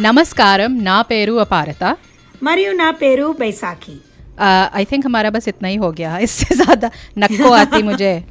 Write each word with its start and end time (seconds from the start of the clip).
नमस्कारम 0.00 0.72
ना 0.72 1.02
पेरू 1.02 1.36
अपारता। 1.36 1.96
मरियो 2.42 2.72
ना 2.72 2.92
पेरू 2.92 3.32
बैसाखी। 3.32 4.02
आई 4.40 4.84
थिंक 4.84 5.06
हमारा 5.06 5.30
बस 5.30 5.48
इतना 5.48 5.68
ही 5.68 5.76
हो 5.76 5.92
गया 5.92 6.18
इससे 6.18 6.54
ज़्यादा 6.54 6.90
नक्को 7.18 7.50
आती 7.50 7.82
मुझे। 7.82 8.24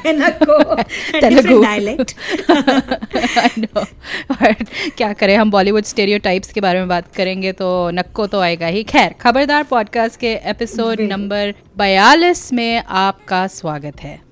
क्या 4.96 5.12
करें 5.12 5.36
हम 5.36 5.50
बॉलीवुड 5.50 5.84
स्टेरियोटाइप्स 5.84 6.52
के 6.52 6.60
बारे 6.60 6.78
में 6.78 6.88
बात 6.88 7.14
करेंगे 7.14 7.52
तो 7.52 7.90
नक्को 7.90 8.26
तो 8.26 8.40
आएगा 8.40 8.66
ही। 8.66 8.84
खैर 8.84 9.14
खबरदार 9.20 9.64
पॉडकास्ट 9.70 10.20
के 10.20 10.32
एपिसोड 10.50 11.00
नंबर 11.00 11.54
बयालीस 11.78 12.52
में 12.52 12.82
आपका 13.04 13.46
स्वागत 13.46 14.02
है। 14.02 14.29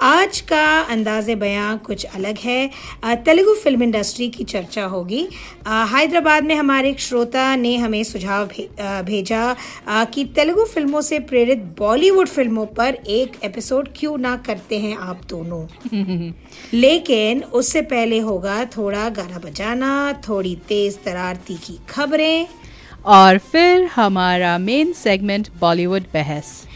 आज 0.00 0.40
का 0.40 0.80
अंदाज 0.80 1.30
बयां 1.30 1.78
कुछ 1.78 2.04
अलग 2.04 2.38
है। 2.38 2.70
तेलुगु 3.04 3.54
फ़िल्म 3.54 3.82
इंडस्ट्री 3.82 4.28
की 4.28 4.44
चर्चा 4.44 4.84
होगी। 4.84 5.28
हैदराबाद 5.68 6.44
में 6.44 6.54
हमारे 6.54 6.90
एक 6.90 7.00
श्रोता 7.00 7.56
ने 7.56 7.76
हमें 7.76 8.04
सुझाव 8.04 8.46
भे, 8.46 8.68
भेजा 8.80 9.56
कि 9.88 10.24
तेलुगु 10.24 10.64
फ़िल्मों 10.64 11.00
से 11.00 11.18
प्रेरित 11.18 11.58
बॉलीवुड 11.58 12.28
फ़िल्मों 12.28 12.66
पर 12.66 12.94
एक 12.94 13.32
एपिसोड 13.44 13.88
क्यों 13.96 14.18
ना 14.18 14.36
करते 14.36 14.78
हैं 14.78 14.96
आप 14.98 15.20
दोनों? 15.28 15.66
लेकिन 16.74 17.42
उससे 17.42 17.82
पहले 17.82 18.18
होगा 18.18 18.64
थोड़ा 18.64 19.08
गाना 19.08 19.38
बजाना 19.38 20.12
थोड़ी 20.28 20.58
तेज 20.68 20.98
तरार 21.04 21.36
तीखी 21.36 21.78
खबरें। 21.90 22.46
और 23.04 23.38
फिर 23.38 23.84
हमारा 23.84 24.58
मेन 24.58 24.92
सेगमेंट 24.92 25.48
बॉलीवुड 25.60 26.02
बहस। 26.02 26.67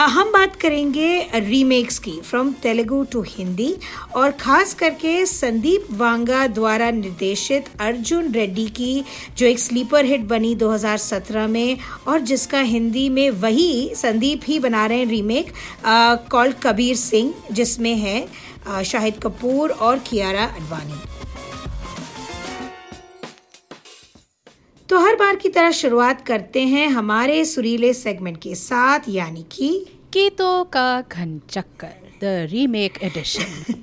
हम 0.00 0.30
बात 0.32 0.54
करेंगे 0.56 1.08
रीमेक्स 1.34 1.98
की 1.98 2.12
फ्रॉम 2.24 2.52
तेलुगु 2.62 3.02
टू 3.12 3.22
हिंदी, 3.28 3.74
और 4.16 4.30
खास 4.40 4.74
करके 4.74 5.24
संदीप 5.26 5.86
वांगा 5.92 6.46
द्वारा 6.48 6.90
निर्देशित 6.90 7.68
अर्जुन 7.80 8.30
रेड्डी 8.32 8.66
की 8.76 9.04
जो 9.38 9.46
एक 9.46 9.58
स्लीपर 9.58 10.04
हिट 10.04 10.28
बनी 10.28 10.54
2017 10.56 11.46
में, 11.48 11.78
और 12.06 12.20
जिसका 12.22 12.60
हिंदी 12.62 13.08
में 13.08 13.30
वही 13.32 13.94
संदीप 13.96 14.40
ही 14.46 14.58
बना 14.58 14.86
रहे 14.86 14.98
हैं 14.98 15.06
रीमेक 15.06 15.52
कॉल्ड 16.30 16.56
कबीर 16.62 16.96
सिंह, 16.96 17.34
जिसमें 17.52 17.94
है 17.96 18.84
शाहिद 18.84 19.20
कपूर 19.22 19.70
और 19.70 19.98
कियारा 20.00 20.44
अडवाणी। 20.46 21.17
तो 24.88 24.98
हर 24.98 25.14
बार 25.14 25.36
की 25.36 25.48
तरह 25.48 25.70
शुरुआत 25.70 26.26
करते 26.26 26.62
हैं 26.62 26.88
हमारे 26.88 27.44
सुरीले 27.44 27.94
सेगमेंट 27.94 28.36
के 28.36 28.54
साथ 28.54 29.00
यानी 29.08 29.46
कि 29.52 29.86
गीतों 30.12 30.64
का 30.64 31.04
घन 31.12 31.40
चक्कर 31.50 32.10
द 32.22 32.48
रीमेक 32.50 32.98
एडिशन 33.02 33.74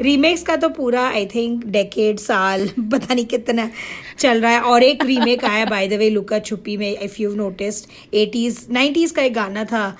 रीमेक्स 0.00 0.42
का 0.42 0.56
तो 0.56 0.68
पूरा 0.68 1.08
आई 1.08 1.26
थिंक 1.26 1.66
डेकेड 1.66 2.18
साल 2.18 2.68
पता 2.78 3.14
नहीं 3.14 3.26
कितना 3.26 3.70
चल 4.18 4.40
रहा 4.40 4.52
है। 4.52 4.60
और 4.60 4.82
एक 4.82 5.04
रीमेक 5.04 5.44
आया 5.44 5.64
बाय 5.64 5.88
द 5.88 5.92
वे 5.92 6.10
लुका 6.10 6.38
छुपी 6.38 6.76
में 6.76 6.98
if 6.98 7.22
you 7.22 7.34
noticed 7.34 7.86
80s 8.14 8.54
90s 8.72 9.10
का 9.10 9.22
एक 9.22 9.34
गाना 9.34 9.64
था 9.64 9.98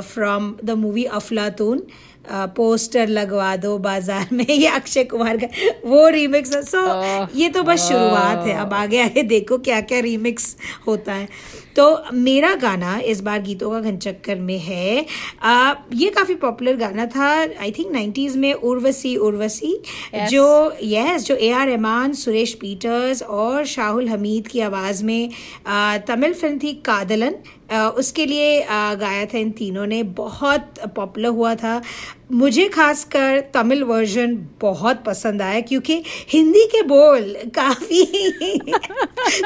from 0.00 0.56
the 0.64 0.70
movie 0.70 1.04
Aflatoon 1.04 1.86
poster 2.30 3.08
लगवा 3.08 3.54
दो 3.56 3.76
बाज़ार 3.78 4.28
में 4.32 4.44
ये 4.50 4.66
अक्षय 4.68 5.04
कुमार 5.04 5.36
का 5.36 5.46
वो 5.84 6.08
रीमिक्स 6.08 6.54
है। 6.54 6.62
सो 6.62 7.28
ये 7.34 7.48
तो 7.48 7.62
बस 7.62 7.88
शुरुआत 7.88 8.46
है। 8.46 8.54
अब 8.56 8.72
आगे 8.74 9.02
आगे 9.02 9.22
देखो 9.24 9.58
क्या 9.58 9.80
क्या 9.82 10.00
रीमिक्स 10.00 10.56
होता 10.86 11.12
है। 11.12 11.28
तो 11.76 12.04
मेरा 12.12 12.54
गाना 12.54 12.98
इस 12.98 13.20
बार 13.20 13.42
गीतों 13.42 13.70
का 13.70 13.80
घन 13.80 13.96
चक्कर 13.96 14.36
में 14.36 14.58
है। 14.58 15.06
आ, 15.42 15.74
ये 15.94 16.10
काफ़ी 16.10 16.34
पॉपुलर 16.34 16.76
गाना 16.76 17.06
था 17.06 17.28
आई 17.60 17.70
थिंक 17.70 17.92
90s 17.92 18.36
में 18.36 18.52
उर्वशी 18.52 19.16
उर्वशी 19.16 19.82
Yes. 20.14 20.28
जो 20.28 20.72
यस 20.82 21.20
yes, 21.20 21.28
जो 21.28 21.36
A 21.36 21.50
R 21.50 21.68
Rahman 21.68 22.12
Suresh 22.12 22.54
Peters 22.54 23.22
और 23.22 23.64
शाहुल 23.64 24.08
हमीद 24.08 24.48
की 24.48 24.60
आवाज़ 24.60 25.04
में 25.04 25.30
आ, 25.66 25.96
तमिल 25.96 26.34
फ़िल्म 26.34 26.58
थी 26.58 26.72
कादलन। 26.72 27.34
आ, 27.72 27.88
उसके 27.88 28.26
लिए 28.26 28.62
आ, 28.62 28.94
गाया 28.94 29.26
था 29.26 29.38
इन 29.38 29.50
तीनों 29.50 29.86
ने। 29.86 30.02
बहुत 30.02 30.74
पॉपुलर 30.96 31.28
हुआ 31.28 31.54
था। 31.54 31.82
मुझे 32.30 32.68
खासकर 32.68 33.40
तमिल 33.54 33.82
वर्जन 33.82 34.34
बहुत 34.60 35.02
पसंद 35.06 35.42
आया 35.42 35.60
क्योंकि 35.60 36.02
हिंदी 36.28 36.64
के 36.66 36.82
बोल 36.82 37.36
काफ़ी 37.58 38.02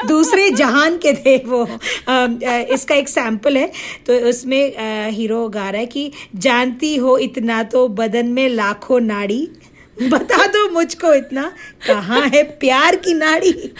दूसरे 0.07 0.49
जहान 0.51 0.97
के 0.97 1.13
थे 1.13 1.37
वो। 1.45 1.63
इसका 2.73 2.95
एक 2.95 3.09
सैंपल 3.09 3.57
है। 3.57 3.71
तो 4.07 4.13
उसमें 4.29 4.73
हीरो 5.11 5.47
गा 5.49 5.69
रहा 5.69 5.81
है 5.81 5.85
कि, 5.85 6.11
जानती 6.35 6.95
हो 6.95 7.17
इतना 7.17 7.63
तो 7.63 7.87
बदन 7.87 8.25
में 8.25 8.49
लाखों 8.49 8.99
नाड़ी। 8.99 9.47
बता 10.01 10.45
दो 10.47 10.69
मुझको 10.71 11.13
इतना। 11.13 11.51
कहाँ 11.87 12.27
है 12.27 12.43
प्यार 12.43 12.95
की 12.95 13.13
नाड़ी? 13.13 13.73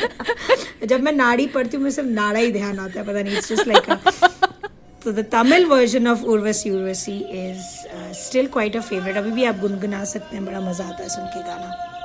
जब 0.86 1.04
मैं 1.04 1.12
नाड़ी 1.12 1.48
पढ़ती 1.48 1.78
हूँ, 1.78 1.84
मुझे 1.84 1.96
सिर्फ़ 1.96 2.10
नाड़ा 2.10 2.40
ही 2.40 2.52
ध्यान 2.52 2.80
आता 2.80 3.00
है, 3.00 3.08
पता 3.08 3.22
नहीं 3.22 3.38
इट्स 3.38 3.54
जस्ट 3.54 3.68
लाइक 3.68 4.51
तो 5.02 5.12
the 5.12 5.26
Tamil 5.32 5.66
version 5.66 6.08
of 6.08 6.24
Urvashi 6.26 6.70
Urvashi 6.72 7.18
is 7.40 7.64
still 8.18 8.48
quite 8.48 8.76
a 8.76 8.82
favourite 8.82 9.18
अभी 9.18 9.32
भी 9.32 9.44
आप 9.46 9.60
गुनगुना 9.60 10.04
सकते 10.08 10.36
हैं 10.36 10.46
बड़ा 10.46 10.60
मज़ा 10.62 10.86
आता 10.86 11.04
है 11.04 11.10
सुन 11.10 11.26
के 11.28 11.44
गाना 11.44 12.01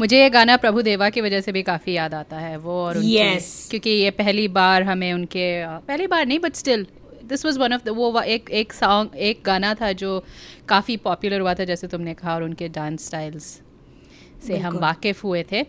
मुझे 0.00 0.22
ये 0.22 0.30
गाना 0.30 0.56
प्रभु 0.56 0.82
देवा 0.82 1.10
की 1.10 1.20
वजह 1.20 1.40
से 1.40 1.52
भी 1.52 1.62
काफ़ी 1.62 1.92
याद 1.92 2.14
आता 2.14 2.38
है 2.38 2.56
वो 2.56 2.72
और 2.72 2.96
उनकी 2.96 3.16
Yes. 3.16 3.70
क्योंकि 3.70 3.90
ये 3.90 4.10
पहली 4.10 4.48
बार 4.48 4.82
हमें 4.82 5.12
उनके 5.12 5.66
पहली 5.66 6.06
बार 6.06 6.26
नहीं 6.26 6.38
but 6.38 6.54
still 6.54 6.86
this 7.24 7.44
was 7.44 7.58
one 7.58 7.72
of 7.72 7.82
the 7.84 7.88
वो 7.88 8.20
एक 8.20 8.50
एक 8.50 8.72
सॉन्ग 8.72 9.16
एक 9.16 9.42
गाना 9.46 9.74
था 9.74 9.92
जो 9.92 10.24
काफ़ी 10.68 10.96
पॉपुलर 10.96 11.40
हुआ 11.40 11.54
था 11.54 11.64
जैसे 11.64 11.86
तुमने 11.86 12.14
कहा 12.14 12.34
और 12.34 12.42
उनके 12.42 12.68
डांस 12.68 13.06
स्टाइल्स 13.06 13.60
से 14.46 14.56
हम 14.56 14.78
वाकिफ़ 14.78 15.22
हुए 15.24 15.44
थे। 15.52 15.66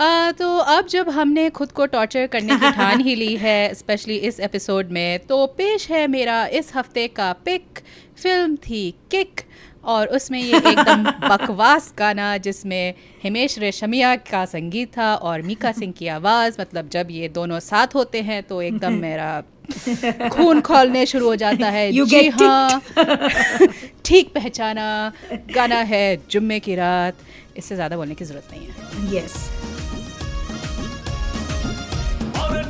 आ, 0.00 0.32
तो 0.32 0.56
अब 0.56 0.86
जब 0.86 1.08
हमने 1.08 1.50
खुद 1.50 1.72
को 1.72 1.86
टॉर्चर 1.86 2.26
करने 2.26 2.56
की 2.56 2.70
ठान 2.72 3.00
ही 3.00 3.14
ली 3.14 3.36
है 3.36 3.74
स्पेशली 3.78 4.16
इस 4.16 4.40
एपिसोड 4.40 4.86
में 4.86 5.18
तो 5.18 5.46
पेश 5.46 5.90
है 5.90 6.06
मेरा 6.06 6.46
इस 6.46 6.72
हफ़्ते 6.74 7.08
का 7.08 7.32
पिक 7.32 7.64
फ़िल्म 8.22 8.56
थी 8.56 8.94
किक 9.10 9.40
और 9.84 10.06
उसमें 10.06 10.38
ये 10.40 10.56
एकदम 10.56 11.02
बकवास 11.28 11.92
गाना 11.98 12.36
जिसमें 12.36 12.94
हिमेश 13.22 13.58
रेशमिया 13.58 14.14
का 14.16 14.44
संगीत 14.44 14.88
था 14.98 15.14
और 15.14 15.42
मीका 15.42 15.72
सिंह 15.72 15.92
की 15.92 16.08
आवाज़ 16.08 16.60
मतलब 16.60 16.88
जब 16.88 17.06
ये 17.10 17.28
दोनों 17.28 17.58
साथ 17.60 17.94
होते 17.94 18.22
हैं 18.22 18.42
तो 18.42 18.62
एकदम 18.62 18.92
मेरा 18.92 19.42
खून 20.32 20.60
खोलने 20.60 21.06
शुरू 21.06 21.26
हो 21.26 21.36
जाता 21.36 21.66
है। 21.66 21.90
You 21.92 22.06
जी 22.06 22.28
हाँ। 22.28 22.82
ठीक 24.04 24.34
पहचाना 24.34 25.12
गाना 25.54 25.76
है 25.76 26.18
जुम्मे 26.30 26.60
की 26.60 26.74
रात। 26.74 27.14
इससे 27.56 27.74
ज़्यादा 27.74 27.96
बोलने 27.96 28.14
की 28.14 28.24
ज़रूरत 28.24 28.48
नहीं 28.52 28.66
है। 28.66 29.16
यस 29.16 29.50
और 32.40 32.62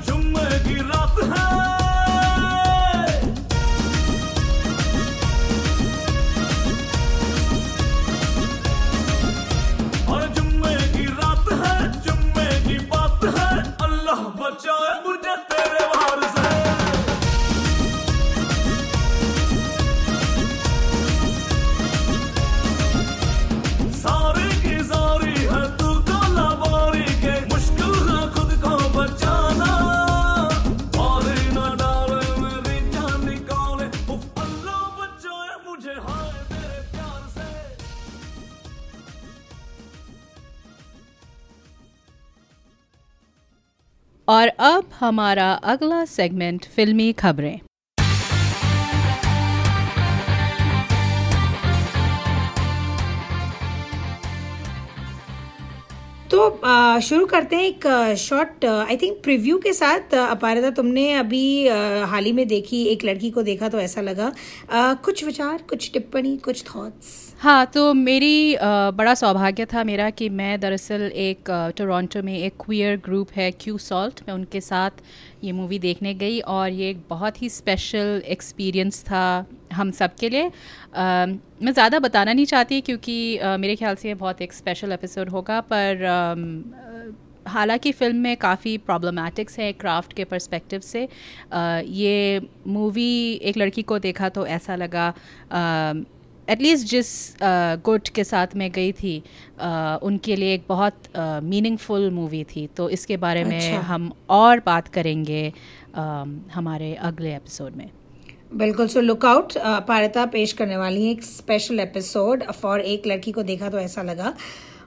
और 44.42 44.48
अब 44.48 44.84
हमारा 45.00 45.52
अगला 45.52 46.04
सेगमेंट 46.04 46.64
फिल्मी 46.66 47.12
खबरें। 47.12 47.60
तो 56.30 57.00
शुरू 57.00 57.26
करते 57.26 57.56
हैं 57.56 57.62
एक 57.62 57.86
शॉर्ट 58.18 58.64
आई 58.64 58.96
थिंक 58.96 59.16
प्रीव्यू 59.22 59.58
के 59.58 59.72
साथ 59.72 60.14
अ, 60.14 60.26
अपारिता 60.26 60.70
तुमने 60.70 61.12
अभी 61.12 61.68
हाल 61.68 62.24
ही 62.24 62.32
में 62.32 62.46
देखी 62.48 62.84
एक 62.84 63.04
लड़की 63.04 63.30
को 63.30 63.42
देखा 63.42 63.68
तो 63.68 63.80
ऐसा 63.80 64.00
लगा। 64.00 64.32
कुछ 65.04 65.24
विचार 65.24 65.62
कुछ 65.70 65.90
टिप्पणी 65.92 66.36
कुछ 66.36 66.64
थॉट्स 66.66 67.31
हाँ 67.42 67.64
तो 67.66 67.92
मेरी 67.94 68.54
अ, 68.54 68.90
बड़ा 68.90 69.14
सौभाग्य 69.14 69.64
था 69.66 69.82
मेरा 69.84 70.08
कि 70.10 70.28
मैं 70.30 70.58
दरअसल 70.60 71.02
एक 71.14 71.50
टोरंटो 71.76 72.22
में 72.22 72.36
एक 72.38 72.54
क्वियर 72.64 72.96
ग्रुप 72.96 73.30
है 73.36 73.50
क्यू 73.52 73.78
सॉल्ट 73.78 74.20
मैं 74.28 74.34
उनके 74.34 74.60
साथ 74.60 75.02
ये 75.44 75.52
मूवी 75.52 75.78
देखने 75.78 76.12
गई 76.14 76.38
और 76.40 76.68
ये 76.70 76.90
एक 76.90 77.02
बहुत 77.10 77.42
ही 77.42 77.48
स्पेशल 77.48 78.22
एक्सपीरियंस 78.26 79.02
था 79.04 79.22
हम 79.72 79.90
सब 79.90 80.14
के 80.16 80.28
लिए। 80.28 80.44
अ, 80.44 80.50
मैं 81.62 81.72
ज़्यादा 81.72 81.98
बताना 81.98 82.32
नहीं 82.32 82.46
चाहती 82.46 82.80
क्योंकि 82.80 83.36
अ, 83.36 83.56
मेरे 83.56 83.76
ख्याल 83.76 83.94
से 83.96 84.08
ये 84.08 84.14
बहुत 84.14 84.42
एक 84.42 84.52
स्पेशल 84.52 84.92
एपिसोड 84.92 85.28
होगा 85.30 85.60
पर 85.72 86.06
हालाँकि 87.46 87.90
फ़िल्म 87.92 88.16
में 88.16 88.36
काफ़ी 88.36 88.76
प्रॉब्लमैटिक्स 88.78 89.58
है 89.58 89.72
क्राफ्ट 89.72 90.12
के 90.12 90.24
पर्सपेक्टिव 90.24 90.80
से। 90.82 91.04
अ, 91.52 91.80
ये 91.84 92.40
मूवी 92.68 93.32
एक 93.42 93.56
लड़की 93.56 93.82
को 93.82 93.98
देखा 93.98 94.28
तो 94.28 94.46
ऐसा 94.48 94.76
लगा 94.76 95.12
एटलीस्ट 96.48 96.86
जिस 96.86 97.08
गुट 97.84 98.08
के 98.08 98.24
साथ 98.24 98.56
मैं 98.56 98.70
गई 98.72 98.92
थी 98.92 99.22
अ, 99.58 99.98
उनके 100.02 100.36
लिए 100.36 100.54
एक 100.54 100.64
बहुत 100.68 101.02
मीनिंगफुल 101.44 102.10
मूवी 102.10 102.42
थी। 102.44 102.66
तो 102.76 102.88
इसके 102.90 103.16
बारे 103.16 103.44
में 103.44 103.58
अच्छा। 103.58 103.80
हम 103.88 104.10
और 104.30 104.60
बात 104.66 104.88
करेंगे 104.88 105.52
अम, 105.94 106.40
हमारे 106.54 106.94
अगले 106.94 107.34
एपिसोड 107.34 107.76
में। 107.76 107.90
बिल्कुल 108.54 108.88
सो 108.88 109.00
लुक 109.00 109.24
आउट 109.26 109.52
पारिता 109.88 110.24
पेश 110.32 110.52
करने 110.52 110.76
वाली 110.76 111.04
है 111.04 111.10
एक 111.10 111.22
स्पेशल 111.22 111.80
एपिसोड 111.80 112.42
फॉर 112.52 112.80
एक 112.80 113.06
लड़की 113.06 113.32
को 113.32 113.42
देखा 113.42 113.68
तो 113.70 113.78
ऐसा 113.78 114.02
लगा। 114.02 114.34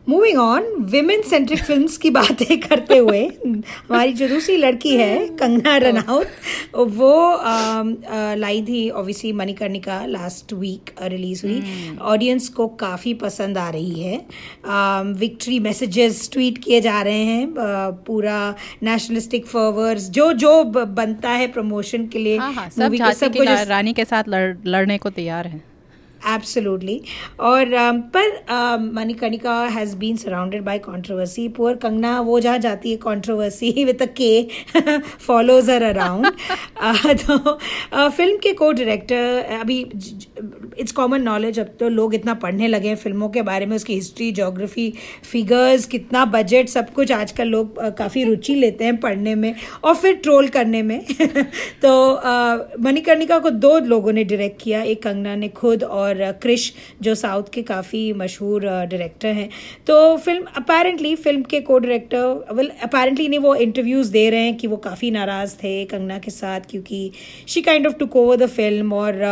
Moving 0.09 0.37
on 0.37 0.63
women 0.79 1.21
centric 1.21 1.63
film 1.63 1.87
की 2.01 2.09
बातें 2.09 2.59
करते 2.69 2.97
हुए 2.97 3.19
हमारी 3.45 4.13
जो 4.13 4.27
दूसरी 4.27 4.57
लड़की 4.57 4.95
है 4.97 5.27
कंगना 5.27 5.77
रनौत 5.83 6.27
वो 6.75 7.41
लाई 8.35 8.61
थी 8.61 8.89
obviously 8.89 9.31
Manikarnika 9.31 10.05
last 10.05 10.53
week 10.53 10.91
release 11.01 11.45
हुई। 11.45 11.97
ऑडियंस 12.01 12.49
को 12.49 12.67
काफ़ी 12.67 13.13
पसंद 13.13 13.57
आ 13.57 13.69
रही 13.69 13.99
है। 13.99 14.25
विक्ट्री 15.19 15.59
मैसेजेस 15.59 16.29
ट्वीट 16.33 16.57
किए 16.57 16.81
जा 16.81 17.01
रहे 17.01 17.23
हैं 17.23 17.53
पूरा 18.07 18.55
नेशनलिस्टिक 18.83 19.45
फर्वर्स 19.45 20.09
जो 20.09 20.33
जो 20.33 20.63
बनता 20.63 21.29
है 21.29 21.47
प्रमोशन 21.47 22.07
के 22.07 22.19
लिए 22.19 22.37
हाँ 22.37 22.53
हाँ 22.53 22.69
सब 22.69 22.91
के- 22.91 23.13
सब 23.13 23.35
कुछ 23.35 23.67
रानी 23.67 23.93
के 23.93 24.05
साथ 24.05 24.23
लड़, 24.27 24.55
लड़ने 24.65 24.97
को 24.97 25.09
तैयार 25.09 25.47
हैं। 25.47 25.63
एब्सोल्युटली 26.27 27.01
और 27.39 27.65
um, 27.65 28.01
पर 28.15 28.89
Manikarnika 28.93 29.55
has 29.67 29.95
been 29.95 30.17
surrounded 30.17 30.63
by 30.63 30.79
controversy 30.79 31.47
poor 31.49 31.75
Kangana 31.75 32.19
वो 32.21 32.39
जहाँ 32.39 32.57
जाती 32.57 32.91
है 32.91 32.97
कंट्रोवर्सी 32.97 33.83
विद 33.85 34.01
अ 34.01 34.05
के 34.21 34.47
फॉलोज 35.27 35.69
हर 35.69 35.83
अराउंड 35.83 36.27
तो 36.27 37.37
uh, 37.37 38.09
फ़िल्म 38.09 38.37
के 38.37 38.51
को 38.53 38.71
डायरेक्टर 38.71 39.57
अभी 39.59 39.79
इट्स 40.79 40.91
कॉमन 40.91 41.21
नॉलेज 41.21 41.59
अब 41.59 41.75
तो 41.79 41.89
लोग 41.89 42.15
इतना 42.15 42.33
पढ़ने 42.33 42.67
लगे 42.67 42.87
हैं 42.87 42.95
फ़िल्मों 42.95 43.29
के 43.29 43.41
बारे 43.41 43.65
में 43.65 43.75
उसकी 43.75 43.93
हिस्ट्री 43.93 44.31
जोग्राफी 44.31 44.93
फिगर्स 45.31 45.85
कितना 45.85 46.25
बजट 46.25 46.69
सब 46.69 46.93
कुछ 46.93 47.11
आजकल 47.11 47.47
लोग 47.47 47.83
uh, 47.83 47.91
काफ़ी 47.97 48.23
रुचि 48.23 48.55
लेते 48.55 48.85
हैं 48.85 48.97
पढ़ने 48.97 49.35
में 49.35 49.55
और 49.83 49.95
फिर 49.95 50.15
ट्रोल 50.15 50.47
करने 50.47 50.81
में। 50.81 50.99
तो 51.81 51.91
uh, 52.15 52.79
मणिकर्णिका 52.79 53.39
को 53.39 53.49
दो 53.49 53.77
लोगों 53.79 54.13
ने 54.13 54.23
डायरेक्ट 54.23 54.61
किया 54.61 54.81
एक 54.81 55.03
कंगना 55.03 55.35
ने 55.35 55.47
खुद 55.47 55.83
और 55.83 56.14
uh, 56.17 56.33
क्रिश 56.41 56.73
जो 57.01 57.15
साउथ 57.15 57.43
के 57.53 57.61
काफ़ी 57.63 58.01
मशहूर 58.13 58.65
डायरेक्टर 58.65 59.33
हैं। 59.33 59.49
तो 59.87 59.95
फ़िल्म 60.17 60.45
अपेरेंटली 60.57 61.15
फ़िल्म 61.15 61.41
के 61.43 61.59
को 61.61 61.77
डायरेक्टर 61.79 62.53
वेल 62.53 62.69
अपेरेंटली 62.83 63.27
नहीं 63.27 63.39
वो 63.39 63.55
इंटरव्यूज़ 63.57 64.11
दे 64.11 64.29
रहे 64.29 64.39
हैं 64.39 64.55
कि 64.57 64.67
वो 64.67 64.77
काफ़ी 64.77 65.11
नाराज़ 65.11 65.55
थे 65.55 65.73
कंगना 65.85 66.17
के 66.19 66.31
साथ 66.31 66.69
क्योंकि 66.69 67.11
she 67.47 67.61
kind 67.61 67.87
of 67.87 67.95
took 67.95 68.15
over 68.15 68.37
the 68.37 68.47
film 68.49 68.93
और 68.93 69.23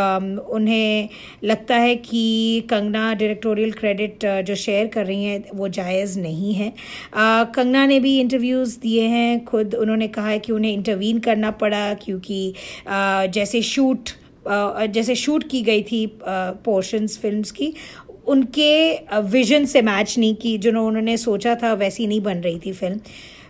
उन्हें 0.52 1.10
लगता 1.44 1.76
है 1.76 1.96
कि 1.96 2.24
कंगना 2.70 3.14
डायरेक्टोरियल 3.14 3.72
क्रेडिट 3.74 4.26
जो 4.48 4.56
शेयर 4.56 4.88
कर 4.88 5.06
रही 5.06 5.24
हैं 5.24 5.44
वो 5.54 5.68
जायज़ 5.70 6.20
नहीं 6.20 6.54
है। 6.54 6.72
कंगना 7.16 7.86
ने 7.86 8.00
भी 8.00 8.20
इंटरव्यूज़ 8.20 8.80
दिए 8.80 9.08
हैं 9.08 9.44
खुद 9.46 9.76
उन्होंने 9.76 10.08
कहा 10.08 10.28
है 10.30 10.40
कि 10.40 10.52
उन्हें 10.52 10.74
इंटरवीन 10.74 11.20
करना 11.20 11.52
पड़ा 11.62 11.94
क्योंकि 11.94 12.54
जैसे 12.88 13.62
शूट 13.64 14.10
जैसे 14.48 15.16
शूट 15.16 15.44
की 15.50 15.62
गई 15.62 15.81
थी 15.84 16.06
पोर्शंस 16.25 17.18
फिल्म्स 17.18 17.51
की 17.51 17.74
उनके 18.28 18.74
विजन 19.19 19.66
से 19.66 19.81
मैच 19.81 20.18
नहीं 20.19 20.36
की 20.36 20.57
जो 20.57 20.69
उन्होंने 20.69 21.18
सोचा 21.18 21.56
था 21.56 21.74
वैसी 21.74 22.07
नहीं 22.07 22.22
बन 22.22 22.38
रही 22.38 22.60
थी 22.66 22.72
फ़िल्म 22.72 23.00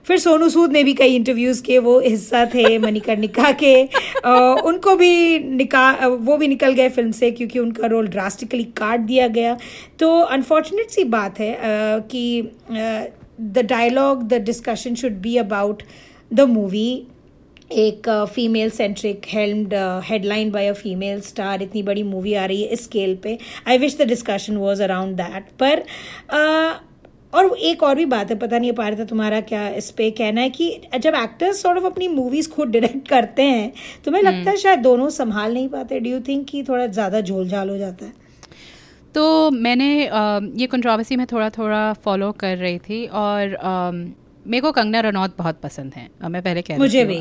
फिर 0.08 0.18
सोनू 0.20 0.50
सूद 0.50 0.72
ने 0.72 0.84
भी 0.84 0.94
कई 0.94 1.16
इंटरव्यूज़ 1.16 1.62
किए 1.64 1.78
वो 1.80 2.00
हिस्सा 2.00 2.46
थे 2.54 2.78
मणिकर्णिका 2.86 3.52
के 3.52 3.74
अ, 3.84 4.30
उनको 4.66 4.96
भी 4.96 5.40
निका 5.40 6.08
वो 6.08 6.38
भी 6.38 6.48
निकल 6.48 6.74
गए 6.74 6.90
फ़िल्म 6.90 7.12
से 7.12 7.32
क्योंकि 7.32 7.60
उनका 7.60 7.88
रोल 7.88 8.08
ड्रास्टिकली 8.08 8.64
काट 8.64 9.00
दिया 9.00 9.28
गया. 9.28 9.58
तो 10.00 10.20
अनफॉर्चुनेट 10.20 10.90
सी 10.90 11.04
बात 11.04 11.40
है 11.40 11.54
अ, 11.54 12.00
कि 12.12 12.52
the 13.42 13.60
dialogue 13.70 14.24
the 14.24 14.42
discussion 14.42 14.96
should 14.96 15.14
be 15.22 15.38
about 15.38 15.84
the 16.34 16.42
movie 16.42 17.08
एक 17.74 18.10
female 18.34 18.70
centric 18.70 19.26
helmed 19.28 19.74
headline 20.06 20.52
by 20.52 20.68
a 20.68 20.74
female 20.74 21.20
star 21.22 21.62
इतनी 21.62 21.84
बड़ी 21.84 22.04
मूवी 22.04 22.34
आ 22.34 22.46
रही 22.46 22.62
है 22.62 22.68
इस 22.70 22.84
स्केल 22.84 23.16
पे. 23.24 23.38
I 23.68 23.78
wish 23.78 23.98
the 23.98 24.08
discussion 24.08 24.58
was 24.58 24.82
around 24.82 25.16
that 25.18 25.52
पर 25.60 25.84
uh, 26.34 26.74
और 27.34 27.46
एक 27.58 27.84
और 27.84 27.96
भी 27.96 28.06
बात 28.06 28.30
है 28.32 28.36
पता 28.40 28.58
नहीं 28.60 28.72
पार 28.74 28.98
था 29.00 29.04
तुम्हारा 29.06 29.40
क्या 29.42 29.68
इस 29.76 29.90
पे 29.92 30.10
कहना 30.18 30.42
है 30.42 30.50
कि 30.50 30.70
जब 31.00 31.16
एक्टर्स 31.16 31.62
सॉर्ट 31.62 31.78
ऑफ़ 31.78 31.86
अपनी 31.86 32.08
मूवीज़ 32.08 32.50
खुद 32.50 32.70
डायरेक्ट 32.70 33.08
करते 33.08 33.42
हैं 33.44 33.72
तो 34.06 34.12
मैं 34.12 34.22
लगता 34.22 34.52
है 34.52 34.58
शायद 34.58 34.80
दोनों 34.80 35.10
संभाल 35.10 35.54
नहीं 35.54 35.68
पाते? 35.70 36.00
डू 36.00 36.10
यू 36.10 36.20
थिंक 36.28 36.46
कि 36.50 36.64
थोड़ा 36.64 36.86
ज़्यादा 36.88 37.22
झोल 37.22 37.48
झाल 37.48 37.70
हो 37.70 37.78
जाता 37.78 38.06
है? 38.06 38.14
तो 39.16 39.50
मैंने 39.52 40.06
अ, 40.06 40.40
ये 40.56 40.68
कंट्रोवर्सी 40.68 41.16
में 41.16 41.26
थोड़ा 41.32 41.50
थोड़ा 41.50 41.82
फॉलो 42.04 42.32
कर 42.40 42.58
रही 42.58 42.78
थी 42.80 43.06
और 43.08 43.54
अम, 43.54 44.06
मेरे 44.48 44.62
को 44.62 44.72
कंगना 44.72 45.00
रनौत 45.00 45.36
बहुत 45.38 45.60
पसंद 45.62 45.94
है। 45.94 46.08
मैं 46.30 46.42
पहले 46.42 46.62
कह 46.62 46.78
मुझे 46.78 47.04
भी, 47.06 47.20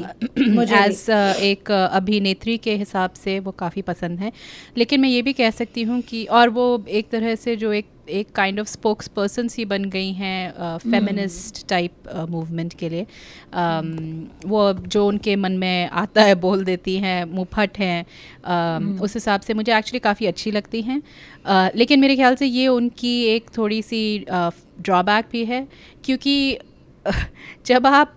मुझे 0.51 0.75
भी। 0.75 0.81
एज 0.85 1.07
एक 1.43 1.71
अभिनेत्री 1.71 2.57
के 2.59 2.75
हिसाब 2.77 3.13
से 3.15 3.39
वो 3.41 3.51
काफ़ी 3.51 3.83
पसंद 3.83 4.21
है। 4.21 4.33
लेकिन 4.77 5.01
मैं 5.01 5.09
ये 5.09 5.23
भी 5.23 5.33
कह 5.33 5.51
सकती 5.51 5.83
हूँ 5.83 6.01
कि 6.03 6.25
और 6.25 6.49
वो 6.49 6.85
एक 6.89 7.09
तरह 7.11 7.35
से 7.35 7.57
जो 7.57 7.73
एक 7.73 7.87
एक 8.11 8.31
काइंड 8.35 8.61
ऑफ़ 8.61 8.67
स्पोक्स 8.69 9.09
पर्सन 9.09 9.49
सी 9.49 9.65
बन 9.65 9.85
गई 9.85 10.11
हैं 10.13 10.79
फेमिनिस्ट 10.79 11.69
टाइप 11.69 12.09
मूवमेंट 12.31 12.75
के 12.75 12.89
लिए। 12.89 13.07
अम, 13.53 14.27
वो 14.47 14.73
जो 14.73 15.07
उनके 15.07 15.37
मन 15.37 15.53
में 15.53 15.89
आता 15.89 16.23
है 16.23 16.35
बोल 16.35 16.65
देती 16.65 16.97
हैं 16.97 17.25
मुँहफट 17.25 17.79
हैं 17.79 18.05
अम, 18.45 18.99
उस 19.03 19.15
हिसाब 19.15 19.41
से 19.41 19.55
मुझे 19.55 19.77
एक्चुअली 19.79 19.99
काफ़ी 19.99 20.27
अच्छी 20.27 20.51
लगती 20.51 20.83
हैं। 20.83 21.03
अ, 21.47 21.69
लेकिन 21.77 22.01
मेरे 22.01 22.17
ख्याल 22.17 22.35
से 22.35 22.47
ये 22.47 22.67
उनकी 22.69 23.15
एक 23.27 23.51
थोड़ी 23.59 23.81
सी 23.83 24.03
ड्रॉबैक 24.31 25.27
भी 25.33 25.45
है 25.45 25.67
क्योंकि 26.05 26.59
जब 27.67 27.87
आप 27.87 28.17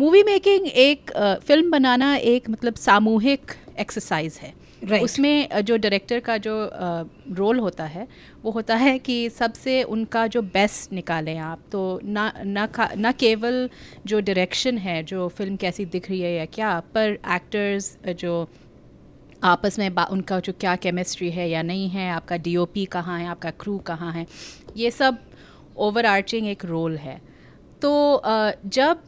मूवी 0.00 0.22
मेकिंग 0.22 0.66
एक 0.66 1.10
फ़िल्म 1.46 1.70
बनाना 1.70 2.16
एक 2.16 2.50
मतलब 2.50 2.74
सामूहिक 2.74 3.52
एक्सरसाइज 3.80 4.38
है। 4.42 4.52
Right. 4.84 5.02
उसमें 5.02 5.62
जो 5.64 5.76
डायरेक्टर 5.76 6.20
का 6.20 6.36
जो 6.36 6.52
रोल 7.32 7.58
होता 7.58 7.84
है 7.84 8.06
वो 8.44 8.50
होता 8.50 8.74
है 8.76 8.98
कि 8.98 9.30
सबसे 9.30 9.82
उनका 9.82 10.26
जो 10.26 10.42
बेस्ट 10.42 10.92
निकालें 10.92 11.38
आप। 11.38 11.62
तो 11.72 12.00
ना 12.04 12.32
ना 12.44 12.68
ना 12.96 13.12
केवल 13.12 13.70
जो 14.06 14.20
डायरेक्शन 14.20 14.78
है 14.78 15.02
जो 15.02 15.28
फ़िल्म 15.28 15.56
कैसी 15.56 15.84
दिख 15.84 16.10
रही 16.10 16.20
है 16.20 16.32
या 16.32 16.44
क्या 16.44 16.80
पर 16.80 17.18
एक्टर्स 17.34 17.96
जो 18.08 18.48
आपस 19.44 19.78
में 19.78 19.94
बा- 19.94 20.10
उनका 20.10 20.40
जो 20.40 20.52
क्या 20.52 20.76
केमिस्ट्री 20.76 21.30
है 21.30 21.50
या 21.50 21.62
नहीं 21.62 21.88
है 21.88 22.10
आपका 22.10 22.36
डीओपी 22.36 22.84
कहाँ 22.84 23.18
है 23.20 23.26
आपका 23.26 23.50
क्रू 23.50 23.78
कहाँ 23.78 24.12
है 24.12 24.26
ये 24.76 24.90
सब 24.90 25.18
ओवर 25.76 26.06
एक 26.34 26.64
रोल 26.64 26.96
है। 26.96 27.27
तो 27.82 28.22
जब 28.66 29.02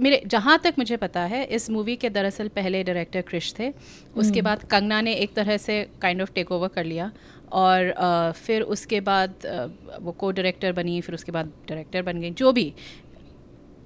मेरे 0.00 0.22
जहाँ 0.26 0.58
तक 0.58 0.74
मुझे 0.78 0.96
पता 0.96 1.20
है 1.20 1.44
इस 1.44 1.70
मूवी 1.70 1.96
के 1.96 2.10
दरअसल 2.10 2.48
पहले 2.48 2.82
डायरेक्टर 2.84 3.20
क्रिश 3.20 3.54
थे 3.58 3.72
उसके 4.16 4.42
बाद 4.42 4.62
कंगना 4.64 5.00
ने 5.00 5.12
एक 5.14 5.34
तरह 5.34 5.56
से 5.56 5.82
काइंड 6.02 6.22
ऑफ़ 6.22 6.32
टेक 6.32 6.52
ओवर 6.52 6.68
कर 6.68 6.84
लिया 6.84 7.10
और 7.52 7.90
आ, 7.90 8.30
फिर 8.30 8.62
उसके 8.62 9.00
बाद 9.00 9.46
आ, 9.46 9.64
वो 9.98 10.12
को 10.12 10.30
डायरेक्टर 10.30 10.72
बनी 10.72 11.00
फिर 11.00 11.14
उसके 11.14 11.32
बाद 11.32 11.52
डायरेक्टर 11.68 12.02
बन 12.02 12.20
गई 12.20 12.30
जो 12.30 12.52
भी। 12.52 12.72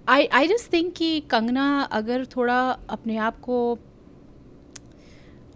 आई 0.08 0.26
आई 0.32 0.48
जस्ट 0.48 0.72
थिंक 0.72 0.94
कि 0.96 1.20
कंगना 1.20 1.66
अगर 1.92 2.24
थोड़ा 2.26 2.58
अपने 2.90 3.16
आप 3.16 3.40
को 3.40 3.78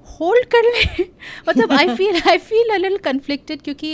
होल्ड 0.07 0.47
कर 0.55 0.69
लें 0.71 1.05
मतलब 1.49 1.73
आई 1.73 1.95
फील 1.97 2.21
आई 2.31 2.39
फील 2.39 2.75
अ 2.75 2.77
लिल 2.77 2.97
कन्फ्लिक्टेड 2.97 3.63
क्योंकि 3.63 3.93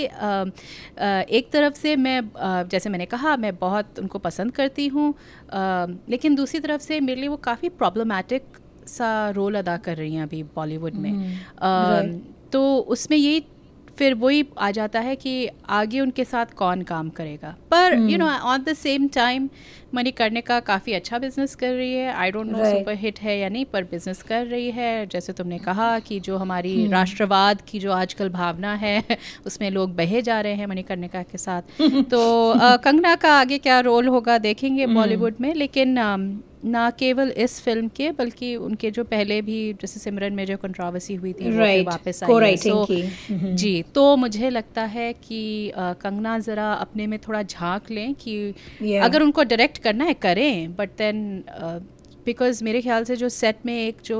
एक 1.38 1.48
तरफ़ 1.52 1.74
से 1.74 1.96
मैं 1.96 2.20
जैसे 2.68 2.90
मैंने 2.90 3.06
कहा 3.06 3.36
मैं 3.36 3.56
बहुत 3.56 3.98
उनको 3.98 4.18
पसंद 4.18 4.52
करती 4.52 4.86
हूँ 4.88 5.14
लेकिन 6.10 6.34
दूसरी 6.34 6.60
तरफ़ 6.60 6.82
से 6.82 7.00
मेरे 7.00 7.20
लिए 7.20 7.28
वो 7.28 7.36
काफ़ी 7.36 7.68
प्रॉब्लमेटिक 7.68 8.42
सा 8.88 9.30
रोल 9.30 9.54
अदा 9.54 9.76
कर 9.76 9.96
रही 9.96 10.14
हैं 10.14 10.22
अभी 10.22 10.42
बॉलीवुड 10.42 10.94
में 10.94 11.12
अ, 11.12 12.02
right. 12.02 12.18
तो 12.52 12.78
उसमें 12.78 13.16
यही 13.16 13.40
फिर 13.98 14.14
वही 14.14 14.44
आ 14.58 14.70
जाता 14.70 15.00
है 15.00 15.16
कि 15.16 15.48
आगे 15.68 16.00
उनके 16.00 16.24
साथ 16.24 16.46
कौन 16.56 16.82
काम 16.82 17.08
करेगा। 17.08 17.56
पर 17.70 17.94
you 17.94 18.18
know 18.18 18.26
on 18.26 18.62
the 18.62 18.72
same 18.72 19.08
time 19.08 19.48
Manikarnika 19.94 20.60
काफ़ी 20.60 20.92
अच्छा 20.92 21.18
बिज़नेस 21.18 21.54
कर 21.54 21.72
रही 21.72 21.94
है। 21.94 22.12
I 22.12 22.30
don't 22.30 22.46
know 22.46 22.58
super 22.58 22.94
hit 22.94 23.20
है 23.20 23.38
या 23.38 23.48
नहीं 23.48 23.64
पर 23.64 23.84
बिज़नेस 23.84 24.22
कर 24.22 24.46
रही 24.46 24.70
है। 24.70 25.06
जैसे 25.06 25.32
तुमने 25.32 25.58
कहा 25.58 25.98
कि 25.98 26.20
जो 26.20 26.36
हमारी 26.36 26.82
hmm. 26.82 26.92
राष्ट्रवाद 26.92 27.62
की 27.68 27.78
जो 27.78 27.92
आजकल 27.92 28.28
भावना 28.28 28.74
है 28.74 29.04
उसमें 29.46 29.70
लोग 29.70 29.96
बहे 29.96 30.22
जा 30.22 30.40
रहे 30.40 30.52
हैं 30.52 30.66
मनी 30.66 30.68
मणिकर्णिका 30.68 31.22
के 31.22 31.38
साथ। 31.38 31.62
तो 32.10 32.50
अ, 32.50 32.76
कंगना 32.76 33.14
का 33.14 33.32
आगे 33.32 33.58
क्या 33.58 33.80
रोल 33.80 34.08
होगा 34.08 34.38
देखेंगे 34.38 34.86
बॉलीवुड 34.86 35.32
hmm. 35.32 35.40
में 35.40 35.54
लेकिन 35.54 35.96
अम, 35.96 36.40
ना 36.64 36.90
केवल 36.90 37.30
इस 37.30 37.60
फ़िल्म 37.60 37.88
के 37.88 38.10
बल्कि 38.10 38.56
उनके 38.56 38.90
जो 38.90 39.04
पहले 39.04 39.42
भी 39.42 39.72
जैसे 39.72 40.00
सिमरन 40.00 40.32
में 40.32 40.44
जो 40.46 40.56
कंट्रोवर्सी 40.56 41.14
हुई 41.14 41.32
थी 41.32 41.50
वो 41.50 41.64
Right. 41.64 41.86
वापस 41.86 42.22
आई 42.22 42.56
So, 42.56 42.86
जी 43.54 43.82
तो 43.82 44.16
मुझे 44.16 44.50
लगता 44.50 44.82
है 44.82 45.12
कि 45.12 45.70
अ, 45.70 45.92
कंगना 45.92 46.38
ज़रा 46.38 46.72
अपने 46.72 47.06
में 47.06 47.18
थोड़ा 47.18 47.42
झाँक 47.42 47.90
लें 47.90 48.14
कि 48.14 48.54
Yeah. 48.82 49.04
अगर 49.04 49.22
उनको 49.22 49.42
डायरेक्ट 49.42 49.78
करना 49.78 50.04
है 50.04 50.14
करें 50.14 50.76
बट 50.76 50.90
देन 50.98 51.44
बिकॉज़ 52.26 52.64
मेरे 52.64 52.80
ख्याल 52.82 53.04
से 53.04 53.16
जो 53.16 53.28
सेट 53.28 53.56
में 53.66 53.74
एक 53.86 53.96
जो 54.04 54.18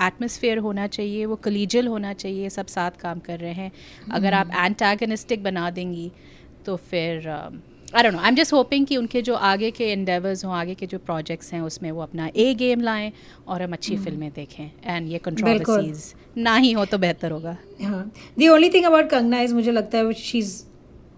एटमोसफियर 0.00 0.58
होना 0.58 0.86
चाहिए 0.86 1.26
वो 1.26 1.36
कलीजल 1.36 1.86
होना 1.86 2.12
चाहिए 2.12 2.48
सब 2.50 2.66
साथ 2.66 2.90
काम 2.90 3.18
कर 3.18 3.38
रहे 3.38 3.52
हैं 3.52 3.70
mm-hmm. 3.72 4.14
अगर 4.14 4.34
आप. 4.34 4.50
एंटागनिस्टिक 4.56 5.42
बना 5.42 5.70
देंगी 5.70 6.10
तो 6.66 6.76
फिर 6.76 7.28
I 7.94 8.02
don't 8.02 8.14
know 8.14 8.20
I 8.20 8.28
am 8.28 8.34
just 8.34 8.52
hoping 8.52 8.86
कि 8.86 8.96
उनके 8.96 9.20
जो 9.22 9.34
आगे 9.50 9.70
के 9.70 9.84
एंडेवर्स 9.84 10.44
हों 10.44 10.52
आगे 10.54 10.74
के 10.74 10.86
जो 10.86 10.98
प्रोजेक्ट्स 10.98 11.52
हैं 11.52 11.60
उसमें 11.60 11.90
वो 11.90 12.02
अपना 12.02 12.28
ए 12.36 12.52
गेम 12.54 12.80
लाएँ 12.80 13.10
और 13.48 13.62
हम 13.62 13.72
अच्छी 13.72 13.96
फ़िल्में 13.96 14.30
देखें। 14.36 14.70
एंड 14.86 15.10
ये 15.12 15.18
कंट्रोवर्सीज 15.18 16.12
ना 16.38 16.56
ही 16.56 16.72
हो 16.72 16.84
तो 16.84 16.98
बेहतर 16.98 17.30
होगा। 17.30 17.56
हाँ। 17.82 18.10
The 18.38 18.48
only 18.48 18.70
thing 18.70 18.84
about 18.84 19.10
Kangana 19.10 19.40
is 19.40 19.54
मुझे 19.54 19.72
लगता 19.72 19.98
है 19.98 20.12
she 20.14 20.38
is 20.38 20.62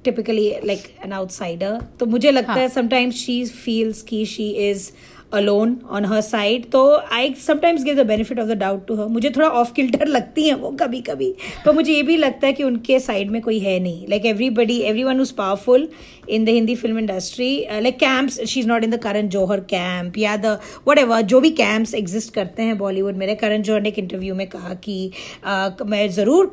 typically 0.05 0.51
like 0.65 0.83
an 1.05 1.13
outsider 1.13 1.81
तो 2.01 2.07
मुझे 2.07 2.31
लगता 2.31 2.53
हाँ. 2.53 2.61
है। 2.61 2.69
समटाइम्स 2.69 3.15
शी 3.17 3.45
फील्स 3.45 4.03
कि 4.03 4.25
she 4.27 4.51
is 4.71 4.91
alone 5.35 5.77
on 5.91 6.05
her 6.05 6.21
side 6.21 6.65
तो 6.71 6.81
I 7.13 7.33
sometimes 7.41 7.83
give 7.85 7.95
the 7.95 8.07
benefit 8.07 8.39
of 8.39 8.47
the 8.49 8.53
doubt 8.59 8.87
to 8.87 8.95
her 8.97 9.07
मुझे 9.09 9.31
थोड़ा 9.31 9.49
ऑफ़ 9.49 9.73
किल्टर 9.73 10.07
लगती 10.17 10.47
हैं 10.49 10.55
वो 10.55 10.71
कभी 10.81 11.01
कभी 11.01 11.33
पर 11.67 11.73
मुझे 11.73 11.93
ये 11.93 12.03
भी 12.03 12.17
लगता 12.17 12.47
है 12.47 12.53
कि 12.53 12.63
उनके 12.63 12.99
साइड 13.01 13.31
में 13.31 13.41
कोई 13.43 13.59
है 13.59 13.79
नहीं। 13.81 14.07
Like 14.09 14.27
everybody 14.27 14.79
every 14.81 15.05
one 15.05 15.21
who's 15.21 15.31
powerful 15.33 15.89
in 16.31 16.45
the 16.45 16.49
Hindi 16.51 16.75
film 16.77 16.99
industry 16.99 17.51
like 17.81 17.99
camps 17.99 18.41
she 18.43 18.61
is 18.61 18.69
not 18.69 18.85
in 18.85 18.91
the 18.91 18.99
Karan 19.03 19.29
Johar 19.29 19.61
camp 19.71 20.19
या 20.19 20.37
द 20.39 20.59
वट 20.89 20.99
एवर 20.99 21.23
जो 21.25 21.41
भी 21.41 21.51
कैंप्स 21.57 21.95
एग्जिस्ट 21.95 22.35
करते 22.35 22.63
हैं 22.63 22.79
बॉलीवुड 22.79 23.17
में 23.17 23.37
करण 23.37 23.63
जौहर 23.63 23.83
ने 23.83 23.89
एक 23.89 23.99
इंटरव्यू 23.99 24.35
में 24.35 24.47
कहा 24.49 24.75
कि 24.85 24.99
uh, 25.45 25.87
मैं 25.87 26.09
ज़रूर 26.11 26.53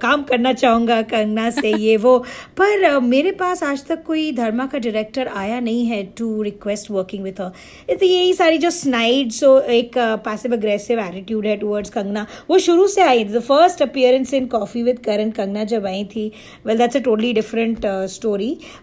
काम 0.00 0.22
करना 0.22 0.52
चाहूँगा 0.54 1.00
कंगना 1.04 1.48
से 1.50 1.72
ये 1.78 1.96
वो 1.98 2.18
पर 2.58 2.88
uh, 2.88 3.02
मेरे 3.02 3.30
पास 3.40 3.62
आज 3.62 3.84
तक 3.86 4.02
कोई 4.04 4.30
धर्मा 4.32 4.66
का 4.66 4.78
डायरेक्टर 4.80 5.28
आया 5.36 5.60
नहीं 5.60 5.84
है 5.86 6.02
to 6.18 6.30
request 6.42 6.90
working 6.90 7.24
with 7.24 7.40
her 7.40 7.96
तो 7.96 8.06
यही 8.06 8.32
सारी 8.34 8.58
जो 8.58 8.70
स्नाइड 8.72 9.30
सो 9.32 9.58
एक 9.70 9.98
पैसिव 10.24 10.52
अग्रेसिव 10.52 11.00
एटीट्यूड 11.00 11.46
है 11.46 11.56
टुवर्ड्स 11.56 11.90
कंगना 11.90 12.26
वो 12.50 12.58
शुरू 12.60 12.86
से 12.88 13.02
I 13.02 13.24
the 13.26 13.40
first 13.42 13.82
appearance 13.82 14.34
in 14.34 14.46
Coffee 14.48 14.82
with 14.82 14.98
Karan 15.04 15.30
Kangana 15.32 15.64
जब 15.72 15.86
आई 15.86 16.04
थी 16.06 16.30
well 16.66 16.78
that's 16.78 16.96
a 16.96 17.00
totally 17.00 17.32
different 17.32 17.86
story 18.10 18.39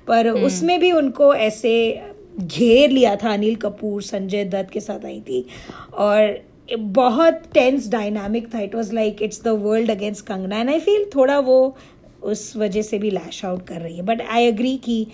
पर 0.07 0.29
उसमें 0.29 0.79
भी 0.79 0.91
उनको 0.91 1.33
ऐसे 1.33 2.01
घेर 2.39 2.89
लिया 2.89 3.15
था 3.15 3.33
अनिल 3.33 3.55
कपूर 3.55 4.01
संजय 4.01 4.45
दत्त 4.45 4.71
के 4.71 4.79
साथ 4.79 5.05
आई 5.05 5.19
थी। 5.19 5.45
और 5.93 6.39
बहुत 6.77 7.41
टेंस 7.53 7.87
डायनामिक 7.89 8.53
था। 8.53 8.59
It 8.59 8.75
was 8.75 8.93
like 8.93 9.21
it's 9.21 9.43
the 9.43 9.47
world 9.47 9.91
against 9.91 10.25
Kangana. 10.25 10.59
And 10.59 10.69
I 10.69 10.79
feel 10.79 11.05
थोड़ा 11.15 11.39
वो 11.39 11.77
उस 12.23 12.55
वजह 12.57 12.81
से 12.81 12.97
भी 12.99 13.11
लैश 13.11 13.45
आउट 13.45 13.67
कर 13.67 13.81
रही 13.81 13.97
है। 13.97 14.03
बट 14.03 14.21
आई 14.21 14.43
एग्री 14.43 14.75
कि 14.77 15.07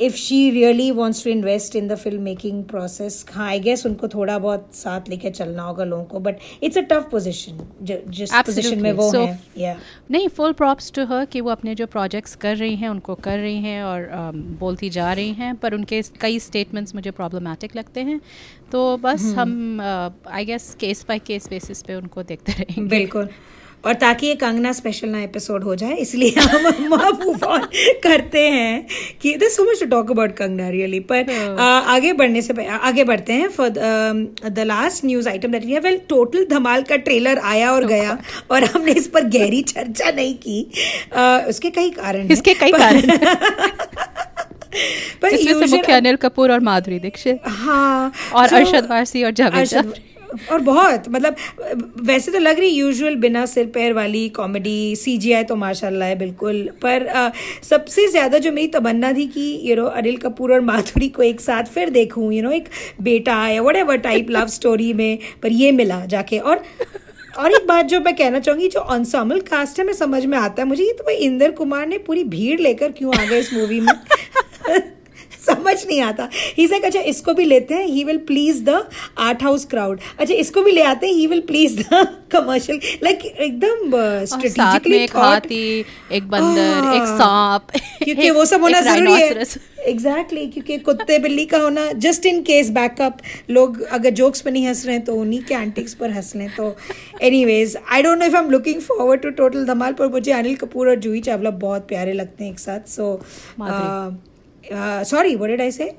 if 0.00 0.14
she 0.14 0.50
really 0.50 0.90
wants 0.90 1.24
to 1.24 1.30
invest 1.30 1.76
in 1.76 1.88
the 1.88 1.94
film 1.94 2.22
making 2.22 2.64
process 2.64 3.24
हाँ 3.32 3.48
आई 3.48 3.60
गेस 3.60 3.86
उनको 3.86 4.08
थोड़ा 4.08 4.38
बहुत 4.38 4.68
साथ 4.74 5.08
लेके 5.08 5.30
चलना 5.30 5.62
होगा 5.62 5.84
लोगों 5.84 6.04
को 6.04 6.20
but 6.20 6.36
it's 6.62 6.78
a 6.78 6.80
tough 6.80 7.08
position 7.10 7.58
जिस 7.82 8.32
पोजिशन 8.32 8.82
में 8.82 8.92
वो 8.92 9.10
So, 9.10 9.26
है 9.26 9.40
या 9.58 9.76
नहीं 10.10 10.28
फुल 10.28 10.52
प्रॉप्स 10.52 10.92
टू 10.92 11.04
हर 11.04 11.24
कि 11.24 11.40
वो 11.40 11.50
अपने 11.50 11.74
जो 11.74 11.86
प्रोजेक्ट्स 11.86 12.34
कर 12.34 12.56
रही 12.56 12.76
हैं 12.76 12.88
उनको 12.88 13.14
कर 13.14 13.38
रही 13.38 13.56
हैं 13.56 13.82
और 13.82 14.02
um, 14.02 14.58
बोलती 14.60 14.90
जा 14.90 15.12
रही 15.12 15.32
हैं 15.32 15.56
पर 15.56 15.74
उनके 15.74 16.02
कई 16.20 16.38
स्टेटमेंट्स 16.38 16.94
मुझे 16.94 17.10
प्रॉब्लमेटिक 17.10 17.76
लगते 17.76 18.00
हैं। 18.00 18.20
तो 18.72 18.96
बस 18.96 19.34
हम 19.38 19.80
I 19.80 20.44
guess 20.44 20.74
case 20.80 21.04
by 21.08 21.18
case 21.18 21.48
basis 21.50 21.82
पे 21.82 21.94
उनको 21.94 22.22
देखते 22.22 22.52
रहेंगे। 22.52 22.88
बिल्कुल। 22.88 23.28
और 23.84 23.94
ताकि 23.94 24.26
ये 24.26 24.34
कंगना 24.34 24.72
स्पेशल 24.72 25.08
ना 25.08 25.22
एपिसोड 25.22 25.64
हो 25.64 25.74
जाए 25.74 25.94
इसलिए 25.94 26.40
हम 26.40 26.66
मूव 27.24 27.44
ऑन 27.44 27.62
करते 28.02 28.40
हैं 28.50 28.86
कि 29.22 29.34
this 29.36 29.56
so 29.56 29.64
much 29.64 29.80
to 29.80 29.86
talk 29.86 30.10
about 30.10 30.36
Kangana 30.36 30.68
really 30.68 31.00
पर 31.00 31.30
आ, 31.60 31.64
आगे 31.64 32.12
बढ़ने 32.12 32.42
से 32.42 32.66
आगे 32.66 33.04
बढ़ते 33.04 33.32
हैं 33.32 33.48
for 33.48 33.68
the 33.68 34.64
last 34.66 35.04
news 35.04 35.28
item 35.28 35.52
that 35.52 35.64
we 35.66 35.72
have 35.72 35.82
well 35.82 36.00
total 36.08 36.46
Dhamaal 36.50 36.82
का 36.82 36.96
ट्रेलर 36.96 37.38
आया 37.38 37.72
और 37.72 37.86
गया 37.86 38.18
और 38.50 38.64
हमने 38.64 38.92
इस 38.92 39.06
पर 39.06 39.24
गहरी 39.28 39.62
चर्चा 39.62 40.10
नहीं 40.10 40.34
की। 40.34 40.70
आ, 41.16 41.38
उसके 41.38 41.70
कई 41.70 41.90
कारण 41.90 42.30
इसके 42.30 42.54
कई 42.54 42.72
कारण 42.72 43.16
पर 45.22 45.30
जिसमें 45.30 45.66
से 45.66 45.76
मुख्य 45.76 45.92
अनिल 45.92 46.16
कपूर 46.16 46.52
और 46.52 46.60
माधुरी 46.60 46.98
दीक्षित। 46.98 47.40
हाँ 47.46 48.12
और 48.34 48.52
अरशद 48.54 48.86
वारसी 48.90 49.22
और 49.24 49.30
जावेद। 49.30 49.92
और 50.50 50.60
बहुत 50.62 51.08
मतलब 51.08 51.36
वैसे 52.04 52.32
तो 52.32 52.38
लग 52.38 52.58
रही 52.58 52.68
यूजुअल 52.68 53.14
बिना 53.16 53.44
सिर 53.46 53.66
पैर 53.74 53.92
वाली 53.92 54.28
कॉमेडी 54.36 54.96
सीजीआई 54.96 55.44
तो 55.44 55.56
माशाल्लाह 55.56 56.08
है 56.08 56.18
बिल्कुल। 56.18 56.62
पर 56.82 57.06
अ, 57.06 57.30
सबसे 57.62 58.06
ज़्यादा 58.08 58.38
जो 58.38 58.52
मेरी 58.52 58.68
तमन्ना 58.70 59.12
थी 59.12 59.26
कि 59.28 59.60
यू 59.64 59.76
नो 59.76 59.84
अनिल 59.86 60.16
कपूर 60.18 60.52
और 60.52 60.60
माधुरी 60.62 61.08
को 61.08 61.22
एक 61.22 61.40
साथ 61.40 61.72
फिर 61.74 61.90
देखूँ 61.90 62.32
यू 62.34 62.42
नो 62.42 62.50
एक 62.52 62.68
बेटा 63.02 63.46
या 63.48 63.62
what 63.62 63.76
ever 63.76 63.96
type 64.00 64.30
love 64.30 64.46
story 64.48 64.92
में 64.92 65.18
पर 65.42 65.52
ये 65.52 65.72
मिला 65.72 66.04
जाके। 66.06 66.38
और 66.38 66.62
और 67.38 67.52
एक 67.52 67.66
बात 67.66 67.86
जो 67.86 68.00
मैं 68.00 68.14
कहना 68.16 68.38
चाहूँगी 68.40 68.68
जो 68.68 68.80
ऑनसामल 68.94 69.40
कास्ट 69.42 69.78
है 69.78 69.84
मैं 69.86 69.92
समझ 69.94 70.24
में 70.26 70.36
आता 70.38 70.62
है 70.62 70.68
मुझे 70.68 70.84
ये 70.84 70.92
तो 70.92 71.04
भाई 71.04 71.14
इंदर 71.26 71.50
कुमार 71.52 71.86
ने 71.86 71.98
पूरी 72.06 72.24
भीड़ 72.26 72.60
लेकर 72.60 72.92
क्यों 72.92 73.14
आ 73.14 73.24
गए 73.24 73.38
इस 73.38 73.52
मूवी 73.54 73.80
में? 73.80 73.92
समझ 75.46 75.76
नहीं 75.86 76.00
आता। 76.02 76.28
ही 76.56 76.66
लाइक 76.66 76.84
अच्छा 76.84 77.00
इसको 77.00 77.34
भी 77.34 77.44
लेते 77.44 77.74
हैं। 77.74 77.86
He 77.86 78.04
will 78.04 78.18
please 78.26 78.62
the 78.64 78.84
art 79.18 79.42
house 79.42 79.64
crowd 79.64 80.00
अच्छा 80.18 80.34
इसको 80.34 80.62
भी 80.62 80.72
ले 80.72 80.82
आते 80.84 81.06
हैं। 81.06 81.14
He 81.14 81.26
will 81.26 81.40
please 81.46 81.80
the 81.80 82.06
commercial 82.32 82.80
like 83.02 83.24
एकदम 83.24 83.90
में 83.90 84.26
स्ट्रेटेजिकली 84.26 84.96
एक 84.96 85.16
हाथी 85.16 85.84
एक 86.12 86.28
बंदर 86.30 86.94
एक 86.94 87.02
हाँ। 87.02 87.18
सांप 87.18 87.80
क्योंकि 88.02 88.30
वो 88.30 88.44
सब 88.44 88.62
होना 88.62 88.80
ज़रूरी 88.80 89.12
है। 89.12 89.44
एग्जैक्टली 89.88 90.46
क्योंकि 90.46 90.76
कुत्ते 90.78 91.18
बिल्ली 91.18 91.44
का 91.46 91.58
होना 91.58 91.86
जस्ट 92.02 92.26
इन 92.26 92.40
केस 92.42 92.70
बैकअप 92.70 93.18
लोग 93.50 93.80
अगर 93.82 94.10
जोक्स 94.20 94.40
पर 94.40 94.50
नहीं 94.50 94.66
हंस 94.66 94.84
रहे 94.86 94.96
हैं 94.96 95.04
तो 95.04 95.14
उन्हीं 95.14 95.42
के 95.42 95.54
एंटिक्स 95.54 95.94
पर 95.94 96.10
हंस 96.10 96.32
लें। 96.36 96.48
तो 96.56 96.76
anyways 97.22 97.76
I 97.92 98.02
don't 98.02 98.18
know 98.18 98.26
if 98.26 98.36
I 98.36 98.42
am 98.42 98.50
looking 98.50 98.80
forward 98.80 99.22
to 99.22 99.30
total 99.42 99.64
Dhamaal 99.66 99.92
पर 99.92 100.08
मुझे 100.08 100.32
अनिल 100.32 100.56
कपूर 100.56 100.88
और 100.88 100.96
जूही 100.96 101.20
चावला 101.20 101.50
बहुत 101.62 101.88
प्यारे 101.88 102.12
लगते 102.12 102.44
हैं 102.44 102.50
एक 102.52 102.58
साथ 102.58 102.80
uh, 102.80 102.88
सो 102.88 103.18
सॉरी 104.64 105.34
वो 105.36 105.46
dead 105.46 105.60
I 105.60 105.70
say 105.70 105.92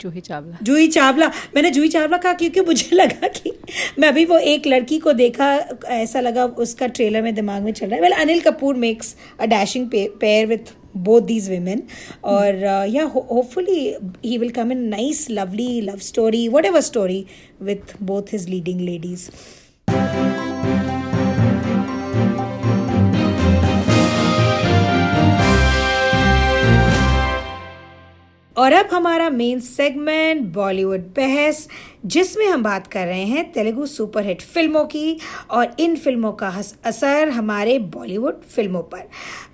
Juhi 0.00 0.20
Chawla. 0.20 0.58
Juhi 0.62 0.86
Chawla. 0.88 1.26
मैंने 1.54 1.70
जूही 1.70 1.88
चावला 1.88 2.16
कहा 2.16 2.32
क्योंकि 2.32 2.60
मुझे 2.60 2.96
लगा 2.96 3.28
कि 3.28 3.52
मैं 3.98 4.08
अभी 4.08 4.24
वो 4.24 4.38
एक 4.38 4.66
लड़की 4.66 4.98
को 4.98 5.12
देखा 5.12 5.52
ऐसा 5.88 6.20
लगा 6.20 6.44
उसका 6.64 6.86
ट्रेलर 6.88 7.22
में 7.22 7.34
दिमाग 7.34 7.62
में 7.62 7.72
चल 7.72 7.86
रहा 7.86 7.96
है। 7.96 8.02
Well 8.02 8.12
Anil 8.12 8.40
Kapoor 8.40 8.76
makes 8.76 9.14
a 9.40 9.46
dashing 9.46 9.88
pair 9.94 10.46
with 10.46 10.74
both 10.96 11.22
these 11.22 11.48
women 11.50 11.82
और 12.24 12.64
या 12.90 13.04
hopefully 13.04 13.80
he 14.24 14.38
will 14.38 14.50
come 14.50 14.72
in 14.72 14.82
nice 14.88 15.26
lovely 15.30 15.80
love 15.80 15.98
story 16.02 16.46
whatever 16.66 16.80
story 16.80 17.24
with 17.62 17.96
both 18.02 18.32
his 18.32 18.48
leading 18.48 18.80
ladies 18.80 19.28
और 28.56 28.72
अब 28.72 28.88
हमारा 28.92 29.30
मेन 29.30 29.60
सेगमेंट 29.60 30.42
बॉलीवुड 30.54 31.00
बहस 31.16 31.68
जिसमें 32.06 32.46
हम 32.46 32.62
बात 32.62 32.86
कर 32.86 33.06
रहे 33.06 33.24
हैं 33.24 33.52
तेलुगु 33.52 33.86
सुपरहिट 33.86 34.42
फ़िल्मों 34.42 34.84
की 34.84 35.18
और 35.50 35.74
इन 35.80 35.96
फ़िल्मों 35.96 36.32
का 36.32 36.48
असर 36.84 37.28
हमारे 37.28 37.78
बॉलीवुड 37.78 38.40
फ़िल्मों 38.54 38.82
पर। 38.82 39.08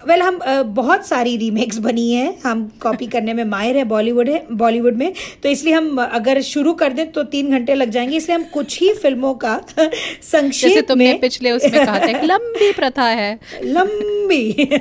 वेल 0.09 0.23
हम 0.23 0.39
बहुत 0.75 1.07
सारी 1.07 1.37
रीमेक्स 1.37 1.79
बनी 1.79 2.11
हैं। 2.13 2.39
हम 2.45 2.73
कॉपी 2.83 3.07
करने 3.07 3.35
में 3.35 3.45
माहिर 3.45 3.77
है 3.77 3.85
बॉलीवुड 3.85 4.29
है 4.29 4.45
बॉलीवुड 4.53 4.97
में। 4.97 5.13
तो 5.43 5.49
इसलिए 5.49 5.75
हम 5.75 6.03
अगर 6.03 6.41
शुरू 6.43 6.73
कर 6.73 6.93
दें 6.93 7.11
तो 7.13 7.23
तीन 7.25 7.51
घंटे 7.51 7.75
लग 7.75 7.91
जाएँगे। 7.91 8.17
इसलिए 8.17 8.37
हम 8.39 8.45
कुछ 8.45 8.81
ही 8.81 8.93
फ़िल्मों 8.95 9.35
का 9.35 9.61
संक्षेप 10.23 10.85
तुमने 10.89 11.05
में 11.05 11.21
पिछले 11.21 11.51
उसमें 11.51 11.85
कहा 11.87 11.99
था 11.99 12.21
लंबी 12.23 12.73
प्रथा 12.73 13.05
है। 13.05 13.39
लंबी। 13.65 14.53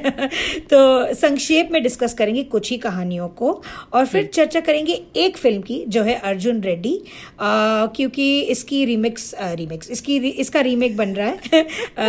तो 0.74 1.14
संक्षेप 1.14 1.70
में 1.72 1.82
डिस्कस 1.84 2.14
करेंगे 2.14 2.44
कुछ 2.44 2.72
ही 2.72 2.78
कहानियों 2.78 3.28
को। 3.28 3.62
और 3.94 4.06
फिर 4.12 4.26
चर्चा 4.34 4.60
करेंगे 4.60 4.94
एक 5.16 5.38
फ़िल्म 5.38 5.62
की 5.62 5.84
जो 5.88 6.04
है 6.04 6.16
अर्जुन 6.32 6.62
रेड्डी। 6.62 7.00
क्योंकि 7.42 8.40
इसकी 8.56 8.84
रीमिक्स 8.86 9.34
रीमिक्स 9.42 9.92
इसकी 9.92 10.18
इसका 10.18 10.62
रीमेक 10.62 10.98
बन 10.98 11.14
रहा 11.14 11.34
है 11.54 11.66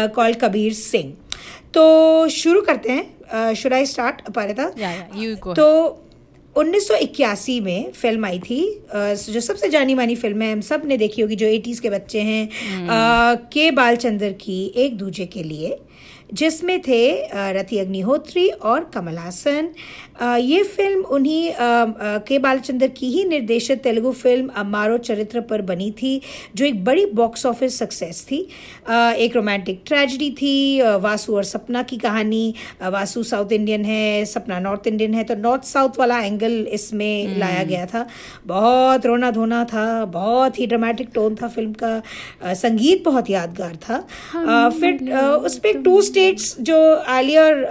कॉल 0.16 0.34
कबीर 0.34 0.72
सिंह। 0.72 1.12
तो 1.74 2.28
शुरू 2.28 2.60
करते 2.60 2.92
हैं। 2.92 3.54
शुड 3.54 3.74
आई 3.74 3.86
स्टार्ट 3.86 4.22
गो 4.30 5.52
तो 5.54 5.66
1981 6.56 7.60
में 7.60 7.90
फ़िल्म 7.92 8.24
आई 8.24 8.38
थी 8.38 8.60
जो 8.94 9.40
सबसे 9.40 9.68
जानी 9.68 9.94
मानी 9.94 10.14
फ़िल्म 10.16 10.42
है। 10.42 10.52
हम 10.52 10.60
सबने 10.60 10.96
देखी 10.96 11.22
होगी 11.22 11.36
जो 11.36 11.46
80s 11.46 11.80
के 11.80 11.90
बच्चे 11.90 12.20
हैं। 12.20 12.46
अ, 12.88 13.34
के 13.52 13.70
बालचंद्र 13.70 14.32
की 14.40 14.64
एक 14.76 14.96
दूजे 14.98 15.26
के 15.26 15.42
लिए 15.42 15.78
जिसमें 16.34 16.80
थे 16.80 17.00
रति 17.52 17.78
अग्निहोत्री 17.78 18.48
और 18.48 18.84
कमल 18.94 19.16
हासन। 19.18 19.68
ये 20.22 20.62
फ़िल्म 20.62 21.02
उन्हीं 21.10 21.52
के 22.26 22.38
बालचंद्र 22.38 22.86
की 22.88 23.10
ही 23.10 23.24
निर्देशित 23.24 23.82
तेलुगु 23.82 24.12
फ़िल्म 24.12 24.48
अमारो 24.56 24.96
चरित्र 25.00 25.40
पर 25.50 25.62
बनी 25.62 25.90
थी 25.92 26.20
जो 26.56 26.64
एक 26.64 26.84
बड़ी 26.84 27.04
बॉक्स 27.14 27.46
ऑफ़िस 27.46 27.78
सक्सेस 27.78 28.24
थी। 28.30 28.38
एक 29.18 29.36
रोमांटिक 29.36 29.82
ट्रेजिडी 29.86 30.30
थी 30.32 30.80
वासु 31.00 31.36
और 31.36 31.44
सपना 31.44 31.82
की 31.82 31.96
कहानी। 31.98 32.54
वासु 32.82 33.22
साउथ 33.22 33.52
इंडियन 33.52 33.84
है 33.84 34.24
सपना 34.24 34.58
नॉर्थ 34.60 34.86
इंडियन 34.86 35.14
है 35.14 35.24
तो 35.24 35.34
नॉर्थ 35.36 35.64
साउथ 35.64 35.98
वाला 35.98 36.20
एंगल 36.20 36.66
इसमें 36.72 37.38
लाया 37.38 37.62
गया 37.64 37.86
था। 37.86 38.06
बहुत 38.46 39.06
रोना 39.06 39.30
धोना 39.30 39.64
था 39.64 40.04
बहुत 40.12 40.58
ही 40.58 40.66
ड्रामेटिक 40.66 41.08
टोन 41.14 41.34
था 41.42 41.48
फ़िल्म 41.48 41.72
का। 41.82 42.54
संगीत 42.54 43.04
बहुत 43.04 43.30
यादगार 43.30 43.76
था। 43.78 43.98
फिर 44.70 45.12
उस 45.14 45.58
पर 45.58 45.82
टू 45.82 46.00
स्टेट्स 46.02 46.56
जो 46.60 46.80
आलिया 46.94 47.44
और 47.44 47.62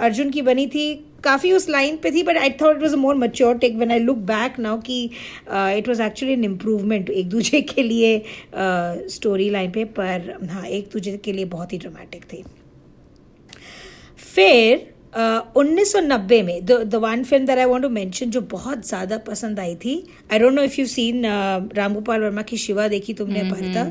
अर्जुन 0.00 0.30
की 0.30 0.42
बनी 0.42 0.66
थी 0.66 0.88
काफ़ी 1.24 1.52
उस 1.52 1.68
लाइन 1.68 1.96
पे 1.96 2.10
थी 2.10 2.22
but 2.22 2.36
I 2.36 2.50
thought 2.62 2.76
it 2.76 2.82
was 2.82 2.92
a 2.92 2.96
more 2.96 3.14
mature 3.14 3.58
take 3.58 3.76
when 3.76 3.90
I 3.90 3.98
look 3.98 4.16
back 4.26 4.58
now 4.58 4.80
कि 4.80 5.02
it 5.52 5.88
was 5.88 6.02
actually 6.02 6.32
an 6.32 6.44
improvement 6.44 7.10
एक 7.10 7.28
दूसरे 7.28 7.60
के 7.62 7.82
लिए 7.82 8.22
स्टोरी 8.54 9.46
uh, 9.46 9.52
लाइन 9.52 9.70
पे 9.70 9.84
पर 9.98 10.46
हाँ 10.50 10.66
एक 10.66 10.88
दूसरे 10.92 11.16
के 11.16 11.32
लिए 11.32 11.44
बहुत 11.44 11.72
ही 11.72 11.78
ड्रामेटिक 11.78 12.24
थी। 12.24 12.44
फिर 14.34 14.86
उन्नीस 15.56 15.92
सौ 15.92 16.00
नब्बे 16.00 16.40
में 16.42 16.64
the 16.66 16.94
one 17.02 17.22
film 17.24 17.46
that 17.46 17.58
I 17.58 17.64
want 17.66 17.82
to 17.82 17.88
mention 17.90 18.30
जो 18.30 18.40
बहुत 18.50 18.86
ज़्यादा 18.86 19.18
पसंद 19.26 19.60
आई 19.60 19.74
थी 19.84 19.94
I 20.32 20.38
don't 20.38 20.52
know 20.54 20.62
if 20.62 20.80
you 20.80 20.86
seen 20.86 21.22
Ram 21.76 21.94
Gopal 21.94 22.20
Varma 22.20 22.42
की 22.50 22.56
शिवा 22.58 22.88
देखी 22.88 23.14
तुमने 23.14 23.42
परिता 23.50 23.82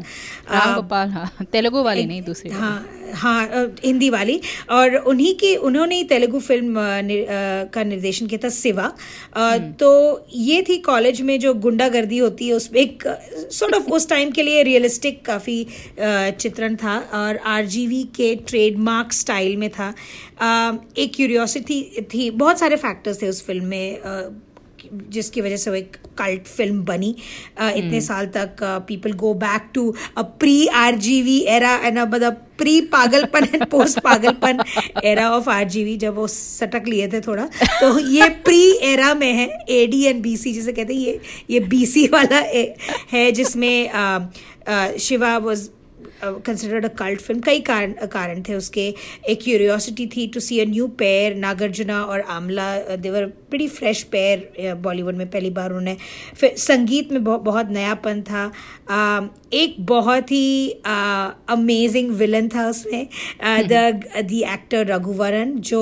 राम 0.51 0.75
गोपाल 0.75 1.09
हाँ 1.09 1.29
तेलुगु 1.51 1.83
वाली 1.83 2.05
नहीं 2.05 2.21
दूसरी 2.23 2.49
हाँ 2.51 2.77
हाँ 3.15 3.65
हिंदी 3.83 4.09
वाली। 4.09 4.39
और 4.71 4.95
उन्हीं 4.95 5.33
की 5.39 5.55
उन्होंने 5.55 5.95
ही 5.95 6.03
तेलुगु 6.03 6.39
फ़िल्म 6.39 6.75
अ, 6.75 7.69
का 7.73 7.83
निर्देशन 7.83 8.27
किया 8.27 8.39
था 8.43 8.49
सिवा 8.49 8.91
तो 9.79 9.89
ये 10.33 10.61
थी 10.69 10.77
कॉलेज 10.87 11.21
में 11.21 11.39
जो 11.39 11.53
गुंडागर्दी 11.65 12.17
होती 12.17 12.47
है 12.47 12.53
उसमें 12.53 12.79
एक 12.81 13.03
सॉर्ट 13.51 13.75
ऑफ़ 13.75 13.89
उस 13.91 14.09
टाइम 14.09 14.31
के 14.31 14.43
लिए 14.43 14.63
रियलिस्टिक 14.63 15.25
काफ़ी 15.25 15.65
चित्रण 15.99 16.75
था। 16.75 16.97
और 17.13 17.37
आरजीवी 17.47 18.03
के 18.15 18.33
ट्रेडमार्क 18.47 19.13
स्टाइल 19.13 19.55
में 19.57 19.69
था। 19.69 19.93
एक 20.41 21.11
क्यूरियोसिटी 21.15 21.81
थी 22.13 22.29
बहुत 22.31 22.59
सारे 22.59 22.75
फैक्टर्स 22.77 23.21
थे 23.21 23.29
उस 23.29 23.45
फ़िल्म 23.45 23.65
में 23.65 24.41
जिसकी 25.11 25.41
वजह 25.41 25.57
से 25.57 25.69
वो 25.69 25.75
एक 25.75 25.95
कल्ट 26.17 26.47
फ़िल्म 26.47 26.83
बनी। 26.85 27.15
अ, 27.57 27.69
इतने 27.69 28.01
साल 28.01 28.25
तक 28.35 28.57
people 28.87 29.13
go 29.13 29.33
back 29.35 29.69
to 29.73 29.93
a 30.17 30.21
pre 30.39 30.67
RGV 30.67 31.39
era 31.49 31.73
and 31.77 31.99
मतलब 31.99 32.33
प्री 32.57 32.79
पागलपन 32.93 33.47
एंड 33.53 33.65
पोस्ट 33.65 33.99
पागलपन 33.99 34.63
एरा 35.03 35.29
ऑफ़ 35.31 35.49
आरजीवी 35.49 35.95
जब 35.97 36.15
वो 36.15 36.27
सटक 36.27 36.87
लिए 36.87 37.07
थे 37.07 37.21
थोड़ा। 37.21 37.45
तो 37.81 37.97
ये 37.99 38.29
प्री 38.45 38.71
एरा 38.83 39.13
में 39.13 39.31
है 39.33 39.47
एडी 39.69 40.03
एंड 40.05 40.21
बीसी 40.23 40.53
जिसे 40.53 40.71
कहते 40.71 40.93
हैं 40.93 41.01
ये 41.01 41.19
ये 41.49 41.59
बीसी 41.67 42.07
वाला 42.07 42.43
है 43.11 43.31
जिसमें 43.31 43.89
Shiva 44.99 45.37
was 45.37 45.69
considered 46.23 46.85
a 46.85 46.93
cult 46.97 47.21
film 47.21 47.41
कई 47.41 47.59
कारण 47.61 47.93
कारण 48.07 48.41
थे 48.49 48.53
उसके 48.55 48.87
एक 49.29 49.43
क्यूरियोसिटी 49.43 50.07
थी 50.07 50.27
to 50.27 50.39
see 50.39 50.59
a 50.59 50.65
new 50.67 50.87
pair 50.99 51.35
Nagarjuna 51.37 52.03
और 52.03 52.21
आमला 52.31 52.67
देवर 52.97 53.25
बड़ी 53.51 53.67
फ्रेश 53.69 54.03
पेयर 54.11 54.73
बॉलीवुड 54.81 55.15
में 55.15 55.29
पहली 55.29 55.49
बार 55.51 55.71
उन्होंने 55.71 55.97
फिर 56.35 56.55
संगीत 56.59 57.11
में 57.11 57.23
बहुत 57.23 57.41
बहुत 57.41 57.69
नयापन 57.71 58.21
था 58.21 58.45
एक 59.53 59.75
बहुत 59.85 60.31
ही 60.31 60.69
अमेजिंग 61.49 62.11
विलन 62.13 62.47
था 62.49 62.67
उसमें 62.69 63.07
द 63.43 63.83
द 64.17 64.41
एक्टर 64.47 64.85
रघुवरन 64.87 65.53
जो 65.61 65.81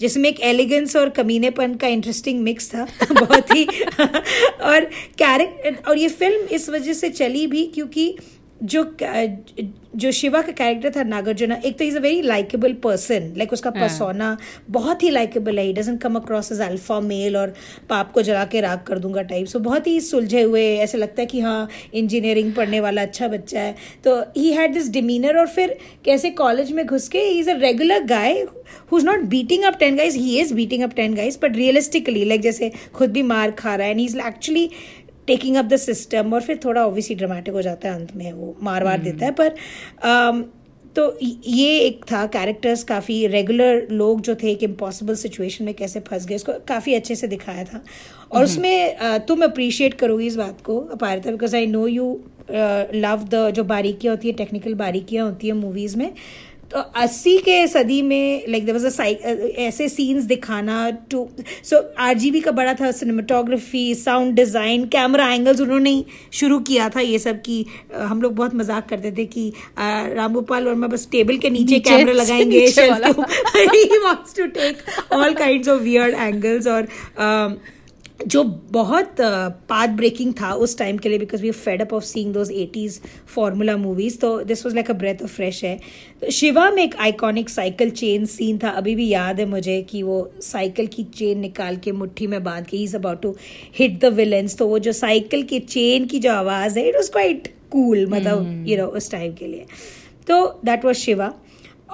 जिसमें 0.00 0.28
एक 0.28 0.40
एलिगेंस 0.44 0.96
और 0.96 1.08
कमीनेपन 1.16 1.74
का 1.74 1.88
इंटरेस्टिंग 1.88 2.42
मिक्स 2.42 2.70
था 2.74 2.86
बहुत 3.12 3.54
ही 3.54 3.64
और 3.64 4.84
कैरेक्टर 5.18 5.82
और 5.88 5.98
ये 5.98 6.08
फ़िल्म 6.14 6.46
इस 6.54 6.68
वजह 6.70 6.92
से 6.92 7.10
चली 7.10 7.46
भी 7.46 7.66
क्योंकि 7.74 8.14
जो 8.62 8.82
जो 9.96 10.10
शिवा 10.12 10.40
का 10.42 10.52
कैरेक्टर 10.52 10.90
था 10.90 11.02
नागार्जुना 11.02 11.54
एक 11.64 11.76
तो 11.78 11.84
is 11.84 11.96
a 11.96 12.00
very 12.00 12.20
likeable 12.22 12.72
person 12.84 13.32
like 13.36 13.52
उसका 13.52 13.70
पर्सोना 13.70 14.36
बहुत 14.70 15.02
ही 15.02 15.10
लाइकेबल 15.10 15.58
है। 15.58 15.64
He 15.64 15.72
doesn't 15.72 16.00
come 16.02 16.16
across 16.16 16.50
as 16.52 16.60
alpha 16.60 17.00
male 17.00 17.36
और 17.36 17.54
पाप 17.90 18.12
को 18.12 18.22
जला 18.22 18.44
के 18.44 18.60
राग 18.60 18.82
कर 18.86 18.98
दूँगा 18.98 19.22
टाइप 19.22 19.46
सो 19.46 19.58
बहुत 19.58 19.86
ही 19.86 20.00
सुलझे 20.00 20.42
हुए 20.42 20.64
ऐसे 20.76 20.98
लगता 20.98 21.22
है 21.22 21.26
कि 21.26 21.40
हाँ 21.40 21.68
इंजीनियरिंग 21.94 22.52
पढ़ने 22.54 22.80
वाला 22.80 23.02
अच्छा 23.02 23.28
बच्चा 23.28 23.60
है। 23.60 23.74
तो 24.04 24.18
ही 24.36 24.52
हैड 24.52 24.72
दिस 24.74 24.90
डिमीनर 24.90 25.38
और 25.38 25.46
फिर 25.48 25.76
कैसे 26.04 26.30
कॉलेज 26.42 26.72
में 26.72 26.84
घुस 26.86 27.08
के 27.08 27.18
he 27.18 27.38
is 27.38 27.50
a 27.50 27.56
regular 27.58 28.04
guy 28.04 28.40
who 28.92 28.98
is 28.98 29.06
not 29.06 29.24
beating 29.28 29.64
up 29.64 29.78
ten 29.80 29.96
guys 29.96 30.18
he 30.18 30.38
is 30.40 30.54
beating 30.54 30.82
up 30.82 30.94
ten 30.96 31.14
guys 31.14 31.38
but 31.42 31.56
realistically 31.56 32.24
like 32.24 32.40
जैसे 32.42 32.72
खुद 32.94 33.12
भी 33.12 33.22
मार 33.32 33.50
खा 33.58 33.74
रहा 33.74 33.86
है 33.86 33.90
and 33.90 34.00
he 34.00 34.06
is 34.06 34.18
actually 34.20 34.68
taking 35.26 35.56
up 35.56 35.64
the 35.64 35.76
system 35.76 36.34
और 36.34 36.42
फिर 36.42 36.60
थोड़ा 36.64 36.84
ऑब्वियसली 36.86 37.16
ड्रामेटिक 37.16 37.54
हो 37.54 37.62
जाता 37.62 37.88
है 37.88 37.94
अंत 37.94 38.14
में 38.16 38.32
वो 38.32 38.56
मार 38.62 38.84
वार 38.84 38.98
देता 39.00 39.26
है। 39.26 39.32
पर 39.32 39.54
um, 40.04 40.44
तो 40.96 41.18
ये 41.20 41.78
एक 41.78 42.04
था 42.12 42.24
कैरेक्टर्स 42.26 42.82
काफ़ी 42.84 43.26
रेगुलर 43.26 43.86
लोग 43.90 44.20
जो 44.20 44.34
थे 44.34 44.50
एक 44.50 44.62
इम्पॉसिबल 44.62 45.14
सिचुएशन 45.14 45.64
में 45.64 45.72
कैसे 45.74 46.00
फंस 46.00 46.26
गए 46.26 46.34
उसको 46.34 46.52
काफ़ी 46.68 46.94
अच्छे 46.94 47.14
से 47.14 47.26
दिखाया 47.26 47.64
था। 47.64 47.82
और 48.32 48.44
उसमें 48.44 48.98
uh, 48.98 49.18
तुम 49.28 49.42
अप्रिशिएट 49.44 49.94
करोगी 49.94 50.26
इस 50.26 50.36
बात 50.36 50.60
को 50.60 50.78
अपारता 50.80 51.30
because 51.30 51.56
I 51.56 51.66
know 51.66 51.86
you 51.86 52.08
love 52.50 53.22
the 53.30 53.50
जो 53.54 53.64
बारीकियाँ 53.64 54.14
होती 54.14 54.28
है 54.28 54.34
टेक्निकल 54.34 54.74
बारीकियाँ 54.74 55.26
होती 55.26 55.46
है 55.46 55.52
मूवीज़ 55.52 55.96
में 55.98 56.12
तो 56.70 56.78
अस्सी 57.00 57.36
के 57.46 57.66
सदी 57.68 58.00
में 58.02 58.44
लाइक 58.48 58.64
देर 58.66 58.74
वॉज़ 58.74 58.86
अ 59.00 59.04
ऐसे 59.66 59.88
सीन्स 59.88 60.24
दिखाना 60.30 60.78
टू 61.10 61.28
सो 61.70 61.76
आरजीबी 62.06 62.40
का 62.40 62.50
बड़ा 62.58 62.72
था 62.80 62.90
cinematography 63.00 63.84
sound 63.94 64.34
design 64.36 64.84
camera 64.94 65.28
angles 65.32 65.60
उन्होंने 65.60 65.90
ही 65.90 66.04
शुरू 66.40 66.58
किया 66.70 66.88
था 66.96 67.00
ये 67.00 67.18
सब 67.18 67.40
की 67.46 67.64
हम 67.94 68.22
लोग 68.22 68.34
बहुत 68.36 68.54
मज़ाक 68.54 68.88
करते 68.88 69.12
थे 69.18 69.24
कि 69.36 69.48
अ, 69.78 69.82
राम 70.16 70.32
गोपाल 70.34 70.64
वर्मा 70.66 70.86
बस 70.96 71.08
टेबल 71.12 71.38
के 71.46 71.50
नीचे 71.50 71.78
कैमरा 71.88 72.12
लगाएँगे 72.12 72.60
नीचे 72.60 72.72
shelf 72.80 72.90
वाला। 72.90 73.12
के 73.12 73.20
ऊपर 73.20 73.74
ही 73.76 74.02
wants 74.06 74.36
to 74.40 74.48
take 74.58 74.84
all 75.18 75.38
kinds 75.44 75.72
of 75.76 75.86
weird 75.88 76.18
angles 76.28 76.68
और 76.76 76.88
um, 77.28 77.56
जो 78.20 78.42
बहुत 78.72 79.16
पाथ 79.68 79.88
ब्रेकिंग 79.96 80.32
था 80.40 80.52
उस 80.54 80.76
टाइम 80.78 80.98
के 80.98 81.08
लिए 81.08 81.18
because 81.18 81.42
we 81.42 81.50
fed 81.50 81.82
up 81.82 81.92
of 81.94 82.04
seeing 82.04 82.32
those 82.34 82.50
eighties 82.52 83.00
formula 83.34 83.76
movies 83.76 84.18
तो 84.18 84.30
this 84.44 84.64
was 84.66 84.74
like 84.74 84.90
a 84.90 84.94
breath 84.94 85.22
of 85.22 85.30
fresh 85.30 85.62
है 85.64 85.78
तो 86.20 86.30
शिवा 86.30 86.70
में 86.70 86.82
एक 86.82 86.96
आइकॉनिक 86.96 87.50
साइकिल 87.50 87.90
चेन 87.90 88.24
सीन 88.26 88.58
था. 88.58 88.68
अभी 88.68 88.94
भी 88.94 89.08
याद 89.08 89.40
है 89.40 89.46
मुझे 89.46 89.80
कि 89.82 90.02
वो 90.02 90.18
साइकिल 90.42 90.86
की 90.86 91.04
चेन 91.14 91.38
निकाल 91.40 91.76
के 91.76 91.92
मुट्ठी 91.92 92.26
में 92.26 92.42
बाँध 92.44 92.66
के 92.66 92.76
ही 92.76 92.82
is 92.84 92.96
about 92.96 93.22
to 93.22 93.34
hit 93.78 94.00
the 94.00 94.12
villains 94.14 94.56
तो 94.58 94.68
वो 94.68 94.78
जो 94.78 94.92
साइकिल 94.92 95.42
की 95.42 95.60
चेन 95.60 96.06
की 96.06 96.18
जो 96.18 96.32
आवाज़ 96.32 96.78
है 96.78 96.88
इट 96.88 96.96
वॉज़ 96.96 97.10
क्वाइट 97.12 97.54
कूल 97.70 98.06
मतलब 98.06 98.64
यू 98.68 98.76
नो 98.78 98.86
उस 98.86 99.10
टाइम 99.10 99.34
के 99.34 99.46
लिए. 99.46 99.66
तो 100.28 100.44
दैट 100.64 100.84
वॉज़ 100.84 100.96
शिवा 100.96 101.32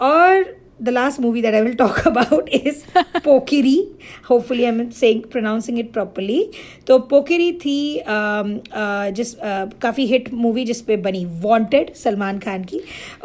और 0.02 0.61
the 0.86 0.92
last 0.92 1.20
movie 1.20 1.40
that 1.42 1.54
I 1.54 1.62
will 1.62 1.74
talk 1.74 2.04
about 2.10 2.48
is 2.52 2.84
Pokiri. 3.26 3.76
Hopefully, 4.24 4.66
I'm 4.66 4.80
saying 4.90 5.22
pronouncing 5.34 5.78
it 5.82 5.92
properly. 5.92 6.40
तो 6.86 6.98
पोकिरी 7.10 7.52
थी 7.64 7.76
um, 8.06 8.50
uh, 8.82 9.10
जिस 9.18 9.34
uh, 9.36 9.80
काफ़ी 9.82 10.06
हिट 10.06 10.32
मूवी 10.34 10.64
जिस 10.64 10.80
पे 10.82 10.96
बनी 11.06 11.24
वांटेड 11.44 11.94
सलमान 11.94 12.38
खान 12.38 12.64
की। 12.64 12.80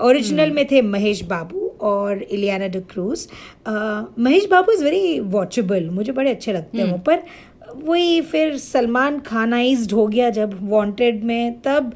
ओरिजिनल 0.09 0.51
में 0.51 0.65
थे 0.71 0.81
महेश 0.93 1.23
बाबू 1.33 1.67
और 1.87 2.21
Ileana 2.23 2.67
D'Cruz 2.77 3.27
Mahesh 4.19 4.45
Babu 4.51 4.71
is 4.71 4.83
very 4.83 5.19
watchable 5.35 5.89
मुझे 5.99 6.11
बड़े 6.11 6.31
अच्छे 6.31 6.53
लगते 6.53 6.77
हैं 6.77 6.91
वो 6.91 6.97
पर 6.97 7.23
वही 7.75 8.21
फिर 8.31 8.57
सलमान 8.57 9.19
खानाइज्ड 9.19 9.91
हो 9.93 10.07
गया 10.07 10.29
जब 10.37 10.57
वांटेड 10.69 11.23
में 11.23 11.59
तब 11.65 11.93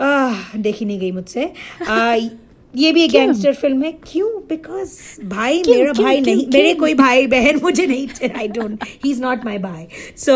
आह, 0.00 0.56
देखी 0.58 0.84
नहीं 0.84 0.98
गई 1.00 1.10
मुझसे। 1.12 1.52
आ, 1.88 2.16
ये 2.76 2.92
भी 2.92 3.02
एक 3.04 3.10
गैंगस्टर 3.10 3.54
फ़िल्म 3.54 3.82
है। 3.82 3.92
क्यों? 4.04 4.28
बिकॉज़ 4.48 4.90
भाई 5.24 5.62
क्यों, 5.62 5.74
मेरा 5.74 5.92
क्यों, 5.92 6.04
भाई 6.04 6.14
क्यों, 6.14 6.34
नहीं 6.34 6.44
क्यों? 6.44 6.52
मेरे 6.52 6.74
कोई 6.74 6.94
भाई 6.94 7.26
बहन 7.26 7.60
मुझे 7.62 7.86
नहीं 7.86 8.30
I 8.30 8.48
don't 8.48 8.84
he 9.04 9.10
is 9.10 9.20
not 9.22 9.44
my 9.44 9.58
भाई। 9.58 9.86
सो 10.16 10.34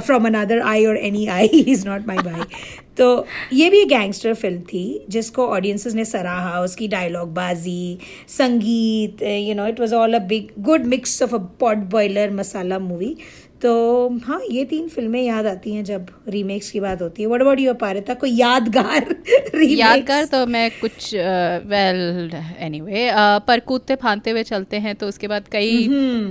फ्रॉम 0.00 0.26
अनदर 0.26 0.60
आई 0.60 0.84
और 0.86 0.96
any 0.98 1.26
I 1.28 1.48
he 1.52 1.60
is 1.72 1.86
not 1.88 2.06
my 2.08 2.18
भाई। 2.18 2.42
तो 2.98 3.26
ये 3.52 3.68
भी 3.70 3.78
एक 3.80 3.88
गैंगस्टर 3.88 4.34
फ़िल्म 4.34 4.60
थी 4.62 5.04
जिसको 5.10 5.46
ऑडियंसेस 5.48 5.94
ने 5.94 6.04
सराहा 6.04 6.60
उसकी 6.60 6.88
डायलॉग 6.88 7.32
बाजी 7.34 7.98
संगीत 8.28 9.22
you 9.22 9.54
know 9.54 9.66
it 9.66 9.80
was 9.80 9.92
all 9.94 10.14
a 10.14 10.18
big 10.28 10.48
good 10.62 10.84
mix 10.86 11.22
of 11.22 11.34
a 11.34 11.38
potboiler 11.92 12.30
masala 12.32 12.78
movie 12.78 13.16
तो 13.62 13.72
हाँ 14.24 14.40
ये 14.50 14.64
तीन 14.64 14.88
फ़िल्में 14.88 15.22
याद 15.22 15.46
आती 15.46 15.72
हैं 15.74 15.84
जब 15.84 16.06
रीमेक्स 16.28 16.70
की 16.70 16.80
बात 16.80 17.02
होती 17.02 17.22
है। 17.22 17.28
व्हाट 17.28 17.40
अबाउट 17.40 17.60
योर 17.60 17.74
पारिता 17.74 18.14
कोई 18.14 18.30
यादगार? 18.30 19.14
यादगार 19.62 20.24
तो 20.24 20.46
मैं 20.46 20.70
कुछ 20.80 21.14
वेल 21.66 22.30
एनीवे 22.58 23.10
पर 23.46 23.60
कूदते 23.60 23.94
फांदते 23.96 24.30
हुए 24.30 24.42
चलते 24.42 24.76
हैं 24.76 24.94
तो 24.94 25.08
उसके 25.08 25.28
बाद 25.28 25.48
कई 25.52 25.86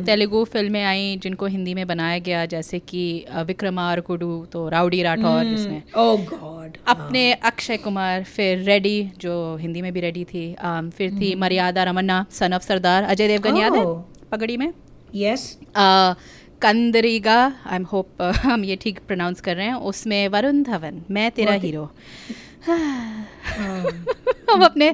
तेलुगु 0.05 0.43
फ़िल्में 0.45 0.83
आई 0.83 1.15
जिनको 1.23 1.45
हिंदी 1.45 1.73
में 1.73 1.87
बनाया 1.87 2.19
गया 2.19 2.45
जैसे 2.45 2.79
कि 2.79 3.03
अ, 3.31 3.41
विक्रमार्कुडु 3.41 4.45
तो 4.51 4.67
राउडी 4.69 5.01
राठौर 5.03 5.43
जिसमें। 5.45 5.81
Oh 5.97 6.17
God. 6.33 6.77
अपने 6.87 7.31
अक्षय 7.33 7.77
कुमार 7.77 8.23
फिर 8.23 8.59
रेडी 8.63 9.11
जो 9.19 9.55
हिंदी 9.61 9.81
में 9.81 9.93
भी 9.93 9.99
रेडी 9.99 10.23
थी 10.23 10.45
फिर 10.97 11.11
थी 11.11 11.33
मर्यादा 11.35 11.83
रमन्ना 11.83 12.25
सन 12.31 12.53
ऑफ़ 12.53 12.63
सरदार 12.63 13.03
अजय 13.03 13.27
देवगन 13.27 13.57
याद 13.57 13.75
है? 13.75 13.85
Oh. 13.85 13.97
पगड़ी 14.31 14.57
में? 14.57 14.73
Yes 15.15 15.57
Yes. 15.59 16.15
Kandireega 16.61 17.53
I 17.65 17.75
am 17.75 17.83
hope 17.83 18.21
हम 18.21 18.65
ये 18.65 18.75
ठीक 18.75 18.99
प्रोनाउंस 19.07 19.41
कर 19.41 19.55
रहे 19.55 19.65
हैं 19.65 19.73
उसमें 19.73 20.27
वरुण 20.27 20.63
धवन 20.63 21.01
मैं 21.11 21.31
तेरा 21.31 21.53
हीरो 21.53 21.89
हम 24.51 24.63
अपने 24.63 24.89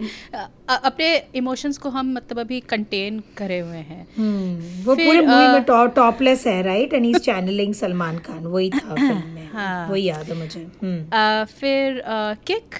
अपने 0.69 1.07
इमोशंस 1.35 1.77
को 1.77 1.89
हम 1.89 2.13
मतलब 2.13 2.39
अभी 2.39 2.59
कंटेन 2.59 3.23
करे 3.37 3.59
हुए 3.59 3.77
हैं। 3.77 4.07
Hmm. 4.07 4.85
वो 4.85 4.95
पूरे 4.95 5.21
मूवी 5.21 5.47
में 5.47 5.63
टॉपलेस 5.93 6.47
है 6.47 6.61
right 6.63 6.93
and 6.93 7.05
is 7.05 7.17
channeling 7.17 7.73
Salman 7.73 8.17
Khan 8.17 8.45
वही 8.45 8.69
था 8.69 8.95
फ़िल्म 8.95 9.27
में। 9.27 9.49
हाँ। 9.53 9.89
वही 9.89 10.03
याद 10.03 10.25
है 10.25 10.35
मुझे। 10.35 10.67
हम्म। 10.83 11.45
फिर 11.59 12.01
किक 12.47 12.75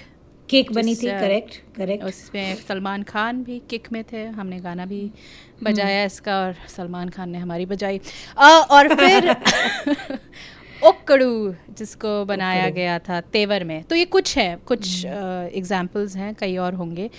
केक 0.50 0.72
बनी 0.72 0.96
थी 0.96 1.08
करेक्ट 1.08 1.56
करेक्ट 1.76 2.04
उसमें 2.04 2.56
सलमान 2.56 3.04
खान 3.04 3.44
भी 3.44 3.62
किक 3.70 3.92
में 3.92 4.04
थे 4.04 4.26
हमने 4.26 4.60
गाना 4.60 4.86
भी 4.86 5.12
बजाया 5.64 6.04
इसका 6.04 6.38
और 6.40 6.56
सलमान 6.68 7.10
खान 7.10 7.30
ने 7.30 7.38
हमारी 7.38 7.66
बजाई। 7.66 8.02
और 8.72 8.96
फिर 8.96 9.36
ओकड़ू 10.86 11.54
जिसको 11.78 12.10
बनाया 12.26 12.70
गया 12.70 12.98
था 13.00 13.20
तेवर 13.22 13.64
में। 13.64 13.84
तो 13.84 13.96
ये 13.96 14.06
कुछ 14.06 14.38
है 14.38 14.58
कुछ 14.66 15.06
एग्जाम्पल्स 15.06 16.16
हैं 16.16 16.34
कई 16.36 16.58
और 16.58 16.74
होंगे। 16.74 17.10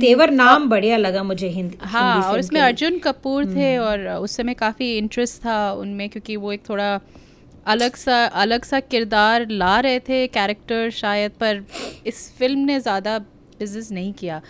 तेवर 0.00 0.30
नाम 0.30 0.68
बढ़िया 0.68 0.96
लगा 0.96 1.22
मुझे 1.22 1.48
हिंदी 1.48 1.78
हाँ 1.82 2.22
और 2.22 2.38
उसमें 2.40 2.60
अर्जुन 2.60 2.98
कपूर 2.98 3.46
थे 3.46 3.76
और 3.78 4.06
उस 4.08 4.36
समय 4.36 4.54
काफ़ी 4.54 4.96
इंटरेस्ट 4.98 5.44
था 5.44 5.72
उनमें 5.72 6.08
क्योंकि 6.08 6.36
वो 6.36 6.52
एक 6.52 6.68
थोड़ा 6.68 7.00
अलग 7.66 7.96
सा 7.96 8.24
अलग 8.42 8.64
सा 8.64 8.80
किरदार 8.80 9.46
ला 9.50 9.78
रहे 9.80 10.00
थे 10.00 10.26
कैरेक्टर 10.28 10.90
शायद 10.92 11.32
पर 11.40 11.64
इस 12.06 12.30
फ़िल्म 12.38 12.60
ने 12.60 12.80
ज़्यादा 12.80 13.18
बिज़नेस 13.58 13.90
नहीं 13.92 14.12
किया। 14.12 14.40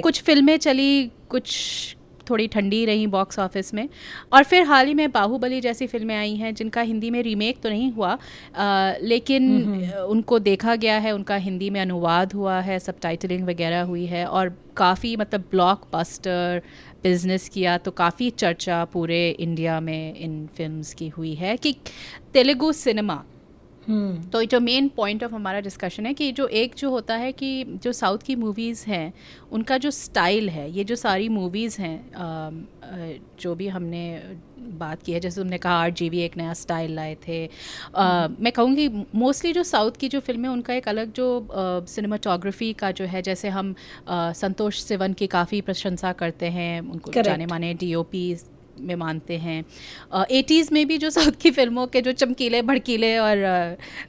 कुछ 0.00 0.22
फ़िल्में 0.22 0.56
चली 0.58 1.10
कुछ 1.30 1.96
थोड़ी 2.30 2.46
ठंडी 2.48 2.84
रही 2.84 3.06
बॉक्स 3.06 3.38
ऑफ़िस 3.38 3.72
में। 3.74 3.88
और 4.32 4.44
फिर 4.44 4.62
हाल 4.66 4.86
ही 4.86 4.94
में 4.94 5.10
बाहुबली 5.12 5.60
जैसी 5.60 5.86
फ़िल्में 5.86 6.14
आई 6.16 6.34
हैं 6.36 6.54
जिनका 6.54 6.80
हिंदी 6.80 7.10
में 7.10 7.22
रीमेक 7.22 7.60
तो 7.62 7.68
नहीं 7.68 7.90
हुआ 7.92 8.12
अ, 8.12 8.94
लेकिन 9.02 9.92
उनको 10.08 10.38
देखा 10.38 10.74
गया 10.76 10.98
है 10.98 11.12
उनका 11.12 11.36
हिंदी 11.36 11.70
में 11.70 11.80
अनुवाद 11.80 12.32
हुआ 12.32 12.58
है 12.60 12.78
सब 12.78 12.98
वगैरह 13.44 13.82
हुई 13.82 14.06
है 14.06 14.24
और 14.26 14.56
काफ़ी 14.76 15.16
मतलब 15.16 15.44
ब्लॉकबस्टर 15.50 16.62
बिज़नेस 17.04 17.48
किया 17.48 17.76
तो 17.78 17.90
काफ़ी 17.90 18.30
चर्चा 18.32 18.84
पूरे 18.92 19.28
इंडिया 19.30 19.78
में 19.80 20.14
इन 20.16 20.46
फिल्म्स 20.56 20.92
की 20.94 21.08
हुई 21.08 21.34
है 21.34 21.56
कि 21.56 21.74
तेलुगु 22.34 22.72
सिनेमा 22.72 23.22
तो 24.30 24.44
जो 24.44 24.60
मेन 24.60 24.88
पॉइंट 24.88 25.24
ऑफ़ 25.24 25.34
हमारा 25.34 25.60
डिस्कशन 25.60 26.06
है 26.06 26.14
कि 26.14 26.32
जो 26.32 26.46
एक 26.46 26.74
जो 26.78 26.90
होता 26.90 27.14
है 27.14 27.32
कि 27.32 27.64
जो 27.64 27.92
साउथ 27.92 28.18
की 28.18 28.36
मूवीज़ 28.36 28.84
हैं 28.86 29.12
उनका 29.52 29.78
जो 29.78 29.90
स्टाइल 29.90 30.48
है 30.48 30.70
ये 30.70 30.84
जो 30.84 30.96
सारी 30.96 31.28
मूवीज़ 31.28 31.82
हैं 31.82 32.66
जो 33.40 33.54
भी 33.54 33.68
हमने 33.68 34.22
बात 34.58 35.02
की 35.02 35.12
है 35.12 35.20
जैसे 35.20 35.40
तुमने 35.40 35.58
कहा 35.58 35.72
आर 35.72 35.90
जी 35.90 36.10
एक 36.18 36.36
नया 36.36 36.54
स्टाइल 36.54 36.94
लाए 36.94 37.14
थे। 37.28 37.46
अ, 37.46 38.28
मैं 38.40 38.52
कहूँगी 38.52 38.88
मोस्टली 39.14 39.52
जो 39.52 39.62
साउथ 39.62 39.90
की 39.90 40.08
जो 40.08 40.20
फ़िल्में 40.20 40.48
उनका 40.48 40.74
एक 40.74 40.88
अलग 40.88 41.12
जो 41.12 41.48
सिनेमाटोग्राफी 41.88 42.72
का 42.72 42.90
जो 42.90 43.04
है 43.04 43.22
जैसे 43.22 43.48
हम 43.48 43.74
अ, 44.08 44.32
संतोष 44.32 44.82
सिवन 44.82 45.12
की 45.12 45.26
काफ़ी 45.26 45.60
प्रशंसा 45.60 46.12
करते 46.12 46.46
हैं 46.46 46.80
उनको 46.80 47.10
Correct. 47.10 47.26
जाने 47.26 47.46
माने 47.46 47.74
डी 47.74 47.94
में 48.80 48.94
मानते 48.94 49.36
हैं। 49.38 49.64
एटीज़ 50.30 50.68
में 50.72 50.86
भी 50.86 50.98
जो 50.98 51.10
साउथ 51.10 51.32
की 51.42 51.50
फ़िल्मों 51.50 51.86
के 51.86 52.00
जो 52.00 52.12
चमकीले 52.12 52.62
भड़कीले 52.62 53.18
और 53.18 53.36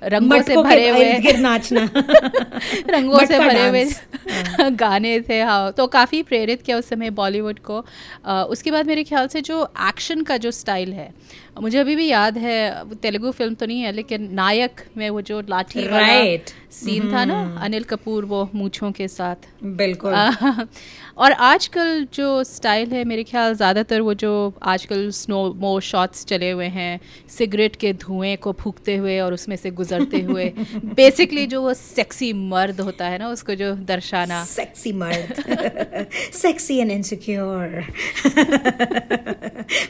रंगों 0.03 0.41
से 0.41 0.55
भरे 0.55 0.89
हुए 0.89 1.33
नाचना। 1.37 1.89
रंगों 2.89 3.25
से 3.25 3.39
भरे 3.39 3.67
हुए 3.67 3.85
गाने 4.69 5.19
थे 5.21 5.41
हाँ। 5.41 5.71
तो 5.71 5.87
काफ़ी 5.87 6.23
प्रेरित 6.23 6.61
किया 6.61 6.77
उस 6.77 6.89
समय 6.89 7.09
बॉलीवुड 7.09 7.59
को। 7.59 7.85
उसके 8.25 8.71
बाद 8.71 8.87
मेरे 8.87 9.03
ख्याल 9.03 9.27
से 9.27 9.41
जो 9.41 9.63
एक्शन 9.87 10.21
का 10.21 10.37
जो 10.37 10.51
स्टाइल 10.51 10.93
है 10.93 11.13
मुझे 11.61 11.77
अभी 11.77 11.95
भी 11.95 12.07
याद 12.07 12.37
है 12.37 12.95
तेलुगु 12.95 13.31
फ़िल्म 13.31 13.53
तो 13.53 13.65
नहीं 13.65 13.81
है 13.81 13.91
लेकिन 13.91 14.33
नायक 14.33 14.81
में 14.97 15.09
वो 15.09 15.21
जो 15.21 15.41
लाठी 15.49 15.87
वाला 15.87 16.05
Right. 16.05 16.53
सीन 16.75 17.11
था 17.11 17.23
ना 17.25 17.35
अनिल 17.63 17.83
कपूर 17.83 18.25
वो 18.25 18.39
मूछों 18.55 18.91
के 18.91 19.07
साथ। 19.07 19.47
बिल्कुल। 19.77 20.13
और 21.17 21.31
आजकल 21.31 22.07
जो 22.13 22.43
स्टाइल 22.43 22.91
है 22.91 23.03
मेरे 23.05 23.23
ख्याल 23.23 23.53
ज़्यादातर 23.55 24.01
वो 24.01 24.13
जो 24.15 24.31
आजकल 24.63 25.09
स्नो 25.11 25.43
मो 25.59 25.79
शॉट्स 25.81 26.25
चले 26.25 26.49
हुए 26.51 26.65
हैं 26.69 26.99
सिगरेट 27.37 27.75
के 27.75 27.93
धुएँ 27.95 28.35
को 28.37 28.51
फूकते 28.59 28.95
हुए 28.95 29.19
और 29.19 29.33
उसमें 29.33 29.55
से 29.55 29.71
गुजरते 29.71 30.21
हुए 30.21 30.51
बेसिकली 30.95 31.45
जो 31.47 31.61
वो 31.61 31.73
सेक्सी 31.73 32.31
मर्द 32.49 32.81
होता 32.81 33.07
है 33.07 33.17
ना 33.19 33.29
उसको 33.29 33.55
जो 33.55 33.73
दर्शाना। 33.87 34.43
सेक्सी 34.45 34.91
मर्द। 34.93 36.07
सेक्सी 36.33 36.77
एंड 36.77 36.91
इनसिक्योर 36.91 37.83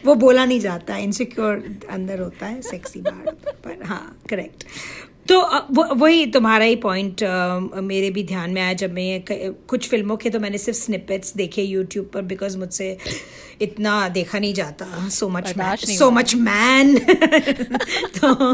वो 0.06 0.15
बोला 0.15 0.45
नहीं 0.45 0.60
जाता 0.60 0.98
इनसिक्योर 1.00 1.63
अंदर 1.91 2.19
होता 2.19 2.45
है 2.45 2.62
सेक्सी 2.63 3.02
मर्द। 3.02 3.54
पर 3.65 3.84
हाँ 3.86 4.17
करेक्ट 4.30 4.63
तो 5.29 5.95
वही 5.95 6.25
तुम्हारा 6.25 6.65
ही 6.65 6.75
पॉइंट 6.75 7.23
मेरे 7.83 8.09
भी 8.09 8.23
ध्यान 8.23 8.51
में 8.51 8.61
आया 8.61 8.73
जब 8.73 8.93
मैं 8.93 9.23
कुछ 9.67 9.89
फ़िल्मों 9.89 10.17
के 10.17 10.29
तो 10.29 10.39
मैंने 10.39 10.57
सिर्फ़ 10.57 10.79
स्निपेट्स 10.79 11.33
देखे 11.38 11.61
यूट्यूब 11.61 12.09
पर 12.13 12.21
बिकॉज़ 12.21 12.57
मुझसे 12.57 12.97
इतना 13.61 14.07
देखा 14.09 14.39
नहीं 14.39 14.53
जाता। 14.53 15.09
सो 15.09 15.29
मच 15.29 15.47
बर्दाश्त 15.47 15.88
सो 15.89 16.09
मच 16.11 16.35
मैन 16.35 16.97
तो 18.17 18.53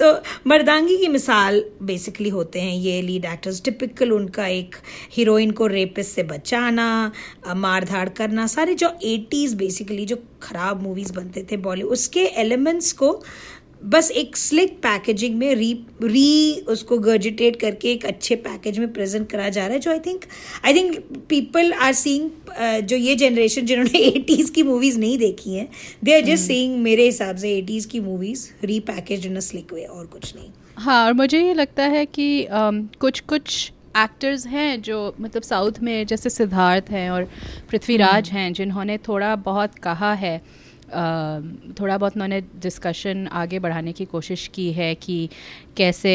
तो 0.00 0.12
मर्दांगी 0.46 0.96
की 0.96 1.08
मिसाल 1.08 1.64
बेसिकली 1.82 2.28
होते 2.28 2.60
हैं 2.60 2.76
ये 2.76 3.00
लीड 3.02 3.24
एक्टर्स 3.24 3.62
टिपिकल 3.62 4.12
उनका 4.12 4.46
एक 4.46 4.76
हीरोइन 5.12 5.50
को 5.50 5.66
रेपिस 5.66 6.14
से 6.14 6.22
बचाना 6.22 7.12
मार 7.56 7.84
धाड़ 7.84 8.08
करना 8.08 8.46
सारे 8.46 8.74
जो 8.74 8.88
80s 9.06 9.54
बेसिकली 9.54 10.04
जो 10.06 10.16
खराब 10.42 10.82
मूवीज़ 10.82 11.12
बनते 11.12 11.46
थे 11.52 11.56
बॉलीवुड 11.56 11.92
उसके 11.92 12.20
एलिमेंट्स 12.20 12.92
को 12.92 13.22
बस 13.84 14.10
एक 14.10 14.36
स्लिक 14.36 14.72
पैकेजिंग 14.82 15.34
में 15.38 15.54
री 15.54 15.72
री 16.02 16.60
उसको 16.68 16.98
गर्जिटेट 16.98 17.56
करके 17.60 17.92
एक 17.92 18.04
अच्छे 18.06 18.36
पैकेज 18.36 18.78
में 18.78 18.92
प्रेजेंट 18.92 19.28
करा 19.30 19.48
जा 19.48 19.64
रहा 19.66 19.74
है 19.74 19.78
जो 19.80 19.90
I 19.90 19.98
think 19.98 20.24
I 20.64 20.74
think 20.74 20.96
people 21.28 21.72
are 21.72 21.92
seeing 21.92 22.30
जो 22.86 22.96
ये 22.96 23.14
जनरेशन 23.14 23.66
जिन्होंने 23.66 24.10
80s 24.10 24.50
की 24.50 24.62
मूवीज़ 24.62 24.98
नहीं 24.98 25.18
देखी 25.18 25.54
हैं 25.54 25.68
दे 26.04 26.14
आर 26.14 26.24
जस्ट 26.26 26.46
सीइंग 26.46 26.78
मेरे 26.82 27.04
हिसाब 27.04 27.36
से 27.36 27.60
80s 27.62 27.84
की 27.84 28.00
मूवीज़ 28.00 28.46
री 28.64 28.80
पैकेज 28.90 29.26
इन 29.26 29.36
अ 29.36 29.40
स्लिक 29.40 29.72
वे 29.72 29.84
और 29.84 30.06
कुछ 30.06 30.34
नहीं। 30.36 30.50
हाँ 30.76 31.04
और 31.06 31.12
मुझे 31.12 31.46
ये 31.46 31.54
लगता 31.54 31.82
है 31.86 32.04
कि 32.06 32.44
अम, 32.44 32.88
कुछ 33.00 33.20
कुछ 33.20 33.72
एक्टर्स 33.96 34.46
हैं 34.46 34.80
जो 34.82 35.14
मतलब 35.20 35.42
साउथ 35.42 35.80
में 35.82 36.06
जैसे 36.06 36.30
सिद्धार्थ 36.30 36.90
हैं 36.90 37.10
और 37.10 37.24
पृथ्वीराज 37.70 38.28
हैं 38.30 38.52
जिन्होंने 38.52 38.98
थोड़ा 38.98 39.34
बहुत 39.36 39.74
कहा 39.78 40.12
है 40.14 40.40
थोड़ा 41.80 41.96
बहुत 41.98 42.12
उन्होंने 42.12 42.40
डिस्कशन 42.40 43.26
आगे 43.32 43.58
बढ़ाने 43.58 43.92
की 43.92 44.04
कोशिश 44.04 44.46
की 44.54 44.70
है 44.72 44.94
कि 44.94 45.28
कैसे 45.76 46.14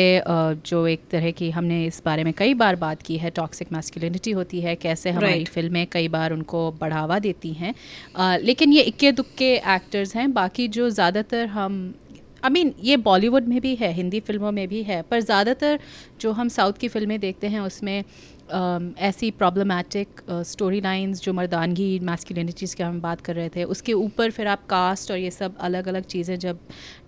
जो 0.65 0.85
एक 0.87 1.01
तरह 1.11 1.31
की 1.31 1.49
हमने 1.51 1.85
इस 1.85 2.01
बारे 2.05 2.23
में 2.23 2.33
कई 2.33 2.53
बार 2.53 2.75
बात 2.75 3.01
की 3.01 3.17
है 3.17 3.29
टॉक्सिक 3.29 3.71
मैस्कुलिनिटी 3.73 4.31
होती 4.31 4.61
है 4.61 4.75
कैसे 4.75 5.09
हमारी 5.09 5.33
Right. 5.33 5.53
फ़िल्में 5.53 5.85
कई 5.87 6.07
बार 6.07 6.33
उनको 6.33 6.71
बढ़ावा 6.71 7.19
देती 7.19 7.53
हैं 7.53 7.73
लेकिन 8.37 8.73
ये 8.73 8.81
इक्के 8.83 9.11
दुक्के 9.11 9.53
एक्टर्स 9.75 10.15
हैं 10.15 10.31
बाकी 10.33 10.67
जो 10.67 10.89
ज़्यादातर 10.89 11.45
हम 11.47 11.93
आई 12.45 12.49
मीन 12.49 12.73
ये 12.83 12.97
बॉलीवुड 12.97 13.43
में 13.43 13.59
भी 13.61 13.73
है 13.75 13.91
हिंदी 13.93 14.19
फ़िल्मों 14.19 14.51
में 14.51 14.67
भी 14.67 14.81
है 14.83 15.01
पर 15.01 15.19
ज़्यादातर 15.19 15.79
जो 16.21 16.31
हम 16.31 16.49
साउथ 16.49 16.73
की 16.73 16.87
फ़िल्में 16.87 17.19
देखते 17.19 17.47
हैं 17.47 17.59
उसमें 17.59 18.03
ऐसी 18.51 19.31
प्रॉब्लमेटिक 19.31 20.21
स्टोरी 20.29 20.81
लाइन्स 20.81 21.21
जो 21.21 21.33
मर्दानगी 21.33 21.99
मैस्कुलिनिटीज़ 21.99 22.75
की 22.75 22.83
हम 22.83 23.01
बात 23.01 23.21
कर 23.21 23.35
रहे 23.35 23.49
थे 23.49 23.63
उसके 23.63 23.93
ऊपर 23.93 24.31
फिर 24.31 24.47
आप 24.47 24.65
कास्ट 24.65 25.11
और 25.11 25.17
ये 25.17 25.31
सब 25.31 25.57
अलग 25.57 25.87
अलग 25.87 26.03
चीज़ें 26.05 26.39
जब 26.39 26.59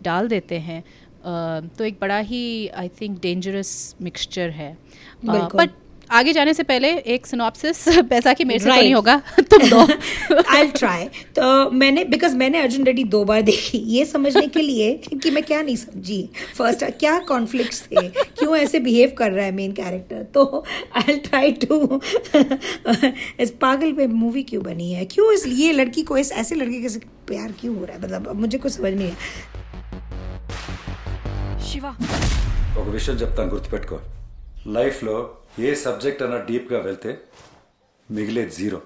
डाल 0.02 0.28
देते 0.28 0.60
हैं 0.60 0.84
uh, 0.84 1.78
तो 1.78 1.84
एक 1.84 1.98
बड़ा 2.02 2.18
ही 2.18 2.68
आई 2.68 2.90
थिंक 3.02 3.20
डेंजरस 3.22 3.96
मिक्सचर 4.02 4.50
है 4.50 4.78
बिल्कुल। 5.26 5.62
बट 5.62 5.72
आगे 6.11 6.33
जाने 6.33 6.53
से 6.55 6.63
पहले 6.63 6.89
एक 7.15 7.27
सिनॉप्सिस 7.27 7.85
पैसा 8.11 8.33
कि 8.33 8.45
मेरे 8.45 8.59
से 8.59 8.65
तो 8.65 8.71
Right. 8.71 8.83
नहीं 8.83 8.95
होगा 8.95 9.17
तुम 9.51 9.69
दो 9.71 10.43
आई 10.51 10.67
ट्राई 10.69 11.05
तो 11.37 11.71
मैंने 11.73 12.05
बिकॉज 12.05 12.35
मैंने 12.35 12.61
अर्जुन 12.61 12.85
रेड्डी 12.87 13.05
दो 13.13 13.23
बार 13.25 13.43
देखी 13.43 13.79
ये 13.89 14.05
समझने 14.05 14.47
के 14.47 14.63
लिए 14.63 14.93
कि 15.23 15.31
मैं 15.31 15.43
क्या 15.45 15.61
नहीं 15.63 15.77
समझी 15.77 16.19
फर्स्ट 16.59 16.85
क्या 17.01 17.19
कॉन्फ्लिक्ट्स 17.29 17.83
थे 17.83 18.09
क्यों 18.09 18.57
ऐसे 18.57 18.79
बिहेव 18.81 19.15
कर 19.19 19.31
रहा 19.33 19.45
है 19.45 19.53
मेन 19.53 19.73
कैरेक्टर 19.73 20.23
तो 20.35 20.65
आई 20.97 21.17
ट्राई 21.29 21.53
टू 21.65 22.01
इस 23.41 23.51
पागल 23.63 23.93
पे 23.93 24.07
मूवी 24.17 24.43
क्यों 24.43 24.63
बनी 24.65 24.93
है 24.93 25.05
क्यों 25.07 25.33
इस 25.33 25.47
ये 25.55 25.73
लड़की 25.73 26.03
को 26.03 26.17
इस 26.19 26.33
ऐसे 26.35 26.55
लड़के 26.55 26.81
के 26.83 26.89
साथ 26.89 27.09
प्यार 27.29 27.53
क्यों 27.61 27.77
हो 27.77 27.85
रहा 27.85 27.97
है 27.97 28.03
मतलब 28.03 28.29
अब 28.29 28.41
मुझे 28.41 28.59
कुछ 28.59 28.73
समझ 28.73 28.93
नहीं 28.93 29.09
है 29.09 29.17
ఒక 32.79 32.89
విషయం 32.89 33.17
చెప్తాను 33.17 33.51
గుర్తుపెట్టుకో 33.51 33.97
లైఫ్లో 34.69 35.15
ఏ 35.60 35.76
సబ్జెక్ట్ 35.76 36.24
అన్నా 36.24 36.38
డీప్గా 36.38 36.80
వెళ్తే 36.80 37.18
మిగిలేదు 38.12 38.50
జీరో. 38.50 38.82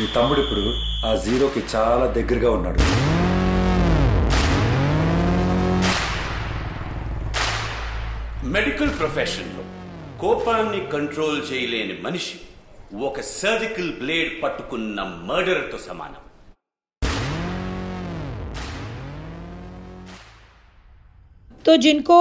మీ 0.00 0.06
తమ్ముడు 0.16 0.40
ఇప్పుడు 0.40 0.60
ఆ 1.06 1.14
జీరోకి 1.24 1.62
చాలా 1.74 2.06
దగ్గరగా 2.06 2.50
ఉన్నాడు. 2.50 2.78
మెడికల్ 8.46 8.98
ప్రొఫెషన్లో 8.98 9.64
కోపాన్ని 10.20 10.86
కంట్రోల్ 10.86 11.52
చేయలేని 11.52 11.98
మనిషి 12.02 12.34
ఒక 12.96 13.20
సర్జికల్ 13.20 13.92
బ్లేడ్ 13.92 14.42
పట్టుకున్న 14.42 15.02
మర్డర్తో 15.02 15.78
సమానం. 15.78 16.31
तो 21.66 21.76
जिनको 21.76 22.18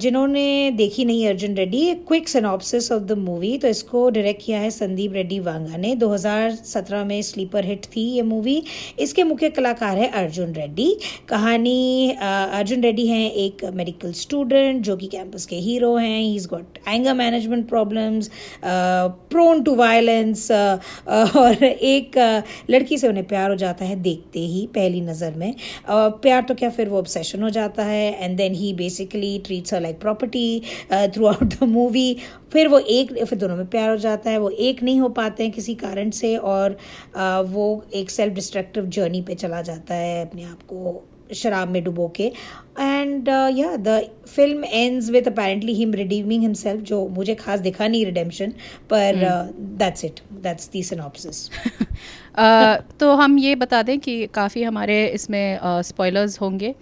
जिन्होंने 0.00 0.70
देखी 0.70 1.04
नहीं 1.04 1.26
Arjun 1.28 1.54
Reddy 1.54 1.94
quick 2.08 2.28
synopsis 2.28 2.90
of 2.92 3.02
the 3.02 3.12
movie 3.18 3.56
तो 3.58 3.68
इसको 3.68 4.08
डायरेक्ट 4.10 4.42
किया 4.42 4.58
है 4.60 4.70
संदीप 4.70 5.12
रेड्डी 5.12 5.38
वांगा 5.40 5.76
ने। 5.76 5.94
2017 5.96 7.04
में 7.04 7.20
स्लीपर 7.22 7.64
हिट 7.64 7.86
थी 7.86 8.04
ये 8.10 8.22
मूवी 8.22 8.62
इसके 8.98 9.24
मुख्य 9.24 9.50
कलाकार 9.50 9.98
है 9.98 10.08
अर्जुन 10.20 10.52
रेड्डी। 10.54 10.96
कहानी 11.28 12.10
अर्जुन 12.12 12.82
रेड्डी 12.82 13.06
हैं 13.06 13.30
एक 13.32 13.64
मेडिकल 13.74 14.12
स्टूडेंट 14.12 14.82
जो 14.84 14.96
कि 14.96 15.06
कैंपस 15.08 15.46
के 15.46 15.56
हीरो 15.56 15.94
हैं। 15.96 16.20
He 16.20 16.34
is 16.36 16.48
got 16.48 16.78
anger 16.88 17.14
management 17.14 17.68
problems 17.68 18.30
prone 18.64 19.62
to 19.62 19.74
violence 19.76 20.50
और 20.52 21.64
एक 21.64 22.18
लड़की 22.70 22.98
से 22.98 23.08
उन्हें 23.08 23.26
प्यार 23.26 23.50
हो 23.50 23.56
जाता 23.56 23.84
है 23.84 23.96
देखते 24.02 24.40
ही, 24.40 24.66
पहली 24.74 25.00
नज़र 25.00 25.34
में। 25.36 25.54
प्यार 25.88 26.42
तो 26.42 26.54
क्या, 26.54 26.70
फिर 26.70 26.88
वो 26.88 26.98
ऑब्सेशन 26.98 27.42
हो 27.42 27.50
जाता 27.50 27.84
है। 27.84 28.24
And 28.24 28.36
then 28.36 28.54
he 28.60 28.72
basically 28.74 29.38
treats 29.46 29.74
her 29.74 29.80
like 29.80 30.00
property 30.00 30.62
throughout 31.26 31.54
the 31.54 31.64
movie 31.68 32.16
फिर 32.52 32.68
वो 32.68 32.78
एक 32.78 33.12
फिर 33.24 33.38
दोनों 33.38 33.56
में 33.56 33.66
प्यार 33.66 33.90
हो 33.90 33.96
जाता 33.96 34.30
है 34.30 34.38
वो 34.38 34.50
एक 34.50 34.82
नहीं 34.82 35.00
हो 35.00 35.08
पाते 35.08 35.42
हैं 35.42 35.52
किसी 35.52 35.74
कारण 35.74 36.10
से 36.10 36.36
और 36.36 36.76
अ, 37.16 37.40
वो 37.40 37.84
एक 37.94 38.10
सेल्फ 38.10 38.34
डिस्ट्रक्टिव 38.34 38.86
जर्नी 38.86 39.22
पे 39.22 39.34
चला 39.34 39.62
जाता 39.62 39.94
है 39.94 40.26
अपने 40.26 40.44
आप 40.44 40.62
को 40.62 41.02
शराब 41.34 41.68
में 41.68 41.82
डुबो 41.84 42.06
के। 42.16 42.24
And 42.80 43.28
yeah 43.28 43.76
the 43.76 44.00
film 44.28 44.64
ends 44.64 45.10
with 45.10 45.28
apparently 45.28 45.74
him 45.74 45.92
redeeming 45.94 46.42
himself 46.42 46.80
जो 46.82 47.06
मुझे 47.08 47.34
खास 47.34 47.60
दिखा 47.60 47.88
नहीं 47.88 48.04
रिडेम्पशन 48.06 48.50
पर 48.90 49.20
that's 49.78 50.04
it 50.04 50.20
that's 50.32 50.70
the 50.72 50.82
synopsis 50.82 51.48
तो 53.00 53.12
हम 53.14 53.38
ये 53.38 53.54
बता 53.54 53.82
दें 53.82 53.98
कि 54.00 54.26
काफ़ी 54.26 54.62
हमारे 54.62 55.06
इसमें 55.06 55.58
स्पॉयलर्स 55.64 56.34
uh, 56.34 56.40
होंगे। 56.40 56.68
अम, 56.68 56.74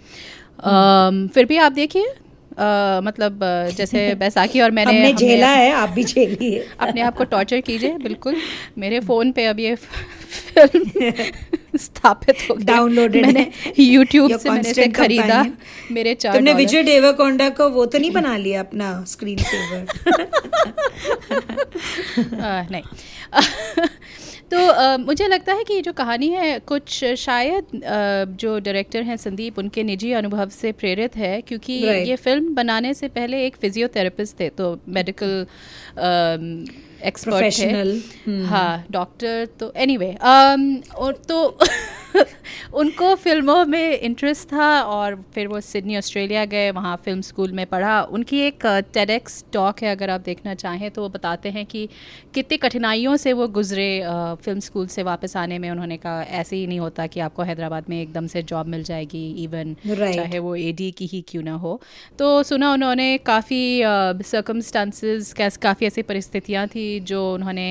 फिर 1.33 1.45
भी 1.45 1.57
आप 1.57 1.71
देखिए 1.71 2.05
अ, 2.57 2.99
मतलब 3.03 3.43
अ, 3.43 3.69
जैसे 3.69 4.15
बैसाखी 4.19 4.61
और 4.61 4.71
मैंने 4.71 4.91
हमने 4.91 5.13
झेला 5.13 5.47
है 5.47 5.71
आप 5.71 5.89
भी 5.89 6.03
झेलिए। 6.03 6.59
अपने 6.79 7.01
आप 7.01 7.17
को 7.17 7.23
टॉर्चर 7.23 7.61
कीजिए 7.61 7.97
बिल्कुल। 7.97 8.35
मेरे 8.77 8.99
फ़ोन 8.99 9.31
पे 9.31 9.45
अब 9.45 9.59
ये 9.59 9.75
फ़िल्म 9.79 11.11
स्थापित 11.77 12.35
हो 12.49 12.55
Downloaded 12.55 13.21
मैंने 13.21 13.45
यूट्यूब 13.79 14.37
से 14.37 14.49
मैंने 14.49 14.69
इसे 14.69 14.87
खरीदा 14.87 15.45
मेरे 15.91 16.13
चार 16.15 16.35
तुमने 16.35 16.53
विजय 16.53 16.83
देवरकोंडा 16.83 17.49
को 17.49 17.69
वो 17.69 17.85
तो 17.85 17.97
नहीं 17.97 18.11
बना 18.11 18.35
लिया 18.37 18.59
अपना 18.59 18.89
स्क्रीन 19.07 19.37
सेवर 19.37 19.85
आ, 22.41 22.61
नहीं। 22.71 22.83
तो 24.51 24.59
आ, 24.67 24.97
मुझे 24.97 25.27
लगता 25.27 25.53
है 25.53 25.63
कि 25.63 25.73
ये 25.73 25.81
जो 25.81 25.91
कहानी 25.93 26.27
है 26.29 26.57
कुछ 26.67 27.03
शायद 27.17 27.83
आ, 27.83 28.23
जो 28.43 28.57
डायरेक्टर 28.59 29.03
हैं 29.03 29.17
संदीप 29.17 29.59
उनके 29.59 29.83
निजी 29.83 30.11
अनुभव 30.21 30.49
से 30.49 30.71
प्रेरित 30.81 31.15
है 31.17 31.39
क्योंकि 31.41 31.79
Right. 31.81 32.07
ये 32.07 32.15
फ़िल्म 32.15 32.53
बनाने 32.55 32.93
से 32.93 33.07
पहले 33.07 33.45
एक 33.45 33.55
फिजियोथेरेपिस्ट 33.61 34.39
थे 34.39 34.49
तो 34.57 34.77
मेडिकल 34.97 35.45
एक्सपर्ट 37.07 37.59
थे 37.59 38.43
हाँ 38.45 38.85
डॉक्टर 38.91 39.47
तो 39.59 39.71
एनीवे 39.75 40.13
anyway, 40.13 40.95
और 40.95 41.13
तो 41.29 41.57
उनको 42.73 43.13
फ़िल्मों 43.15 43.63
में 43.65 43.99
इंटरेस्ट 43.99 44.47
था 44.53 44.67
और 44.83 45.15
फिर 45.33 45.47
वो 45.47 45.59
सिडनी 45.61 45.97
ऑस्ट्रेलिया 45.97 46.43
गए 46.45 46.69
वहाँ 46.71 46.95
फ़िल्म 47.05 47.21
स्कूल 47.21 47.51
में 47.53 47.65
पढ़ा। 47.65 48.01
उनकी 48.11 48.39
एक 48.41 48.65
टेडेक्स 48.93 49.43
टॉक 49.53 49.81
है 49.83 49.91
अगर 49.95 50.09
आप 50.09 50.21
देखना 50.21 50.53
चाहें 50.55 50.89
तो 50.91 51.01
वो 51.01 51.09
बताते 51.09 51.49
हैं 51.49 51.65
कि 51.65 51.87
कितनी 52.33 52.57
कठिनाइयों 52.57 53.15
से 53.17 53.33
वो 53.33 53.47
गुजरे 53.57 53.89
फ़िल्म 54.43 54.59
स्कूल 54.59 54.87
से 54.87 55.03
वापस 55.03 55.35
आने 55.37 55.59
में। 55.59 55.69
उन्होंने 55.71 55.97
कहा 55.97 56.21
ऐसे 56.39 56.55
ही 56.55 56.67
नहीं 56.67 56.79
होता 56.79 57.07
कि 57.07 57.19
आपको 57.19 57.43
हैदराबाद 57.43 57.89
में 57.89 58.01
एकदम 58.01 58.27
से 58.27 58.43
जॉब 58.43 58.67
मिल 58.67 58.83
जाएगी 58.83 59.27
इवन 59.43 59.75
Right. 59.89 60.15
चाहे 60.15 60.39
वो 60.39 60.55
एडी 60.55 60.89
की 60.91 61.05
ही 61.05 61.21
क्यों 61.29 61.43
ना 61.43 61.53
हो। 61.55 61.79
तो 62.19 62.31
सुना 62.43 62.71
उन्होंने 62.73 63.17
काफ़ी 63.25 63.61
सर्कमस्टांसेस 64.25 65.33
काफ़ी 65.63 65.85
ऐसी 65.87 66.01
परिस्थितियाँ 66.01 66.67
थी 66.67 66.99
जो 67.09 67.33
उन्होंने 67.33 67.67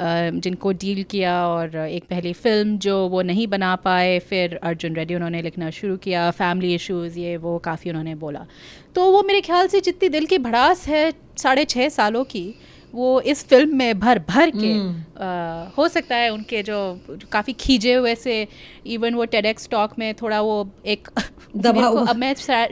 जिनको 0.00 0.72
डील 0.74 1.02
किया 1.10 1.34
और 1.46 1.76
एक 1.76 2.04
पहली 2.10 2.32
फ़िल्म 2.34 2.76
जो 2.78 2.96
वो 3.08 3.22
नहीं 3.22 3.46
बना 3.46 3.74
पाए, 3.76 4.18
फिर 4.20 4.56
अर्जुन 4.62 4.96
रेड्डी 4.96 5.14
उन्होंने 5.14 5.42
लिखना 5.42 5.70
शुरू 5.70 5.96
किया 5.96 6.30
फैमिली 6.32 6.74
इश्यूज़ 6.74 7.18
ये 7.18 7.36
वो 7.36 7.58
काफ़ी 7.58 7.90
उन्होंने 7.90 8.14
बोला। 8.16 8.46
तो 8.94 9.10
वो 9.12 9.22
मेरे 9.22 9.40
ख्याल 9.40 9.66
से 9.68 9.80
जितनी 9.80 10.08
दिल 10.08 10.26
की 10.26 10.38
भड़ास 10.40 10.86
है 10.88 11.12
साढ़े 11.38 11.64
छः 11.64 11.88
सालों 11.90 12.24
की 12.24 12.44
वो 12.94 13.20
इस 13.20 13.44
फ़िल्म 13.46 13.76
में 13.76 13.98
भर 13.98 14.18
भर 14.28 14.50
के 14.50 14.72
अ, 15.16 15.72
हो 15.78 15.86
सकता 15.88 16.16
है 16.16 16.28
उनके 16.30 16.62
जो, 16.62 16.76
जो 17.10 17.26
काफ़ी 17.32 17.52
खींचे 17.52 17.94
हुए 17.94 18.14
से 18.14 18.46
इवन 18.86 19.14
वो 19.14 19.24
टेडेक्स 19.24 19.68
टॉक 19.68 19.98
में 19.98 20.14
थोड़ा 20.14 20.40
वो 20.40 20.68
एक 20.86 21.08
दबा 21.56 21.86
हुआ। 21.86 22.04
अब 22.06 22.16
मैं 22.16 22.34
शा- 22.34 22.70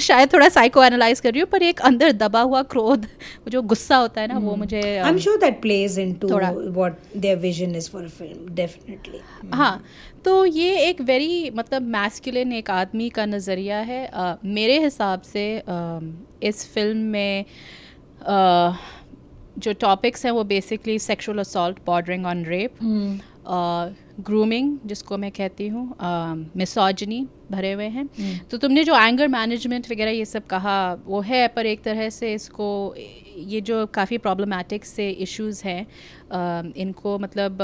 शायद 0.00 0.32
थोड़ा 0.32 0.48
साइको 0.48 0.84
एनालाइज 0.84 1.20
कर 1.20 1.32
रही 1.32 1.40
हूँ 1.40 1.48
पर 1.52 1.62
एक 1.62 1.80
अंदर 1.80 2.12
दबा 2.12 2.40
हुआ 2.40 2.62
क्रोध 2.62 3.06
जो 3.48 3.62
गुस्सा 3.62 3.96
होता 3.96 4.20
है 4.20 4.26
ना 4.26 4.38
वो 4.38 4.54
मुझे 4.56 4.80
I 4.98 5.08
am 5.10 5.18
sure 5.18 5.36
that 5.38 5.60
plays 5.62 5.98
into 5.98 6.28
what 6.70 6.98
their 7.16 7.36
vision 7.38 7.76
is 7.76 7.90
for 7.90 8.08
film 8.08 8.54
definitely 8.54 9.20
हाँ 9.54 9.82
तो 10.24 10.44
ये 10.46 10.76
एक 10.88 11.00
वेरी 11.00 11.50
मतलब 11.50 11.82
मैस्कुलिन 11.82 12.52
एक 12.52 12.70
आदमी 12.70 13.08
का 13.10 13.26
नज़रिया 13.26 13.78
है। 13.78 14.04
अ, 14.06 14.36
मेरे 14.44 14.78
हिसाब 14.84 15.22
से 15.22 15.46
अ, 15.58 16.00
इस 16.42 16.66
फ़िल्म 16.74 16.98
में 16.98 17.44
अ, 18.20 18.76
जो 19.58 19.72
टॉपिक्स 19.80 20.24
हैं 20.26 20.32
वो 20.32 20.42
basically 20.44 20.98
sexual 20.98 21.38
assault 21.38 21.78
bordering 21.86 22.26
on 22.26 22.44
rape 22.44 22.82
grooming 23.48 24.78
जिसको 24.86 25.16
मैं 25.18 25.30
कहती 25.30 25.68
हूँ 25.68 25.94
मिसोजनी 26.56 27.26
भरे 27.50 27.72
हुए 27.72 27.84
हैं। 27.84 28.08
तो 28.50 28.58
तुमने 28.58 28.84
जो 28.84 28.96
एंगर 28.96 29.28
मैनेजमेंट 29.28 29.90
वगैरह 29.90 30.10
ये 30.10 30.24
सब 30.24 30.46
कहा 30.46 30.76
वो 31.06 31.20
है 31.20 31.46
पर 31.48 31.66
एक 31.66 31.82
तरह 31.82 32.08
से 32.10 32.32
इसको 32.34 32.94
ये 33.36 33.60
जो 33.60 33.86
काफ़ी 33.86 34.18
प्रॉब्लमेटिक 34.18 34.84
से 34.84 35.10
इश्यूज़ 35.10 35.62
हैं 35.64 36.72
इनको 36.76 37.18
मतलब 37.18 37.58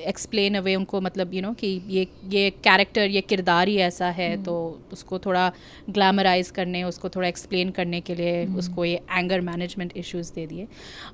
एक्सप्लेन 0.00 0.54
अवे 0.54 0.74
उनको 0.74 1.00
मतलब 1.00 1.34
यू 1.34 1.40
you 1.40 1.42
नो 1.42 1.48
know, 1.48 1.60
कि 1.60 1.80
ये 1.88 2.06
ये 2.28 2.50
कैरेक्टर 2.64 3.10
ये 3.10 3.20
किरदार 3.20 3.68
ही 3.68 3.76
ऐसा 3.76 4.10
है 4.10 4.42
तो 4.42 4.56
उसको 4.92 5.18
थोड़ा 5.18 5.52
ग्लैमराइज 5.90 6.50
करने 6.50 6.82
उसको 6.84 7.08
थोड़ा 7.08 7.28
एक्सप्लेन 7.28 7.70
करने 7.70 8.00
के 8.00 8.14
लिए 8.14 8.46
उसको 8.58 8.84
ये 8.84 9.00
एंगर 9.10 9.40
मैनेजमेंट 9.40 9.92
इश्यूज़ 9.96 10.32
दे 10.34 10.46
दिए। 10.46 10.66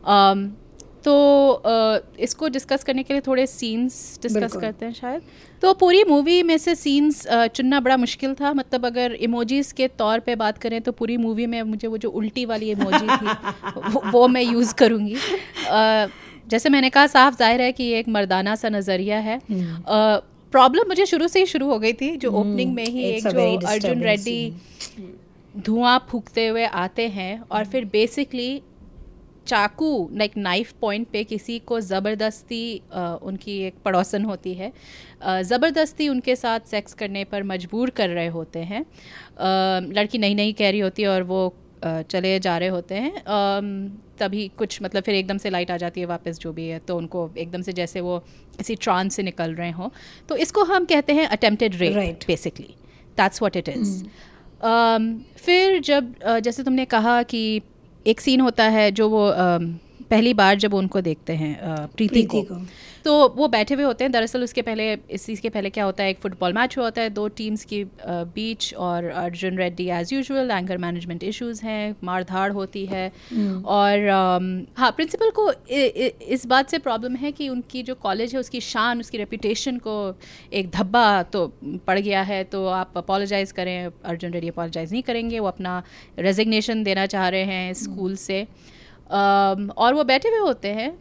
um, 0.04 0.48
तो 1.04 1.12
इसको 2.20 2.48
डिस्कस 2.48 2.84
करने 2.84 3.02
के 3.02 3.14
लिए 3.14 3.20
थोड़े 3.26 3.46
सीन्स 3.48 4.18
डिस्कस 4.22 4.56
करते 4.56 4.86
हैं 4.86 4.92
शायद। 4.94 5.22
तो 5.62 5.72
पूरी 5.74 6.02
मूवी 6.04 6.42
में 6.42 6.56
से 6.58 6.74
सीन्स 6.74 7.26
चुनना 7.28 7.80
बड़ा 7.80 7.96
मुश्किल 7.96 8.34
था। 8.34 8.52
मतलब 8.54 8.86
अगर 8.86 9.12
इमोजीज 9.22 9.72
के 9.72 9.88
तौर 9.98 10.20
पे 10.20 10.34
बात 10.36 10.58
करें 10.58 10.80
तो 10.80 10.92
पूरी 10.92 11.16
मूवी 11.18 11.46
में 11.46 11.62
मुझे 11.64 11.88
वो 11.88 11.98
जो 11.98 12.10
उल्टी 12.10 12.44
वाली 12.46 12.70
इमोजी 12.70 13.06
थी 13.06 13.26
वो, 13.76 14.02
वो 14.10 14.26
मैं 14.28 14.42
यूज़ 14.42 14.74
करूँगी। 14.74 15.16
जैसे 16.48 16.68
मैंने 16.68 16.90
कहा 16.90 17.06
साफ़ 17.08 17.36
ज़ाहिर 17.36 17.60
है 17.60 17.72
कि 17.72 17.84
ये 17.84 17.98
एक 17.98 18.08
मर्दाना 18.10 18.54
सा 18.56 18.68
नज़रिया 18.70 19.18
है। 19.20 19.38
प्रॉब्लम 20.52 20.88
मुझे 20.88 21.06
शुरू 21.06 21.28
से 21.28 21.40
ही 21.40 21.46
शुरू 21.46 21.66
हो 21.66 21.78
गई 21.78 21.92
थी 21.92 22.16
जो 22.16 22.30
ओपनिंग 22.32 22.74
में 22.74 22.84
ही. 22.84 23.02
एक 23.04 23.28
जो 23.28 23.68
अर्जुन 23.68 24.02
रेड्डी 24.02 24.52
धुआँ 25.54 25.98
फूकते 26.10 26.46
हुए 26.46 26.64
आते 26.64 27.08
हैं 27.10 27.42
और 27.42 27.64
फिर 27.64 27.84
बेसिकली 27.92 28.50
चाकू 29.46 30.10
लाइक 30.14 30.36
नाइफ 30.36 30.72
पॉइंट 30.80 31.06
पे 31.12 31.22
किसी 31.24 31.58
को 31.66 31.80
ज़बरदस्ती 31.82 32.64
उनकी 33.22 33.58
एक 33.62 33.74
पड़ोसन 33.84 34.24
होती 34.24 34.54
है 34.54 34.72
ज़बरदस्ती 35.44 36.08
उनके 36.08 36.36
साथ 36.36 36.70
सेक्स 36.70 36.94
करने 36.94 37.24
पर 37.24 37.42
मजबूर 37.44 37.90
कर 37.90 38.08
रहे 38.10 38.26
होते 38.28 38.58
हैं। 38.64 38.84
लड़की 39.92 40.18
नई 40.18 40.34
नई 40.34 40.52
कह 40.52 40.70
रही 40.70 40.80
होती 40.80 41.02
है 41.02 41.08
और 41.08 41.22
वो 41.24 41.42
चले 41.84 42.38
जा 42.40 42.56
रहे 42.58 42.68
होते 42.68 42.94
हैं। 42.96 43.22
तभी 44.18 44.46
कुछ 44.58 44.78
मतलब 44.82 45.02
फिर 45.02 45.14
एकदम 45.14 45.38
से 45.38 45.50
लाइट 45.50 45.70
आ 45.70 45.76
जाती 45.76 46.00
है 46.00 46.06
वापस 46.06 46.38
जो 46.40 46.52
भी 46.52 46.66
है 46.66 46.78
तो 46.78 46.96
उनको 46.96 47.30
एकदम 47.38 47.62
से 47.62 47.72
जैसे 47.72 48.00
वो 48.00 48.18
किसी 48.58 48.74
ट्रांस 48.76 49.14
से 49.14 49.22
निकल 49.22 49.54
रहे 49.54 49.70
हों। 49.70 49.88
तो 50.28 50.36
इसको 50.36 50.64
हम 50.64 50.84
कहते 50.84 51.12
हैं 51.12 51.26
attempted 51.28 51.74
rape. 51.76 52.18
Basically 52.26 52.74
that's 53.18 53.42
what 53.42 53.56
it 53.56 53.68
is 53.68 54.02
फिर 55.38 55.80
जब 55.82 56.14
जैसे 56.44 56.62
तुमने 56.62 56.84
कहा 56.86 57.22
कि 57.24 57.42
एक 58.06 58.20
सीन 58.20 58.40
होता 58.40 58.64
है 58.64 58.90
जो 58.90 59.08
वो 59.08 59.28
आ, 59.28 59.58
पहली 60.10 60.34
बार 60.34 60.54
जब 60.54 60.74
उनको 60.74 61.00
देखते 61.00 61.32
हैं 61.32 61.58
प्रीति 61.60 61.96
प्रीति 61.96 62.22
को 62.22 62.42
को। 62.42 62.54
तो 63.04 63.12
वो 63.36 63.46
बैठे 63.48 63.74
हुए 63.74 63.84
होते 63.84 64.04
हैं। 64.04 64.10
दरअसल 64.12 64.42
उसके 64.42 64.62
पहले 64.62 64.92
इस 64.92 65.26
चीज़ 65.26 65.40
के 65.40 65.48
पहले 65.48 65.70
क्या 65.70 65.84
होता 65.84 66.04
है 66.04 66.10
एक 66.10 66.18
फुटबॉल 66.18 66.52
मैच 66.52 66.76
हुआ 66.78 66.84
होता 66.84 67.02
है। 67.02 67.10
दो 67.10 67.26
टीम्स 67.30 67.64
की 67.64 67.82
बीच 68.06 68.72
और 68.76 69.04
Arjun 69.04 69.58
Reddy 69.58 69.88
as 69.90 70.12
usual 70.12 70.50
anger 70.50 70.78
management 70.78 71.24
issues 71.24 71.62
हैं 71.64 71.94
मार 72.04 72.24
धाड़ 72.24 72.52
होती 72.52 72.84
है। 72.86 73.08
और 73.66 74.08
हाँ 74.78 74.90
प्रिंसिपल 74.90 75.30
को 75.30 75.50
इस 75.68 76.46
बात 76.46 76.70
से 76.70 76.78
प्रॉब्लम 76.78 77.16
है 77.16 77.32
कि 77.32 77.48
उनकी 77.48 77.82
जो 77.82 77.94
कॉलेज 78.02 78.34
है 78.34 78.40
उसकी 78.40 78.60
शान 78.62 79.00
उसकी 79.00 79.18
रेपूटेशन 79.18 79.78
को 79.78 79.96
एक 80.52 80.70
धब्बा 80.70 81.22
तो 81.22 81.46
पड़ 81.86 81.98
गया 81.98 82.22
है। 82.22 82.42
तो 82.44 82.66
आप 82.68 82.92
अपोलोजाइज़ 82.96 83.52
करें 83.54 83.84
अर्जुन 83.84 84.32
रेड्डी 84.32 84.48
अपोलोजाइज़ 84.48 84.92
नहीं 84.92 85.02
करेंगे। 85.02 85.38
वो 85.38 85.48
अपना 85.48 85.82
रेजिग्नेशन 86.18 86.82
देना 86.84 87.06
चाह 87.06 87.28
रहे 87.28 87.44
हैं 87.44 87.72
स्कूल 87.74 88.16
से। 88.16 88.46
और 89.10 89.94
वो 89.94 90.04
बैठे 90.04 90.28
हुए 90.28 90.38
होते 90.38 90.68
हैं। 90.70 90.92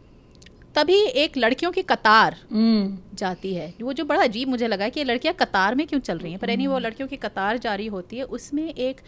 तभी 0.74 1.00
एक 1.22 1.36
लड़कियों 1.36 1.70
की 1.72 1.82
कतार 1.82 2.36
हम्म। 2.52 3.16
जाती 3.16 3.54
है। 3.54 3.72
वो 3.82 3.92
जो 3.92 4.04
बड़ा 4.04 4.22
अजीब 4.22 4.48
मुझे 4.48 4.68
लगा 4.68 4.88
कि 4.88 5.00
ये 5.00 5.04
लड़कियाँ 5.04 5.34
कतार 5.40 5.74
में 5.74 5.86
क्यों 5.86 6.00
चल 6.00 6.18
रही 6.18 6.30
हैं? 6.32 6.40
पर 6.40 6.50
यानी 6.50 6.66
वो 6.66 6.78
लड़कियों 6.78 7.08
की 7.08 7.16
कतार 7.16 7.58
जारी 7.58 7.86
होती 7.86 8.16
है। 8.16 8.24
उसमें 8.38 8.68
एक 8.68 9.00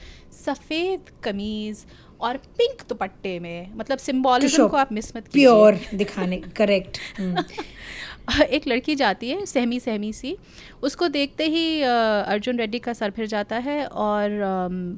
सफ़ेद 0.45 1.11
कमीज 1.25 1.85
और 2.21 2.37
पिंक 2.59 2.83
दुपट्टे 2.89 3.39
में 3.41 3.73
मतलब 3.77 3.99
सिंबॉलिज्म 3.99 4.69
को 4.69 4.77
आप 4.77 4.93
मिस 4.93 5.17
मत 5.17 5.29
प्योर 5.33 5.79
दिखाने 5.95 6.37
करेक्ट 6.57 6.99
एक 8.43 8.67
लड़की 8.69 8.95
जाती 8.95 9.31
है 9.31 9.45
सहमी 9.47 9.81
सहमी 9.81 10.13
सी। 10.13 10.37
उसको 10.83 11.09
देखते 11.09 11.47
ही 11.47 11.81
अर्जुन 11.83 12.59
रेड्डी 12.59 12.79
का 12.79 12.93
सर 12.93 13.11
फिर 13.11 13.27
जाता 13.27 13.57
है 13.57 13.85
और 13.87 14.39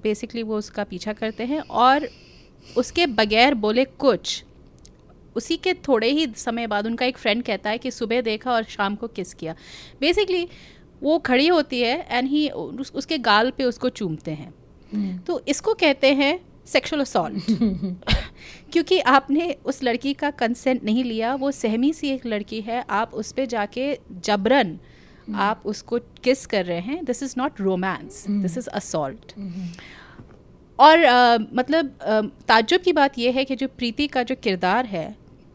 बेसिकली 0.03 0.43
वो 0.43 0.59
उसका 0.59 0.85
पीछा 0.85 1.13
करते 1.13 1.45
हैं 1.45 1.61
और 1.61 2.09
उसके 2.77 3.07
बगैर 3.07 3.55
बोले 3.55 3.85
कुछ। 3.85 4.43
उसी 5.37 5.57
के 5.57 5.75
थोड़े 5.89 6.11
ही 6.11 6.27
समय 6.37 6.67
बाद 6.67 6.87
उनका 6.87 7.07
एक 7.07 7.19
फ्रेंड 7.19 7.43
कहता 7.43 7.71
है 7.71 7.79
कि 7.79 7.91
सुबह 7.91 8.21
देखा 8.21 8.53
और 8.53 8.65
शाम 8.69 8.95
को 8.97 9.07
किस 9.09 9.35
किया। 9.35 9.55
बेसिकली 10.01 10.49
वो 11.03 11.19
खड़ी 11.19 11.47
होती 11.49 11.81
है 11.81 12.07
एंड 12.11 12.29
ही 12.29 12.49
उस, 12.49 12.93
उसके 12.95 13.19
गाल 13.21 13.51
पे 13.51 13.65
उसको 13.65 13.89
चूमते 13.91 14.31
हैं। 14.31 14.53
तो 15.27 15.41
इसको 15.49 15.75
कहते 15.75 16.13
हैं 16.15 16.39
सेक्सुअल 16.67 17.03
असॉल्ट 17.03 17.51
क्योंकि 18.73 18.99
आपने 19.09 19.51
उस 19.65 19.83
लड़की 19.83 20.13
का 20.15 20.31
कंसेंट 20.31 20.85
नहीं 20.85 21.05
लिया 21.05 21.35
वो 21.35 21.51
सहमी 21.51 21.93
सी 21.93 22.09
एक 22.11 22.27
लड़की 22.27 22.61
है 22.61 22.85
आप 22.91 23.15
उस 23.15 23.33
पर 23.33 23.45
जाके 23.47 23.95
जबरन 24.25 24.79
आप 25.35 25.63
उसको 25.67 25.99
किस 26.25 26.45
कर 26.47 26.65
रहे 26.65 26.81
हैं। 26.81 27.05
This 27.05 27.23
is 27.23 27.35
not 27.39 27.61
romance 27.61 28.25
this 28.31 28.57
is 28.59 28.69
assault 28.71 29.33
और 30.79 31.03
अ, 31.03 31.39
मतलब 31.55 31.95
ताज्जुब 32.49 32.81
की 32.81 32.93
बात 32.93 33.19
यह 33.19 33.35
है 33.35 33.45
कि 33.45 33.57
जो 33.57 33.69
प्रीति 33.69 34.07
का 34.07 34.23
जो 34.23 34.35
किरदार 34.43 34.87
है 34.87 35.07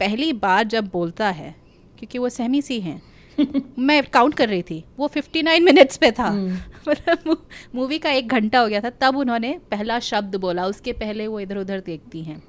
पहली 0.02 0.34
बार 0.34 0.64
जब 0.68 0.90
बोलता 0.90 1.30
है 1.30 1.56
क्योंकि 2.00 2.18
वो 2.18 2.30
सहमी 2.30 2.62
सी 2.62 2.80
हैं 2.82 3.02
मैं 3.80 4.02
काउंट 4.04 4.34
कर 4.34 4.50
रही 4.50 4.62
थी 4.62 4.84
वो 4.98 5.08
59 5.08 5.60
मिनट्स 5.62 5.98
पे 5.98 6.12
था। 6.12 6.30
मतलब 6.88 7.46
मूवी 7.76 7.98
का 8.00 8.12
एक 8.12 8.28
घंटा 8.28 8.60
हो 8.60 8.68
गया 8.68 8.82
था 8.82 8.90
तब 9.02 9.18
उन्होंने 9.18 9.58
पहला 9.72 10.00
शब्द 10.00 10.36
बोला 10.36 10.66
उसके 10.66 10.94
पहले 10.94 11.28
वो 11.28 11.40
इधर 11.40 11.58
उधर 11.58 11.80
देखती 11.80 12.24
हैं। 12.24 12.42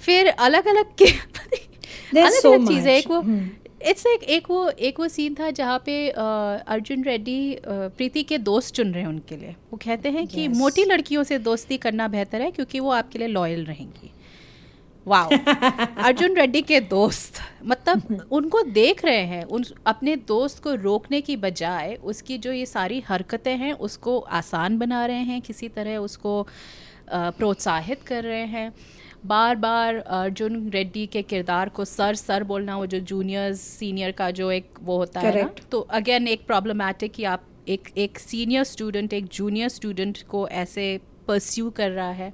फिर 0.00 0.28
अलग 0.28 0.66
अलग 0.66 0.94
के 1.02 1.06
अलग 2.20 2.32
so 2.32 2.52
अलग 2.52 2.68
चीज़ें 2.68 2.92
एक 2.94 3.10
वो 3.10 3.22
इट्स 3.82 4.06
एक 4.06 4.22
एक 4.30 4.50
वो 4.50 4.68
एक 4.68 5.00
वो 5.00 5.08
सीन 5.08 5.34
था 5.34 5.50
जहाँ 5.50 5.82
पे 5.86 6.08
अर्जुन 6.10 7.04
रेड्डी 7.04 7.38
प्रीति 7.66 8.22
के 8.22 8.38
दोस्त 8.38 8.74
चुन 8.74 8.92
रहे 8.92 9.02
हैं 9.02 9.08
उनके 9.08 9.36
लिए। 9.36 9.54
वो 9.72 9.78
कहते 9.84 10.10
हैं 10.10 10.26
कि 10.26 10.46
मोटी 10.48 10.84
लड़कियों 10.84 11.22
से 11.22 11.38
दोस्ती 11.38 11.76
करना 11.78 12.08
बेहतर 12.08 12.42
है 12.42 12.50
क्योंकि 12.50 12.80
वो 12.80 12.90
आपके 12.90 13.18
लिए 13.18 13.28
लॉयल 13.28 13.64
रहेंगी। 13.64 14.10
वाओ 15.06 15.30
अर्जुन 16.04 16.36
रेड्डी 16.36 16.62
के 16.62 16.80
दोस्त 16.80 17.38
मतलब 17.66 18.28
उनको 18.32 18.62
देख 18.62 19.04
रहे 19.04 19.24
हैं 19.24 19.44
उन 19.44 19.64
अपने 19.86 20.16
दोस्त 20.28 20.62
को 20.62 20.74
रोकने 20.74 21.20
की 21.20 21.36
बजाय 21.36 21.94
उसकी 22.04 22.38
जो 22.38 22.52
ये 22.52 22.66
सारी 22.66 23.00
हरकतें 23.00 23.56
हैं 23.56 23.72
उसको 23.72 24.18
आसान 24.18 24.78
बना 24.78 25.04
रहे 25.06 25.22
हैं 25.22 25.40
किसी 25.42 25.68
तरह 25.68 25.96
उसको 25.98 26.46
प्रोत्साहित 27.10 28.02
कर 28.02 28.24
रहे 28.24 28.44
हैं। 28.46 28.72
बार 29.26 29.56
बार 29.56 29.96
अर्जुन 29.96 30.68
रेड्डी 30.70 31.06
के 31.06 31.22
किरदार 31.22 31.68
को 31.68 31.84
सर 31.84 32.14
सर 32.14 32.44
बोलना 32.44 32.76
वो 32.76 32.86
जो 32.86 32.98
जूनियर्स 33.00 33.60
सीनियर 33.60 34.12
का 34.12 34.30
जो 34.30 34.50
एक 34.50 34.78
वो 34.82 34.96
होता 34.96 35.20
Correct. 35.20 35.36
है 35.36 35.44
ना 35.44 35.68
तो 35.70 35.80
अगेन 35.80 36.28
एक 36.28 36.46
प्रॉब्लमैटिक 36.46 37.12
कि 37.12 37.24
आप 37.24 37.46
एक 37.68 37.88
एक 37.96 38.18
सीनियर 38.18 38.64
स्टूडेंट 38.64 39.12
एक 39.12 39.26
जूनियर 39.32 39.68
स्टूडेंट 39.68 40.22
को 40.28 40.48
ऐसे 40.48 41.00
परस्यू 41.28 41.70
कर 41.70 41.90
रहा 41.90 42.10
है। 42.10 42.32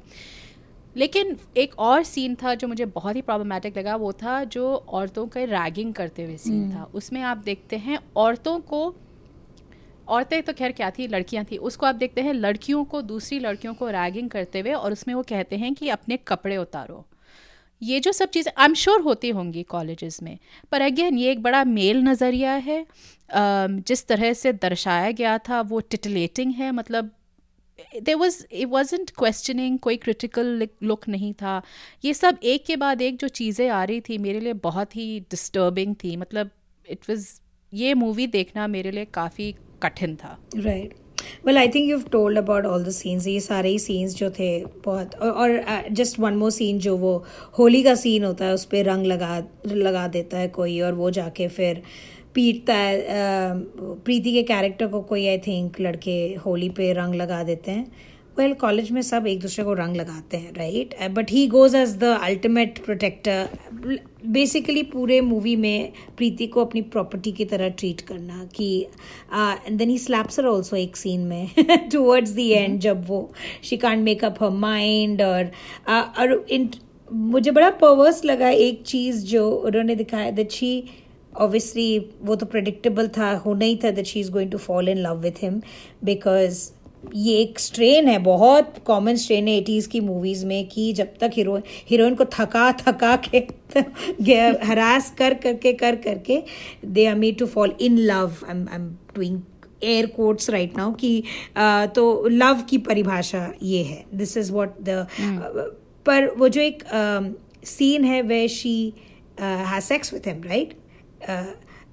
लेकिन 0.96 1.37
एक 1.57 1.78
और 1.81 2.02
सीन 2.05 2.35
था 2.35 2.55
जो 2.55 2.68
मुझे 2.68 2.85
बहुत 2.87 3.16
ही 3.16 3.22
प्रॉब्लमेटिक 3.22 3.78
लगा 3.78 3.94
वो 3.96 4.12
था 4.12 4.42
जो 4.46 4.74
औरतों 4.74 5.26
के 5.26 5.44
रैगिंग 5.46 5.92
करते 5.94 6.24
हुए 6.24 6.37
सीन 6.38 6.70
था। 6.72 6.85
उसमें 6.94 7.20
आप 7.22 7.37
देखते 7.38 7.76
हैं 7.78 7.98
औरतों 8.16 8.59
को 8.62 8.94
औरतें 10.09 10.42
तो 10.42 10.52
खैर 10.52 10.72
क्या 10.72 10.90
थी 10.90 11.07
लड़कियाँ 11.07 11.44
थी 11.44 11.57
उसको 11.59 11.87
आप 11.87 11.94
देखते 11.94 12.20
हैं 12.20 12.33
लड़कियों 12.35 12.85
को 12.85 13.02
दूसरी 13.02 13.38
लड़कियों 13.38 13.74
को 13.74 13.88
रैगिंग 13.90 14.28
करते 14.31 14.61
हुए 14.61 14.72
और 14.72 14.92
उसमें 14.92 15.14
वो 15.14 15.22
कहते 15.22 15.57
हैं 15.57 15.74
कि 15.74 15.88
अपने 15.90 16.16
कपड़े 16.18 16.57
उतारो। 16.57 17.05
ये 17.83 18.00
जो 18.00 18.12
सब 18.12 18.28
चीज़ें 18.28 18.52
आई 18.52 18.64
एम 18.64 18.74
श्योर 18.74 19.00
होती 19.00 19.31
होंगी 19.31 19.62
कॉलेजेस 19.62 20.22
में 20.22 20.38
पर 20.72 20.83
अगेन 20.83 21.18
ये 21.18 21.31
एक 21.31 21.42
बड़ा 21.42 21.62
मेल 21.64 22.02
नज़रिया 22.02 22.52
है। 22.52 22.85
जिस 23.31 24.07
तरह 24.07 24.33
से 24.33 24.52
दर्शाया 24.52 25.11
गया 25.12 25.37
था 25.40 25.61
वो 25.62 25.81
टिटलेटिंग 25.81 26.52
है 26.55 26.70
मतलब 26.72 27.11
there 28.03 28.16
was 28.16 28.45
it 28.53 28.68
wasn't 28.68 29.11
questioning 29.11 29.79
कोई 29.79 29.97
क्रिटिकल 29.97 30.68
लुक 30.83 31.09
नहीं 31.09 31.33
था। 31.33 31.62
ये 32.05 32.14
सब 32.14 32.38
एक 32.42 32.64
के 32.64 32.77
बाद 32.77 33.03
एक 33.03 33.16
जो 33.16 33.29
चीज़ें 33.29 33.68
आ 33.68 33.85
रही 33.85 34.01
थी, 34.01 34.18
मेरे 34.18 34.40
लिए 34.40 34.53
बहुत 34.53 34.97
ही 34.97 35.21
डिस्टर्बिंग 35.21 35.95
थी। 35.95 36.16
मतलब 36.16 36.51
इट 36.90 36.99
वाज 37.11 37.40
ये 37.75 37.95
मूवी 37.95 38.27
देखना 38.27 38.66
मेरे 38.66 38.90
लिए 38.90 39.05
काफ़ी 39.05 39.55
कठिन 39.83 40.16
था। 40.16 40.38
Right 40.57 40.95
well 41.47 41.59
I 41.59 41.68
think 41.68 41.90
you 41.90 41.99
told 41.99 42.38
about 42.38 42.64
all 42.64 42.85
the 42.85 42.90
scenes 42.90 43.27
ये 43.27 43.40
सारे 43.40 43.68
ही 43.68 43.79
सीन्स 43.79 44.14
जो 44.14 44.31
थे 44.31 44.64
बहुत, 44.64 45.14
और- 45.14 45.92
जस्ट 45.92 46.21
वन 46.21 46.35
मोर 46.35 46.51
सीन 46.51 46.79
जो 46.79 46.97
वो 46.97 47.25
होली 47.59 47.83
का 47.83 47.95
सीन 47.95 48.25
होता 48.25 48.45
है, 48.45 48.55
उस 48.55 48.64
पर 48.64 48.85
रंग 48.85 49.07
लगा 49.07 49.45
लगा 49.66 50.09
देता 50.09 50.38
है 50.38 50.49
कोई, 50.49 50.81
और 50.81 50.92
वो 50.92 51.11
जाके 51.11 51.49
फिर 51.49 51.83
पीटता 52.35 52.75
है 52.75 53.05
प्रीति 54.05 54.33
के 54.33 54.42
कैरेक्टर 54.42 54.87
को 54.87 55.01
कोई 55.01 55.27
आई 55.27 55.38
थिंक 55.38 55.81
लड़के 55.81 56.35
होली 56.35 56.68
पे 56.68 56.92
रंग 56.92 57.14
लगा 57.14 57.42
देते 57.42 57.71
हैं। 57.71 57.92
वेल 58.38 58.53
कॉलेज 58.55 58.90
में 58.90 59.03
सब 59.03 59.27
एक 59.27 59.40
दूसरे 59.40 59.64
को 59.64 59.73
रंग 59.73 59.97
लगाते 59.97 60.37
हैं 60.37 60.53
right 60.55 60.95
but 61.11 61.31
he 61.31 61.47
goes 61.47 61.75
as 61.75 61.97
the 61.97 62.05
ultimate 62.05 62.79
protector 62.85 63.49
basically 64.27 64.83
पूरे 64.83 65.21
मूवी 65.21 65.57
में 65.57 65.92
प्रीति 66.16 66.47
को 66.47 66.64
अपनी 66.64 66.83
प्रॉपर्टी 66.83 67.33
की 67.33 67.45
तरह 67.45 67.68
ट्रीट 67.68 68.01
करना 68.01 68.49
कि 68.55 68.87
then 69.73 69.90
he 69.90 69.99
slaps 69.99 70.38
her 70.38 70.47
also 70.47 70.77
एक 70.77 70.97
सीन 70.97 71.21
में 71.21 71.49
टूवर्ड्स 71.92 72.31
दी 72.31 72.49
एंड 72.49 72.81
जब 72.81 73.07
वो 73.07 73.33
she 73.62 73.77
can't 73.77 73.99
make 73.99 74.25
up 74.25 74.42
her 74.42 74.51
mind 74.51 75.23
और 75.23 75.51
और 75.90 76.47
इन 76.51 76.71
मुझे 77.12 77.51
बड़ा 77.51 77.71
पर्वर्स 77.71 78.25
लगा 78.25 78.49
एक 78.49 78.83
चीज़ 78.83 79.27
जो 79.27 79.51
उन्होंने 79.51 79.95
दिखाया 79.95 80.31
दैट 80.31 80.51
शी 80.51 80.85
ऑब्वियसली 81.35 81.99
वो 82.23 82.35
तो 82.37 82.47
प्रडिक्टेबल 82.47 83.09
था 83.09 83.33
होना 83.37 83.64
ही 83.64 83.77
था 83.85 83.90
that 83.90 84.07
she 84.07 84.21
is 84.21 84.31
going 84.33 84.51
to 84.51 84.59
fall 84.59 84.88
in 84.88 84.99
love 84.99 85.21
with 85.21 85.42
him 85.42 85.61
because 86.05 86.71
ये 87.14 87.35
एक 87.35 87.59
स्ट्रेन 87.59 88.09
है 88.09 88.18
बहुत 88.18 88.75
कॉमन 88.87 89.16
स्ट्रेन 89.16 89.49
है 89.49 89.55
एटीज 89.55 89.87
की 89.87 90.01
मूवीज़ 90.01 90.45
में 90.47 90.68
कि 90.68 90.92
जब 90.92 91.14
तक 91.21 91.31
हीरो 91.35 91.57
हीरोइन 91.87 92.14
को 92.14 92.25
थका 92.25 92.71
थका 92.73 93.16
के 93.29 93.38
हरास 94.66 95.14
कर 95.18 95.35
करके 95.35 95.73
कर 95.73 95.97
करके 95.97 96.42
they 96.85 97.07
are 97.07 97.14
made 97.14 97.38
to 97.38 97.47
fall 97.47 97.75
in 97.81 97.99
love 97.99 98.37
I 98.49 98.75
am 98.75 98.88
doing 99.16 99.40
air 99.83 100.07
quotes 100.07 100.51
right 100.51 100.77
now 100.77 100.92
कि 100.92 101.23
तो 101.95 102.29
लव 102.29 102.62
की 102.71 102.79
परिभाषा 102.79 103.53
ये 103.62 103.83
है. 103.83 104.05
दिस 104.14 104.37
इज़ 104.37 104.53
वॉट 104.53 104.81
द 104.81 105.07
पर 106.07 106.27
वो 106.37 106.49
जो 106.49 106.61
एक 106.61 106.83
सीन 107.66 108.05
है 108.05 108.23
where 108.23 108.47
she 108.49 108.92
has 109.40 109.85
sex 109.85 110.12
with 110.14 110.26
him 110.26 110.43
right 110.43 110.74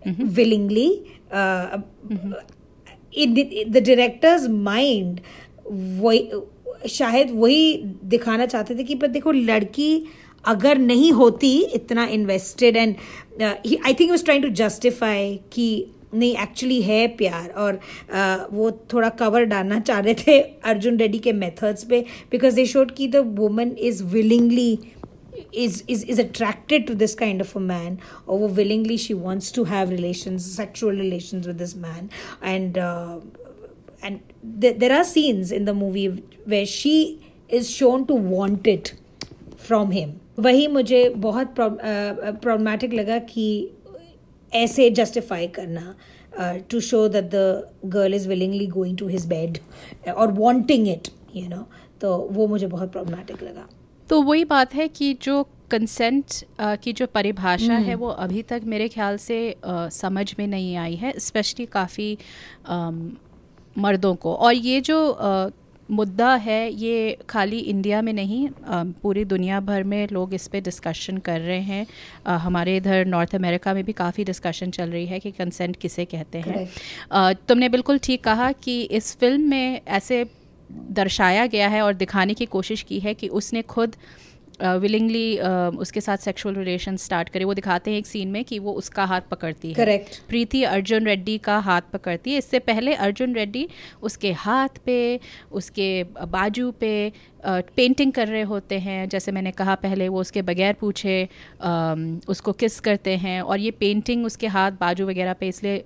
willingly 0.06 0.90
uh, 1.32 1.80
in 3.14 3.34
the 3.34 3.44
in 3.64 3.72
the 3.72 3.82
director's 3.82 4.48
mind 4.48 5.22
वही 5.72 6.88
शायद 6.90 7.32
वही 7.32 7.62
दिखाना 8.10 8.46
चाहते 8.46 8.76
थे 8.76 8.84
कि 8.84 8.96
पर 8.96 9.08
देखो 9.08 9.32
लड़की 9.32 9.92
अगर 10.46 10.78
नहीं 10.78 11.12
होती 11.12 11.52
इतना 11.76 12.06
invested 12.18 12.78
and 12.78 12.96
I 13.42 13.94
think 14.00 14.10
was 14.10 14.24
trying 14.26 14.44
to 14.44 14.50
justify 14.60 15.40
कि 15.54 15.70
नहीं 16.14 16.36
एक्चुअली 16.44 16.82
है 16.82 17.08
प्यार 17.18 17.50
और 17.50 17.74
uh, 17.76 18.54
वो 18.54 18.72
थोड़ा 18.94 19.10
कवर 19.20 19.44
डालना 19.46 19.80
चाह 19.80 20.00
रहे 20.00 20.14
थे 20.14 20.40
अर्जुन 20.72 20.98
रेड्डी 20.98 21.20
के 21.20 21.34
मेथड्स 21.34 21.84
पे 21.90 22.02
because 22.32 22.56
they 22.56 22.66
showed 22.66 22.92
that 22.96 23.08
the 23.08 23.26
woman 23.40 23.76
is 23.90 24.04
willingly 24.14 24.78
is 25.59 25.83
is 25.89 26.05
is 26.15 26.19
attracted 26.19 26.87
to 26.87 26.95
this 26.95 27.15
kind 27.15 27.41
of 27.41 27.55
a 27.57 27.61
man 27.61 27.99
or 28.27 28.49
willingly 28.49 28.97
she 28.97 29.15
wants 29.15 29.51
to 29.59 29.65
have 29.65 29.91
relations 29.91 30.45
sexual 30.57 30.91
relations 31.05 31.47
with 31.47 31.59
this 31.59 31.75
man 31.75 32.11
and 32.43 32.79
uh, 32.79 33.21
and 34.03 34.21
th- 34.61 34.79
there 34.79 34.93
are 34.99 35.05
scenes 35.05 35.53
in 35.53 35.65
the 35.65 35.75
movie 35.75 36.09
where 36.55 36.67
she 36.67 36.97
is 37.49 37.71
shown 37.71 38.07
to 38.07 38.15
want 38.37 38.67
it 38.77 38.95
from 39.71 39.91
him 40.01 40.21
वही 40.39 40.67
मुझे 40.69 41.09
बहुत 41.25 41.55
problematic 41.59 42.95
लगा 42.95 43.19
कि 43.29 43.47
ऐसे 44.53 44.89
justify 44.99 45.47
करना 45.59 45.95
to 46.71 46.81
show 46.81 47.07
that 47.09 47.25
the 47.35 47.45
girl 47.95 48.15
is 48.15 48.27
willingly 48.29 48.67
going 48.67 48.97
to 48.99 49.07
his 49.09 49.27
bed 49.27 49.59
और 50.15 50.33
wanting 50.39 50.89
it 50.89 51.09
you 51.37 51.49
know 51.49 51.65
तो 52.01 52.17
वो 52.31 52.47
मुझे 52.47 52.67
बहुत 52.67 52.93
प्रॉब्लमेटिक 52.93 53.43
लगा 53.43 53.69
तो 54.10 54.22
वही 54.22 54.44
बात 54.46 54.74
है 54.76 54.88
कि 54.88 55.14
जो 55.22 55.44
कंसेंट 55.72 56.26
की 56.84 56.94
जो 56.94 57.06
परिभाषा 57.08 57.74
है 57.74 57.96
वो 57.96 58.08
अभी 58.08 58.42
तक 58.42 58.62
मेरे 58.66 58.88
ख्याल 58.88 59.18
से 59.18 59.40
uh, 59.60 59.90
समझ 59.92 60.34
में 60.40 60.48
नहीं 60.48 60.76
आई 60.78 60.96
है 60.96 61.14
स्पेशली 61.20 61.66
काफ़ी 61.66 62.18
मर्दों 63.76 64.16
को। 64.16 64.34
और 64.34 64.54
ये 64.54 64.82
जो 64.82 64.98
uh, 65.12 65.52
मुद्दा 65.90 66.34
है 66.36 66.72
ये 66.74 67.18
खाली 67.30 67.60
इंडिया 67.60 68.02
में 68.02 68.12
नहीं 68.14 68.48
पूरी 69.04 69.24
दुनिया 69.26 69.60
भर 69.60 69.84
में 69.84 70.08
लोग 70.08 70.34
इस 70.34 70.48
पर 70.48 70.60
डिस्कशन 70.60 71.18
कर 71.18 71.40
रहे 71.40 71.60
हैं। 71.60 71.86
आ, 72.28 72.36
हमारे 72.38 72.76
इधर 72.78 73.06
नॉर्थ 73.06 73.36
अमेरिका 73.36 73.74
में 73.74 73.84
भी 73.84 73.94
काफ़ी 73.94 74.24
डिस्कशन 74.24 74.72
चल 74.72 74.90
रही 74.90 75.06
है 75.06 75.20
कि 75.20 75.32
कंसेंट 75.32 75.76
किसे 75.76 76.06
कहते 76.06 76.40
हैं। 76.40 76.68
तुमने 77.48 77.70
बिल्कुल 77.70 77.98
ठीक 78.04 78.24
कहा 78.24 78.52
कि 78.52 78.82
इस 78.82 79.16
फ़िल्म 79.18 79.50
में 79.50 79.82
ऐसे 79.88 80.24
दर्शाया 80.72 81.46
गया 81.48 81.68
है 81.68 81.82
और 81.82 81.94
दिखाने 81.96 82.34
की 82.34 82.46
कोशिश 82.48 82.82
की 82.84 83.00
है 83.00 83.14
कि 83.14 83.28
उसने 83.28 83.62
खुद 83.62 83.96
विलिंगली 84.62 85.38
uh, 85.38 85.44
uh, 85.44 85.78
उसके 85.78 86.02
साथ 86.02 86.18
सेक्सुअल 86.18 86.56
रिलेशन 86.56 86.96
स्टार्ट 86.98 87.30
करे। 87.30 87.46
वो 87.46 87.54
दिखाते 87.54 87.92
हैं 87.92 87.98
एक 87.98 88.08
सीन 88.08 88.28
में 88.28 88.44
कि 88.46 88.58
वो 88.60 88.72
उसका 88.72 89.04
हाथ 89.06 89.22
पकड़ती 89.32 89.68
है। 89.68 89.74
करेक्ट 89.74 90.20
प्रीति 90.30 90.64
अर्जुन 90.64 91.06
रेड्डी 91.06 91.38
का 91.38 91.58
हाथ 91.60 91.82
पकड़ती 91.94 92.32
है। 92.32 92.38
इससे 92.38 92.60
पहले 92.60 92.94
अर्जुन 92.96 93.36
रेड्डी 93.36 93.68
उसके 94.02 94.32
हाथ 94.32 94.80
पे 94.86 95.20
उसके 95.52 96.04
बाजू 96.28 96.72
पे 96.72 96.92
पेंटिंग 97.46 98.12
कर 98.12 98.28
रहे 98.28 98.42
होते 98.42 98.80
हैं। 98.80 99.08
जैसे 99.10 99.32
मैंने 99.32 99.52
कहा 99.52 99.76
पहले 99.76 100.08
वो 100.10 100.22
उसके 100.22 100.42
बगैर 100.42 100.74
पूछे 100.74 101.24
उसको 102.30 102.52
किस 102.54 102.80
करते 102.80 103.16
हैं 103.18 103.42
और 103.42 103.60
ये 103.60 103.72
पेंटिंग 103.80 104.26
उसके 104.26 104.48
हाथ 104.48 104.72
बाजू 104.82 105.08
वगैरह 105.08 105.34
पे 105.34 105.48
इसलिए 105.48 105.84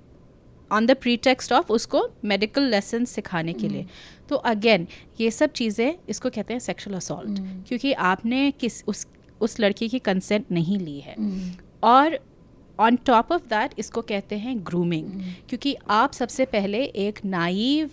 on 0.74 0.86
the 0.86 0.95
pre 0.97 1.15
text 1.19 1.53
of 1.53 1.71
उसको 1.74 2.07
मेडिकल 2.26 2.63
लेसन 2.69 3.05
सिखाने 3.05 3.53
के 3.53 3.69
लिए। 3.69 3.86
तो 4.30 4.36
अगेन 4.36 4.88
ये 5.19 5.32
सब 5.32 5.51
चीज़ें 5.51 5.93
इसको 6.09 6.30
कहते 6.30 6.53
हैं 6.53 6.59
सेक्सुअल 6.61 6.95
असॉल्ट 6.97 7.39
क्योंकि 7.67 7.93
आपने 8.11 8.49
किस 8.51 8.84
उस 8.88 9.05
उस 9.41 9.59
लड़की 9.59 9.88
की 9.89 9.99
कंसेंट 9.99 10.51
नहीं 10.51 10.80
ली 10.80 10.99
है। 10.99 11.15
और 11.84 12.19
ऑन 12.80 12.95
टॉप 13.05 13.32
ऑफ़ 13.32 13.47
दैट 13.49 13.74
इसको 13.80 14.01
कहते 14.03 14.36
हैं 14.38 14.55
ग्रूमिंग 14.67 15.09
क्योंकि 15.49 15.76
आप 15.91 16.13
सबसे 16.13 16.45
पहले 16.45 16.84
एक 17.07 17.19
नाइव 17.26 17.89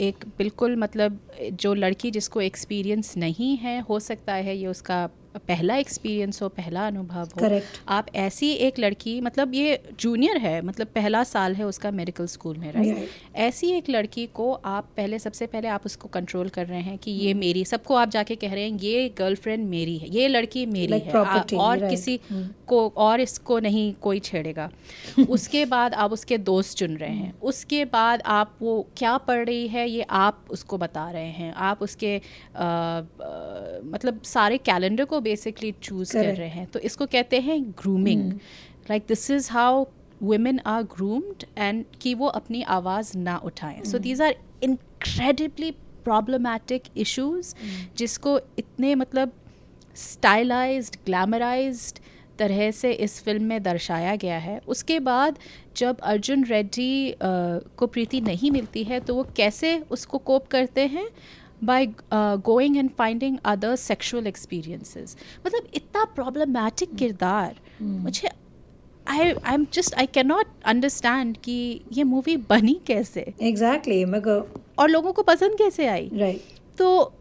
एक 0.00 0.24
बिल्कुल 0.38 0.76
मतलब 0.76 1.18
जो 1.54 1.72
लड़की 1.74 2.10
जिसको 2.10 2.40
एक्सपीरियंस 2.40 3.16
नहीं 3.16 3.56
है 3.56 3.80
हो 3.80 3.98
सकता 4.00 4.34
है 4.34 4.56
ये 4.56 4.66
उसका 4.66 5.08
पहला 5.36 5.76
एक्सपीरियंस 5.76 6.42
हो 6.42 6.48
पहला 6.48 6.86
अनुभव 6.86 7.20
हो 7.20 7.40
Correct. 7.40 7.62
आप 7.88 8.06
ऐसी 8.14 8.50
एक 8.52 8.78
लड़की 8.78 9.20
मतलब 9.20 9.54
ये 9.54 9.82
जूनियर 10.00 10.36
है 10.36 10.62
मतलब 10.62 10.86
पहला 10.86 11.24
साल 11.24 11.54
है 11.54 11.64
उसका 11.64 11.90
मेडिकल 11.90 12.26
स्कूल 12.26 12.56
में 12.56 12.72
राइट 12.72 12.94
Right. 12.94 13.36
ऐसी 13.36 13.70
एक 13.70 13.90
लड़की 13.90 14.26
को 14.26 14.52
आप 14.52 14.88
पहले 14.96 15.18
सबसे 15.18 15.46
पहले 15.46 15.68
आप 15.68 15.82
उसको 15.86 16.08
कंट्रोल 16.08 16.48
कर 16.48 16.66
रहे 16.66 16.80
हैं 16.80 16.98
कि 16.98 17.10
ये 17.10 17.32
hmm. 17.32 17.40
मेरी 17.40 17.64
सबको 17.64 17.94
आप 17.94 18.08
जाके 18.08 18.34
कह 18.34 18.54
रहे 18.54 18.70
हैं 18.70 18.78
ये 18.78 19.08
गर्लफ्रेंड 19.18 19.68
मेरी 19.68 19.98
है 19.98 20.10
ये 20.10 20.28
लड़की 20.28 20.66
मेरी 20.66 20.92
Like 20.92 21.04
है 21.04 21.12
property, 21.12 21.54
आ, 21.54 21.62
और 21.62 21.76
right. 21.76 21.90
किसी 21.90 22.20
hmm. 22.32 22.66
को 22.66 22.88
और 22.96 23.20
इसको 23.20 23.58
नहीं 23.58 23.92
कोई 23.92 24.20
छेड़ेगा 24.20 24.70
उसके 25.28 25.64
बाद 25.64 25.94
आप 25.94 26.12
उसके 26.12 26.38
दोस्त 26.38 26.78
चुन 26.78 26.96
रहे 26.96 27.10
हैं 27.10 27.40
उसके 27.42 27.84
बाद 27.84 28.22
आप 28.26 28.56
वो 28.62 28.88
क्या 28.96 29.16
पढ़ 29.16 29.46
रही 29.46 29.68
है 29.68 29.90
ये 29.90 30.02
आप 30.02 30.44
उसको 30.50 30.78
बता 30.78 31.10
रहे 31.10 31.30
हैं 31.30 31.52
आप 31.54 31.82
उसके 31.82 32.20
आ, 32.56 32.64
आ, 32.64 33.02
मतलब 33.84 34.20
सारे 34.24 34.58
कैलेंडर 34.58 35.04
को 35.04 35.17
बेसिकली 35.20 35.72
चूज़ 35.82 36.12
कर 36.12 36.34
रहे 36.34 36.48
हैं। 36.48 36.66
तो 36.66 36.80
इसको 36.80 37.06
कहते 37.06 37.40
हैं 37.40 37.62
grooming 37.78 38.32
like 38.90 39.04
this 39.08 39.30
is 39.30 39.50
how 39.52 39.84
women 40.20 40.56
are 40.66 40.84
groomed 40.92 41.44
and 41.64 41.98
कि 42.02 42.14
वो 42.14 42.26
अपनी 42.28 42.62
आवाज़ 42.74 43.16
ना 43.18 43.36
उठाएँ। 43.44 43.82
So 43.84 43.98
these 43.98 44.22
are 44.22 44.34
incredibly 44.62 45.70
problematic 46.04 46.82
issues 46.96 47.54
जिसको 47.96 48.38
इतने 48.58 48.94
मतलब 48.94 49.32
स्टाइलाइज्ड 49.96 50.96
ग्लैमराइज्ड 51.06 51.98
तरह 52.38 52.70
से 52.70 52.92
इस 52.92 53.22
फ़िल्म 53.24 53.44
में 53.44 53.62
दर्शाया 53.62 54.14
गया 54.16 54.38
है। 54.38 54.60
उसके 54.68 54.98
बाद 55.00 55.38
जब 55.76 56.00
अर्जुन 56.02 56.44
रेड्डी 56.44 57.14
को 57.22 57.86
प्रीति 57.86 58.20
नहीं 58.20 58.50
मिलती 58.50 58.82
है 58.84 59.00
तो 59.00 59.14
वो 59.14 59.26
कैसे 59.36 59.78
उसको 59.90 60.18
कोप 60.18 60.46
करते 60.48 60.86
हैं? 60.86 61.08
By 61.64 61.86
going 62.12 62.76
and 62.76 62.90
finding 62.98 63.38
other 63.44 63.76
sexual 63.76 64.26
experiences 64.26 65.16
मतलब 65.46 65.66
इतना 65.74 66.04
प्रॉब्लमैटिक 66.14 66.94
किरदार। 66.94 67.56
मुझे 67.82 68.28
I 69.06 69.18
I 69.20 69.54
am 69.54 69.66
just 69.72 69.94
I 69.94 70.06
can 70.06 70.26
not 70.26 70.46
understand 70.66 71.36
कि 71.36 71.80
ये 71.92 72.04
मूवी 72.04 72.36
बनी 72.48 72.80
कैसे? 72.86 73.32
एग्जैक्टली 73.42 74.04
मैं 74.04 74.20
और 74.78 74.88
लोगों 74.88 75.12
को 75.12 75.22
पसंद 75.24 75.58
कैसे 75.58 75.86
आई? 75.88 76.10
राइट 76.14 76.76
तो 76.78 77.12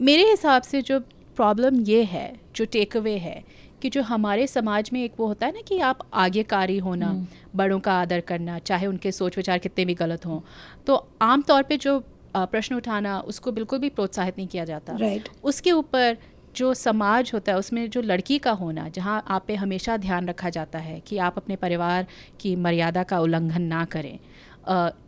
मेरे 0.00 0.30
हिसाब 0.30 0.62
से 0.62 0.82
जो 0.82 0.98
प्रॉब्लम 1.36 1.80
ये 1.80 2.02
है 2.04 2.32
जो 2.56 2.64
टेक 2.64 2.96
अवे 2.96 3.16
है 3.18 3.42
कि 3.82 3.90
जो 3.90 4.02
हमारे 4.02 4.46
समाज 4.46 4.90
में 4.92 5.02
एक 5.04 5.12
वो 5.18 5.26
होता 5.26 5.46
है 5.46 5.52
ना 5.52 5.60
कि 5.68 5.78
आप 5.80 5.98
आगेकारी 6.14 6.78
होना 6.78 7.14
बड़ों 7.56 7.78
का 7.80 7.92
आदर 7.92 8.20
करना 8.20 8.58
चाहे 8.60 8.86
उनके 8.86 9.12
सोच 9.12 9.36
विचार 9.36 9.58
कितने 9.58 9.84
भी 9.84 9.94
गलत 9.94 10.26
हों। 10.26 10.40
तो 10.86 11.06
आम 11.22 11.42
तौर 11.42 11.62
पे 11.62 11.76
जो 11.76 11.98
प्रश्न 12.36 12.74
उठाना 12.74 13.20
उसको 13.20 13.52
बिल्कुल 13.52 13.78
भी 13.78 13.88
प्रोत्साहित 13.88 14.34
नहीं 14.38 14.48
किया 14.48 14.64
जाता। 14.64 14.92
Right. 14.96 15.28
उसके 15.44 15.72
ऊपर 15.72 16.16
जो 16.56 16.74
समाज 16.74 17.30
होता 17.34 17.52
है 17.52 17.58
उसमें 17.58 17.90
जो 17.90 18.00
लड़की 18.02 18.38
का 18.38 18.50
होना 18.50 18.88
जहाँ 18.88 19.24
आप 19.28 19.44
पे 19.46 19.54
हमेशा 19.54 19.96
ध्यान 19.96 20.28
रखा 20.28 20.50
जाता 20.50 20.78
है 20.78 21.00
कि 21.00 21.18
आप 21.18 21.34
अपने 21.36 21.56
परिवार 21.56 22.06
की 22.40 22.56
मर्यादा 22.56 23.02
का 23.02 23.20
उल्लंघन 23.20 23.62
ना 23.62 23.84
करें। 23.84 24.18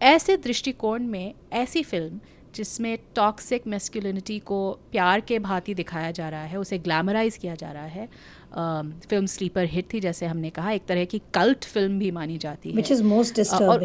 ऐसे 0.02 0.36
दृष्टिकोण 0.36 1.02
में 1.02 1.34
ऐसी 1.52 1.82
फ़िल्म 1.82 2.20
जिसमें 2.54 2.98
टॉक्सिक 3.16 3.66
मेस्कुलिनिटी 3.66 4.38
को 4.38 4.78
प्यार 4.92 5.20
के 5.20 5.38
भांति 5.38 5.74
दिखाया 5.74 6.10
जा 6.10 6.28
रहा 6.28 6.42
है 6.42 6.56
उसे 6.58 6.78
ग्लैमराइज 6.78 7.36
किया 7.36 7.54
जा 7.54 7.72
रहा 7.72 7.84
है 7.84 8.08
फ़िल्म 9.08 9.26
स्लीपर 9.26 9.64
हिट 9.64 9.92
थी 9.92 10.00
जैसे 10.00 10.26
हमने 10.26 10.50
कहा 10.50 10.70
एक 10.70 10.86
तरह 10.86 11.04
की 11.04 11.22
कल्ट 11.34 11.64
फ़िल्म 11.64 11.98
भी 11.98 12.10
मानी 12.10 12.38
जाती 12.38 12.68
है। 12.68 12.76
और- 13.54 13.82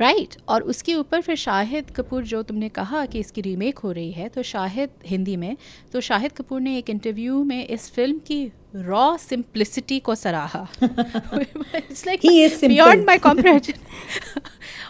राइट 0.00 0.28
right. 0.28 0.48
और 0.48 0.62
उसके 0.62 0.94
ऊपर 0.94 1.20
फिर 1.20 1.36
शाहिद 1.36 1.90
कपूर 1.90 2.24
जो 2.24 2.42
तुमने 2.42 2.68
कहा 2.68 3.06
कि 3.06 3.18
इसकी 3.18 3.40
रीमेक 3.40 3.78
हो 3.78 3.92
रही 3.92 4.12
है 4.12 4.28
तो 4.28 4.42
शाहिद 4.42 4.90
हिंदी 5.06 5.36
में 5.36 5.56
तो 5.92 6.00
शाहिद 6.00 6.32
कपूर 6.32 6.60
ने 6.60 6.78
एक 6.78 6.90
इंटरव्यू 6.90 7.44
में 7.44 7.66
इस 7.66 7.90
फ़िल्म 7.90 8.18
की 8.18 8.52
रॉ 8.76 9.16
सिंप्लिसिटी 9.16 9.98
को 10.00 10.14
सराहा 10.14 10.68
it's 10.82 12.06
like. 12.06 12.20
Beyond 12.64 13.06
my 13.06 13.18
comprehension 13.18 13.72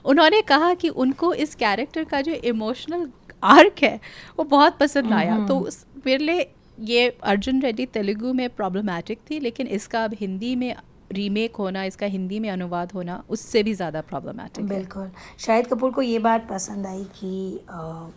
उन्होंने 0.05 0.43
कहा 0.43 0.75
कि 0.75 0.89
उनको 0.89 1.35
इस 1.35 1.55
कैरेक्टर 1.55 2.05
का 2.05 2.21
जो 2.21 2.33
इमोशनल 2.33 3.11
आर्क 3.45 3.83
है 3.83 4.01
वो 4.39 4.45
बहुत 4.45 4.79
पसंद 4.79 5.13
आया 5.13 5.47
तो 5.47 5.59
उस 5.59 5.85
मेरे 6.07 6.25
लिए 6.25 6.51
ये 6.81 7.19
अर्जुन 7.23 7.61
रेड्डी 7.63 7.87
तेलुगु 7.87 8.33
में 8.33 8.49
प्रॉब्लमैटिक 8.51 9.19
थी 9.31 9.41
लेकिन 9.41 9.67
इसका 9.67 10.05
अब 10.05 10.15
हिंदी 10.15 10.57
में 10.57 10.75
रीमेक 11.13 11.57
होना 11.57 11.85
इसका 11.85 12.07
हिंदी 12.07 12.39
में 12.41 12.49
अनुवाद 12.51 12.93
होना 12.93 13.23
उससे 13.29 13.63
भी 13.63 13.75
ज़्यादा 13.75 14.01
प्रॉब्लमैटिक 14.01 14.65
है। 14.65 14.69
बिल्कुल। 14.69 15.11
शाहिद 15.39 15.67
कपूर 15.67 15.91
को 15.91 16.03
ये 16.03 16.19
बात 16.19 16.49
पसंद 16.49 16.87
आई 16.87 17.05
कि 17.21 17.61
अ, 17.71 18.11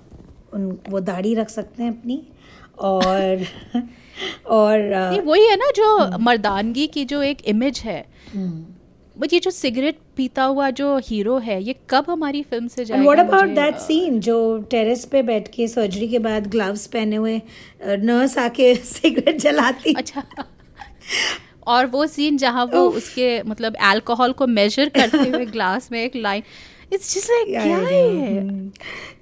उन 0.53 0.77
वो 0.89 0.99
दाढ़ी 0.99 1.33
रख 1.35 1.49
सकते 1.49 1.83
हैं 1.83 1.89
अपनी 1.91 2.21
और 2.79 3.45
और 4.47 4.79
वही 5.25 5.45
है 5.47 5.55
ना 5.55 5.71
जो 5.75 6.17
मर्दानगी 6.19 6.87
की 6.87 7.05
जो 7.05 7.21
एक 7.21 7.41
इमेज 7.45 7.79
है 7.79 8.05
हम्म। 8.33 8.65
ये 9.33 9.39
जो 9.39 9.51
सिगरेट 9.51 9.97
पीता 10.17 10.43
हुआ 10.43 10.69
जो 10.69 10.97
हीरो 10.97 11.37
है 11.37 11.61
ये 11.63 11.75
कब 11.89 12.05
हमारी 12.09 12.41
फ़िल्म 12.43 12.67
से 12.67 12.85
जाएगा 12.85 13.05
what 13.05 13.19
about 13.19 13.41
मुझे, 13.41 13.55
that 13.55 13.73
अ, 13.73 13.87
scene 13.87 14.19
जो 14.19 14.37
टेरेस 14.71 15.05
पे 15.05 15.21
बैठ 15.23 15.47
के 15.47 15.67
सर्जरी 15.67 16.07
के 16.07 16.19
बाद 16.19 16.47
ग्लव्स 16.47 16.85
पहने 16.87 17.15
हुए 17.15 17.41
नर्स 17.85 18.37
आके 18.37 18.73
सिगरेट 18.93 19.39
जलाती? 19.41 19.93
अच्छा। 19.93 20.23
और 21.67 21.85
वो 21.85 22.07
सीन 22.07 22.37
जहाँ 22.37 22.65
वो 22.65 22.89
उसके 22.89 23.43
मतलब 23.43 23.75
अल्कोहल 23.75 24.31
को 24.31 24.47
मेजर 24.47 24.89
करते 24.89 25.29
हुए 25.29 25.45
ग्लास 25.55 25.89
में 25.91 26.03
एक 26.03 26.15
लाइन 26.15 26.43
इट्स 26.93 27.15
जस्ट 27.15 27.29
लाइक 27.29 27.47
क्या 27.47 27.77
है? 27.77 28.69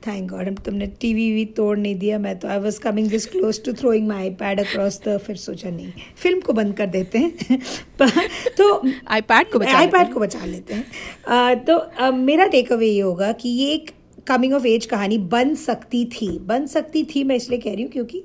थैंक 0.08 0.32
गॉड 0.32 0.60
तुमने 0.60 0.88
टीवी 0.88 1.32
भी 1.32 1.46
तोड़ 1.46 1.78
नहीं 1.78 1.96
दिया 1.96 2.20
मैं 2.20 2.40
तो 2.40 2.48
I 2.48 2.60
was 2.60 2.78
coming 2.78 3.10
this 3.10 3.26
close 3.26 3.64
to 3.64 3.74
throwing 3.74 4.08
my 4.08 4.18
iPad 4.18 4.60
across 4.60 5.02
the 5.08 5.18
फिर 5.18 5.36
सोचा 5.36 5.70
नहीं 5.70 5.92
फ़िल्म 6.16 6.40
को 6.40 6.54
बंद 6.54 6.78
कर 6.78 6.86
देते 6.88 7.20
हैं। 7.20 7.32
तो 8.58 8.82
iPad 9.14 9.52
को 9.52 9.60
बचा 9.60 9.70
लेते 9.70 9.72
आईपैड 9.72 10.02
हैं। 10.02 10.14
को 10.14 10.20
बचा 10.20 10.46
लेते 10.46 10.74
हैं। 10.74 10.86
आ, 11.28 11.54
तो 11.54 11.78
आ, 11.78 12.12
मेरा 12.12 12.46
टेक 12.46 12.74
अवे 12.74 12.88
ये 12.88 13.02
होगा 13.02 13.32
कि 13.32 13.50
ये 13.50 13.74
एक 13.74 13.92
कमिंग 14.28 14.54
ऑफ़ 14.54 14.66
एज 14.66 14.86
कहानी 14.86 15.18
बन 15.18 15.56
सकती 15.56 16.06
थी 16.06 16.40
बन 16.40 16.66
सकती 16.66 17.04
थी 17.04 17.24
मैं 17.24 17.36
इसलिए 17.36 17.60
कह 17.60 17.74
रही 17.74 17.84
हूँ 17.84 17.92
क्योंकि 17.92 18.24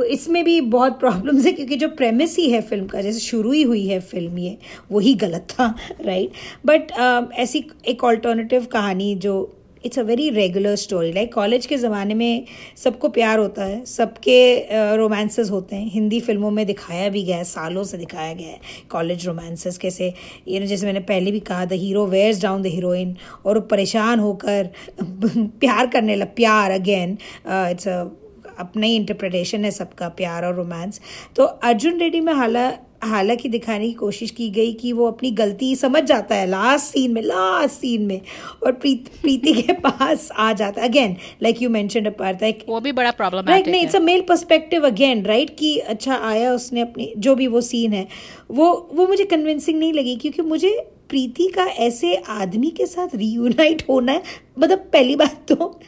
इसमें 0.00 0.44
भी 0.44 0.60
बहुत 0.60 0.98
प्रॉब्लम्स 1.00 1.46
है 1.46 1.52
क्योंकि 1.52 1.76
जो 1.76 1.88
प्रेमिस 1.88 2.36
ही 2.36 2.50
है 2.50 2.60
फ़िल्म 2.60 2.86
का 2.86 3.00
जैसे 3.02 3.18
शुरू 3.20 3.52
ही 3.52 3.62
हुई 3.62 3.86
है 3.86 4.00
फ़िल्म 4.00 4.38
ये 4.38 4.58
वही 4.92 5.14
गलत 5.14 5.46
था 5.50 5.74
राइट 6.00 6.32
बट 6.66 6.92
uh, 6.92 7.32
ऐसी 7.32 7.64
एक 7.88 8.04
ऑल्टरनेटिव 8.04 8.66
कहानी 8.72 9.14
जो 9.14 9.58
it's 9.84 9.98
a 9.98 10.02
very 10.02 10.28
regular 10.30 10.76
story 10.76 11.12
like 11.12 11.32
college 11.34 11.66
के 11.66 11.76
ज़माने 11.76 12.14
में 12.14 12.44
सबको 12.76 13.08
प्यार 13.08 13.38
होता 13.38 13.64
है 13.64 13.84
सबके 13.84 14.96
रोमांसेस 14.96 15.46
uh, 15.46 15.52
होते 15.52 15.76
हैं। 15.76 15.90
हिंदी 15.90 16.20
फ़िल्मों 16.20 16.50
में 16.50 16.64
दिखाया 16.66 17.08
भी 17.08 17.22
गया 17.22 17.36
है 17.36 17.44
सालों 17.44 17.84
से 17.84 17.98
दिखाया 17.98 18.32
गया 18.32 18.48
है 18.48 18.60
कॉलेज 18.90 19.26
रोमांसेस 19.26 19.78
कैसे। 19.78 20.12
ये 20.48 20.60
ना 20.60 20.66
जैसे 20.66 20.86
मैंने 20.86 21.00
पहले 21.00 21.32
भी 21.32 21.40
कहा 21.40 21.64
the 21.64 21.72
hero 21.72 22.06
wears 22.06 22.42
down 22.42 22.62
the 22.62 22.66
heroine 22.66 23.16
और 23.44 23.60
परेशान 23.60 24.20
होकर 24.20 24.70
प्यार 25.02 25.86
करने 25.86 26.16
लग 26.16 26.34
प्यार 26.36 26.70
अगेन 26.70 27.18
इट्स 27.46 27.88
अ 27.88 28.04
अपना 28.62 28.86
ही 28.86 28.96
इंटरप्रिटेशन 28.96 29.64
है 29.64 29.70
सबका 29.70 30.08
प्यार 30.08 30.44
और 30.44 30.54
रोमांस 30.54 31.00
तो 31.36 31.44
अर्जुन 31.44 31.98
रेड्डी 31.98 32.20
में 32.20 32.32
हाला 32.32 32.72
हालाँकि 33.04 33.48
दिखाने 33.48 33.86
की 33.86 33.92
कोशिश 33.92 34.30
की 34.30 34.48
गई 34.50 34.72
कि 34.72 34.92
वो 34.92 35.06
अपनी 35.06 35.30
गलती 35.30 35.74
समझ 35.76 36.02
जाता 36.02 36.34
है 36.34 36.46
लास्ट 36.46 36.86
सीन 36.86 37.12
में 37.12 37.22
लास्ट 37.22 37.74
सीन 37.74 38.02
में 38.02 38.20
और 38.62 38.72
प्रीत 38.72 39.08
प्रीति 39.22 39.52
के 39.52 39.72
पास 39.86 40.28
आ 40.36 40.52
जाता 40.52 40.82
है। 40.82 40.88
अगेन 40.88 41.16
लाइक 41.42 41.62
यू 41.62 41.70
एक 41.76 42.64
वो 42.68 42.80
भी 42.80 42.92
बड़ा 42.92 43.04
राइट 43.04 43.16
प्रॉब्लमैटिक 43.16 43.68
नहीं 43.68 43.82
it's 43.82 43.96
a 43.96 43.98
male 43.98 44.20
perspective 44.20 44.86
again 44.86 45.24
right 45.26 45.56
कि 45.58 45.78
अच्छा 45.78 46.16
आया 46.16 46.52
उसने 46.52 46.80
अपनी 46.80 47.12
जो 47.18 47.34
भी 47.34 47.46
वो 47.46 47.60
सीन 47.60 47.92
है। 47.92 48.06
वो 48.50 48.90
वो 48.94 49.06
मुझे 49.06 49.24
कन्विंसिंग 49.24 49.78
नहीं 49.78 49.92
लगी 49.92 50.16
क्योंकि 50.16 50.42
मुझे 50.42 50.70
प्रीति 51.08 51.46
का 51.48 51.64
ऐसे 51.64 52.14
आदमी 52.16 52.70
के 52.70 52.86
साथ 52.86 53.14
रीयूनाइट 53.14 53.82
होना 53.88 54.12
है। 54.12 54.22
मतलब 54.58 54.78
पहली 54.92 55.16
बात 55.16 55.52
तो 55.52 55.80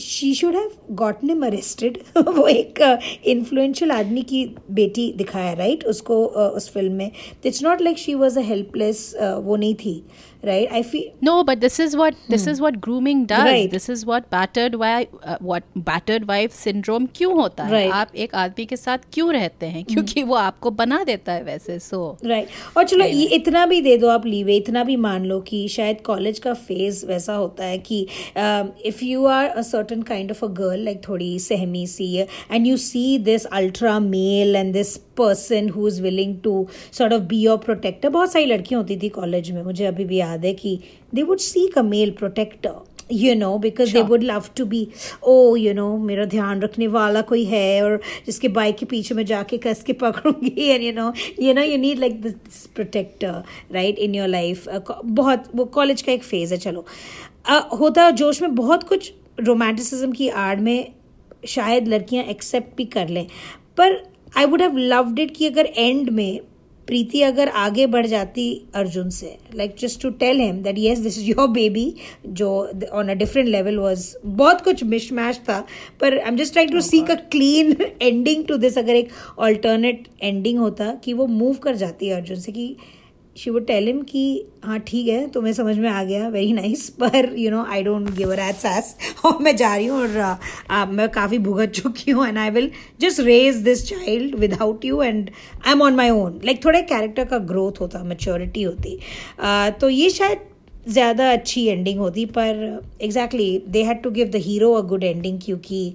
she 0.00 0.34
should 0.34 0.54
have 0.54 0.70
gotten 0.90 1.30
em 1.30 1.44
arrested 1.46 1.98
वो 2.28 2.46
एक 2.46 2.80
इन्फ्लुएंशियल 3.24 3.90
uh, 3.90 3.96
आदमी 3.96 4.22
की 4.22 4.44
बेटी 4.70 5.12
दिखाया 5.16 5.52
राइट 5.52 5.72
right? 5.72 5.90
उसको 5.90 6.14
uh, 6.24 6.50
उस 6.56 6.70
फ़िल्म 6.72 6.92
में। 6.92 7.10
It's 7.46 7.62
not 7.62 7.82
like 7.82 7.98
she 7.98 8.14
was 8.14 8.38
a 8.38 8.42
helpless 8.42 9.14
वो 9.20 9.56
नहीं 9.56 9.74
थी। 9.74 10.02
Right 10.44 10.72
I 10.72 10.82
feel 10.82 11.10
No, 11.24 11.34
but 11.44 11.60
this 11.60 11.78
is 11.80 11.94
what 11.96 12.16
this 12.28 12.46
is 12.46 12.60
what 12.60 12.80
grooming 12.80 13.24
does. 13.26 13.44
Right. 13.44 13.70
This 13.70 13.88
is 13.88 14.04
what 14.06 14.28
battered 14.30 14.74
wife 14.76 15.08
uh, 15.24 15.36
what 15.50 15.68
battered 15.86 16.26
wife 16.28 16.56
syndrome 16.56 17.06
क्यों 17.16 17.34
होता 17.34 17.64
है? 17.64 17.88
आप 17.90 18.14
एक 18.16 18.34
आदमी 18.34 18.66
के 18.66 18.76
साथ 18.76 19.06
क्यों 19.12 19.32
रहते 19.32 19.66
हैं? 19.66 19.84
क्योंकि 19.84 20.22
वो 20.22 20.34
आपको 20.34 20.70
बना 20.80 21.02
देता 21.04 21.32
है 21.32 21.42
वैसे 21.44 21.78
सो 21.78 22.00
राइट 22.24 22.76
और 22.76 22.84
चलो 22.84 23.04
ये 23.04 23.24
इतना 23.36 23.64
भी 23.66 23.80
दे 23.80 23.96
दो 23.98 24.08
आप 24.08 24.26
लीवे 24.26 24.56
इतना 24.56 24.84
भी 24.84 24.96
मान 24.96 25.24
लो 25.24 25.40
कि 25.48 25.66
शायद 25.68 26.00
कॉलेज 26.06 26.38
का 26.38 26.54
फ़ेज़ 26.54 27.04
वैसा 27.06 27.34
होता 27.34 27.64
है 27.64 27.78
कि 27.78 28.06
um, 28.36 28.68
if 28.86 29.04
you 29.04 29.24
are 29.26 29.46
a 29.46 29.62
certain 29.62 30.02
kind 30.02 30.30
of 30.30 30.44
a 30.44 30.48
girl 30.60 30.84
like 30.84 31.00
थोड़ी 31.08 31.38
सहमी 31.38 31.86
सी 31.86 32.14
and 32.16 32.66
you 32.66 32.76
see 32.76 33.06
this 33.24 33.44
ultra 33.60 33.98
male 34.00 34.56
and 34.56 34.72
this 34.72 34.96
person 35.16 35.68
who 35.68 35.88
is 35.88 36.00
willing 36.02 36.36
to 36.44 36.66
sort 36.92 37.12
of 37.12 37.22
be 37.22 37.40
your 37.40 37.56
protector 37.58 38.08
बहुत 38.08 38.32
सारी 38.32 38.46
लड़कियाँ 38.46 38.80
होती 38.80 38.96
थी 38.96 39.08
कॉलेज 39.08 39.50
में 39.50 39.62
मुझे 39.62 39.84
अभी 39.84 40.04
भी 40.04 40.16
याद 40.16 40.44
है 40.44 40.52
कि 40.54 40.78
they 41.14 41.22
would 41.22 41.38
seek 41.38 41.78
a 41.78 41.82
male 41.82 42.10
protector 42.10 42.82
you 43.12 43.34
know 43.34 43.56
because 43.58 43.92
they 43.92 44.02
would 44.02 44.22
love 44.22 44.44
to 44.56 44.64
be 44.64 44.86
oh 45.22 45.34
you 45.56 45.72
know 45.74 45.96
मेरा 45.98 46.24
ध्यान 46.24 46.60
रखने 46.60 46.86
वाला 46.86 47.20
कोई 47.22 47.44
है 47.44 47.82
और 47.82 48.00
जिसके 48.26 48.48
बाइक 48.48 48.76
के 48.76 48.86
पीछे 48.86 49.14
मैं 49.14 49.24
जाके 49.24 49.58
कस 49.58 49.82
के 49.82 49.92
पकड़ूँगी 49.92 50.68
and 50.68 50.82
you 50.82 50.92
know 50.92 51.12
you 51.42 51.54
know 51.54 51.62
you 51.62 51.78
need 51.78 51.98
like 51.98 52.20
this 52.22 52.66
protector 52.74 53.42
right 53.72 53.98
in 53.98 54.14
your 54.14 54.28
life 54.28 54.68
बहुत 55.04 55.50
वो 55.54 55.64
कॉलेज 55.74 56.02
का 56.02 56.12
एक 56.12 56.24
फ़ेज़ 56.24 56.54
है 56.54 56.58
चलो। 56.60 56.84
uh, 57.50 57.78
होता 57.80 58.10
जोश 58.10 58.42
में 58.42 58.54
बहुत 58.54 58.82
कुछ 58.82 59.12
रोमांटिसिज्म 59.40 60.12
की 60.12 60.28
आड़ 60.28 60.60
में 60.60 60.92
शायद 61.48 61.88
लड़कियाँ 61.88 62.24
एक्सेप्ट 62.24 62.76
भी 62.76 62.84
कर 62.84 63.08
लें 63.08 63.26
पर 63.76 64.02
I 64.36 64.44
would 64.44 64.62
have 64.62 64.76
loved 64.78 65.18
it 65.18 65.36
कि 65.36 65.46
अगर 65.46 65.66
एंड 65.76 66.10
में 66.10 66.40
प्रीति 66.88 67.20
अगर 67.22 67.48
आगे 67.48 67.86
बढ़ 67.86 68.06
जाती 68.06 68.44
अर्जुन 68.74 69.10
से 69.10 69.36
like 69.54 69.74
just 69.80 70.00
to 70.02 70.10
tell 70.20 70.40
him 70.40 70.56
that 70.62 70.78
yes 70.78 70.98
this 70.98 71.18
is 71.18 71.26
your 71.26 71.48
baby 71.50 71.94
जो 72.40 72.48
on 72.92 73.08
a 73.08 73.14
different 73.14 73.48
level 73.48 73.78
was 73.78 74.06
बहुत 74.26 74.60
कुछ 74.60 74.84
मिशमैश 74.84 75.40
था 75.48 75.60
पर 76.00 76.18
I 76.18 76.28
am 76.28 76.36
just 76.36 76.52
trying 76.52 76.72
to 76.72 76.80
seek 76.80 77.10
a 77.10 77.14
clean 77.30 77.76
ending 78.02 78.44
to 78.44 78.56
this 78.56 78.78
अगर 78.78 78.94
एक 78.94 79.12
ऑल्टरनेट 79.38 80.08
एंडिंग 80.22 80.58
होता 80.58 80.92
कि 81.04 81.12
वो 81.12 81.26
मूव 81.26 81.54
कर 81.62 81.76
जाती 81.76 82.10
अर्जुन 82.10 82.40
से 82.40 82.52
कि 82.52 82.74
शी 83.36 83.50
वुड 83.50 83.66
टेल 83.66 83.86
हिम 83.86 84.00
कि 84.02 84.24
हाँ 84.64 84.78
ठीक 84.86 85.06
है 85.08 85.26
तुम्हें 85.30 85.52
समझ 85.52 85.76
में 85.78 85.88
आ 85.90 86.02
गया 86.04 86.28
वेरी 86.28 86.52
नाइस 86.52 86.88
पर 87.00 87.34
you 87.38 87.50
know 87.50 87.64
I 87.64 87.82
don't 87.82 88.10
give 88.16 88.32
a 88.32 88.36
rat's 88.36 88.64
ass 88.66 88.94
और 89.24 89.38
मैं 89.42 89.54
जा 89.56 89.74
रही 89.76 89.86
हूँ 89.86 89.98
और 90.00 90.38
uh, 90.70 90.88
मैं 90.88 91.08
काफ़ी 91.08 91.38
भुगत 91.38 91.70
चुकी 91.72 92.10
हूँ 92.10 92.26
and 92.28 92.38
I 92.38 92.50
will 92.50 92.70
just 93.00 93.20
raise 93.20 93.56
this 93.64 93.84
child 93.88 94.34
without 94.34 94.84
you 94.84 95.02
and 95.02 95.30
I 95.66 95.72
am 95.72 95.82
on 95.82 95.94
my 95.94 96.10
own 96.10 96.40
like 96.44 96.64
थोड़ा 96.64 96.80
कैरेक्टर 96.80 97.24
का 97.24 97.38
ग्रोथ 97.52 97.80
होता 97.80 98.02
मेच्योरिटी 98.04 98.62
होती। 98.62 98.98
uh, 98.98 99.80
तो 99.80 99.88
ये 99.88 100.10
शायद 100.10 100.52
ज़्यादा 100.88 101.30
अच्छी 101.32 101.64
एंडिंग 101.66 101.98
होती 101.98 102.24
पर 102.28 102.56
exactly 103.02 103.62
they 103.68 103.82
had 103.82 104.02
to 104.02 104.10
give 104.10 104.28
the 104.28 104.36
hero 104.44 104.72
a 104.72 104.80
good 104.88 105.04
ending 105.04 105.38
क्योंकि 105.44 105.94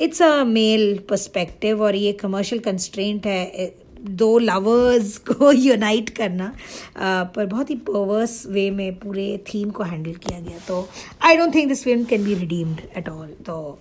इट्स 0.00 0.22
अ 0.22 0.32
मेल 0.44 0.98
पर्सपेक्टिव 1.08 1.82
और 1.82 1.96
ये 1.96 2.12
कमर्शियल 2.12 2.60
कंस्ट्रेंट 2.62 3.26
है 3.26 3.44
दो 4.00 4.38
लवर्स 4.38 5.16
को 5.28 5.52
यूनाइट 5.52 6.10
करना 6.16 6.52
पर 6.98 7.46
बहुत 7.46 7.70
ही 7.70 7.74
परवर्स 7.88 8.44
वे 8.46 8.70
में 8.70 8.94
पूरे 8.98 9.26
थीम 9.48 9.70
को 9.70 9.82
हैंडल 9.82 10.14
किया 10.14 10.40
गया। 10.40 10.58
तो 10.68 10.88
I 11.22 11.36
don't 11.36 11.54
think 11.54 11.68
this 11.68 11.84
film 11.84 12.04
can 12.04 12.24
be 12.24 12.34
redeemed 12.34 12.80
at 12.96 13.08
all 13.08 13.28
तो 13.46 13.78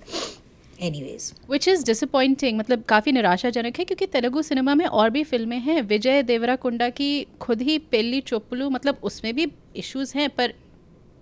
एनीवेज 0.81 1.31
विच 1.51 1.67
इज़ 1.67 1.85
डिसअपॉइंटिंग 1.85 2.57
मतलब 2.59 2.83
काफ़ी 2.89 3.11
निराशाजनक 3.11 3.79
है 3.79 3.85
क्योंकि 3.85 4.05
तेलुगु 4.07 4.41
सिनेमा 4.41 4.75
में 4.75 4.85
और 4.85 5.09
भी 5.09 5.23
फ़िल्में 5.23 5.59
हैं। 5.59 5.81
विजय 5.81 6.23
देवराकुंडा 6.23 6.89
की 6.89 7.25
खुद 7.41 7.61
ही 7.61 7.77
पेली 7.91 8.21
चोपलू 8.21 8.69
मतलब 8.69 8.97
उसमें 9.03 9.33
भी 9.35 9.47
इश्यूज़ 9.75 10.17
हैं 10.17 10.29
पर 10.29 10.53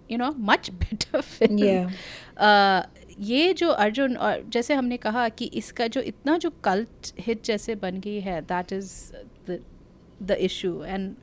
you 0.09 0.17
know 0.17 0.33
much 0.39 0.69
better 0.71 1.21
film. 1.21 1.89
ये 3.19 3.53
जो 3.53 3.69
अर्जुन 3.69 4.15
और 4.15 4.43
जैसे 4.49 4.73
हमने 4.73 4.97
कहा 4.97 5.29
कि 5.29 5.45
इसका 5.45 5.87
जो 5.87 6.01
इतना 6.01 6.37
जो 6.37 6.49
कल्ट 6.49 7.13
हिट 7.19 7.43
जैसे 7.43 7.75
बन 7.75 7.99
गई 7.99 8.19
है 8.19 8.41
that 8.41 8.73
is 8.73 9.13
the 10.23 10.31
issue 10.31 10.83
and 10.83 11.15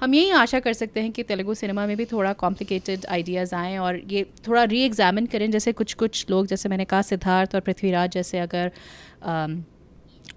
हम 0.00 0.14
यही 0.14 0.30
आशा 0.30 0.60
कर 0.60 0.72
सकते 0.72 1.00
हैं 1.00 1.12
कि 1.12 1.22
तेलुगु 1.22 1.54
सिनेमा 1.54 1.86
में 1.86 1.96
भी 1.96 2.04
थोड़ा 2.04 2.32
कॉम्प्लिकेटेड 2.32 3.06
आइडियाज़ 3.06 3.54
आएँ 3.54 3.78
और 3.78 4.00
ये 4.08 4.26
थोड़ा 4.48 4.64
री 4.64 4.82
एग्जामिन 4.82 5.26
करें 5.26 5.50
जैसे 5.50 5.72
कुछ 5.72 5.94
कुछ 5.94 6.30
लोग 6.30 6.46
जैसे 6.46 6.68
मैंने 6.68 6.84
कहा 6.84 7.02
सिद्धार्थ 7.02 7.54
और 7.54 7.60
पृथ्वीराज 7.60 8.10
जैसे 8.10 8.38
अगर 8.38 8.70
um, 9.28 9.62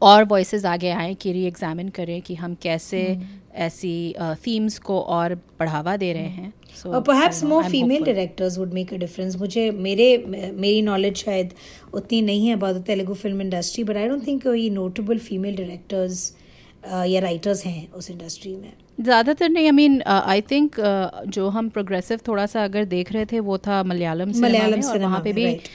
और 0.02 0.24
वॉइसेस 0.24 0.66
आगे 0.66 0.90
आएँ 0.90 1.16
कि 1.16 1.34
री 1.34 1.46
एग्जामिन 1.46 1.90
करें 1.90 2.22
कि 2.22 2.36
हम 2.36 2.56
कैसे 2.56 3.20
ऐसी 3.54 4.16
थीम्स 4.20 4.80
को 4.80 5.02
और 5.02 5.36
बढ़ावा 5.36 5.98
दे 5.98 6.14
रहे 6.14 6.28
हैं। 6.28 6.54
So, 6.54 6.63
और 6.86 7.04
perhaps 7.04 7.38
I 7.38 7.42
don't 7.42 7.50
know, 7.50 7.56
more 7.56 7.64
I'm 7.64 7.72
female 7.72 7.98
hopeful. 7.98 8.14
directors 8.14 8.60
would 8.60 8.74
make 8.74 8.92
a 8.92 8.98
difference 8.98 9.36
मुझे 9.40 9.70
मेरे 9.88 10.08
मेरी 10.28 10.82
नॉलेज 10.82 11.24
शायद 11.24 11.54
उतनी 11.94 12.22
नहीं 12.22 12.48
है 12.48 12.58
about 12.58 12.76
the 12.76 12.86
Telugu 12.88 13.14
film 13.14 13.42
industry 13.42 13.84
but 13.84 13.98
I 13.98 14.08
don't 14.08 14.28
think 14.28 14.44
कोई 14.44 14.70
नोटेबल 14.70 15.18
फीमेल 15.28 15.56
डायरेक्टर्स 15.56 16.32
या 17.08 17.20
राइटर्स 17.22 17.66
हैं 17.66 17.92
उस 17.92 18.10
इंडस्ट्री 18.12 18.56
में 18.56 18.72
ज़्यादातर 19.00 19.50
नहीं 19.50 19.66
आई 19.66 19.72
मीन 19.72 20.02
आई 20.02 20.42
थिंक 20.52 20.76
जो 21.28 21.48
हम 21.50 21.70
प्रोग्रेसिव 21.70 22.20
थोड़ा 22.28 22.46
सा 22.46 22.64
अगर 22.64 22.86
देख 22.86 23.12
रहे 23.12 23.26
थे 23.26 23.40
वो 23.40 23.58
था 23.68 23.82
मलयालम 23.84 24.32
मलयालम 24.42 24.82
और 24.82 25.00
वहाँ 25.00 25.22
पे 25.24 25.34
भी 25.34 25.46
right. 25.46 25.68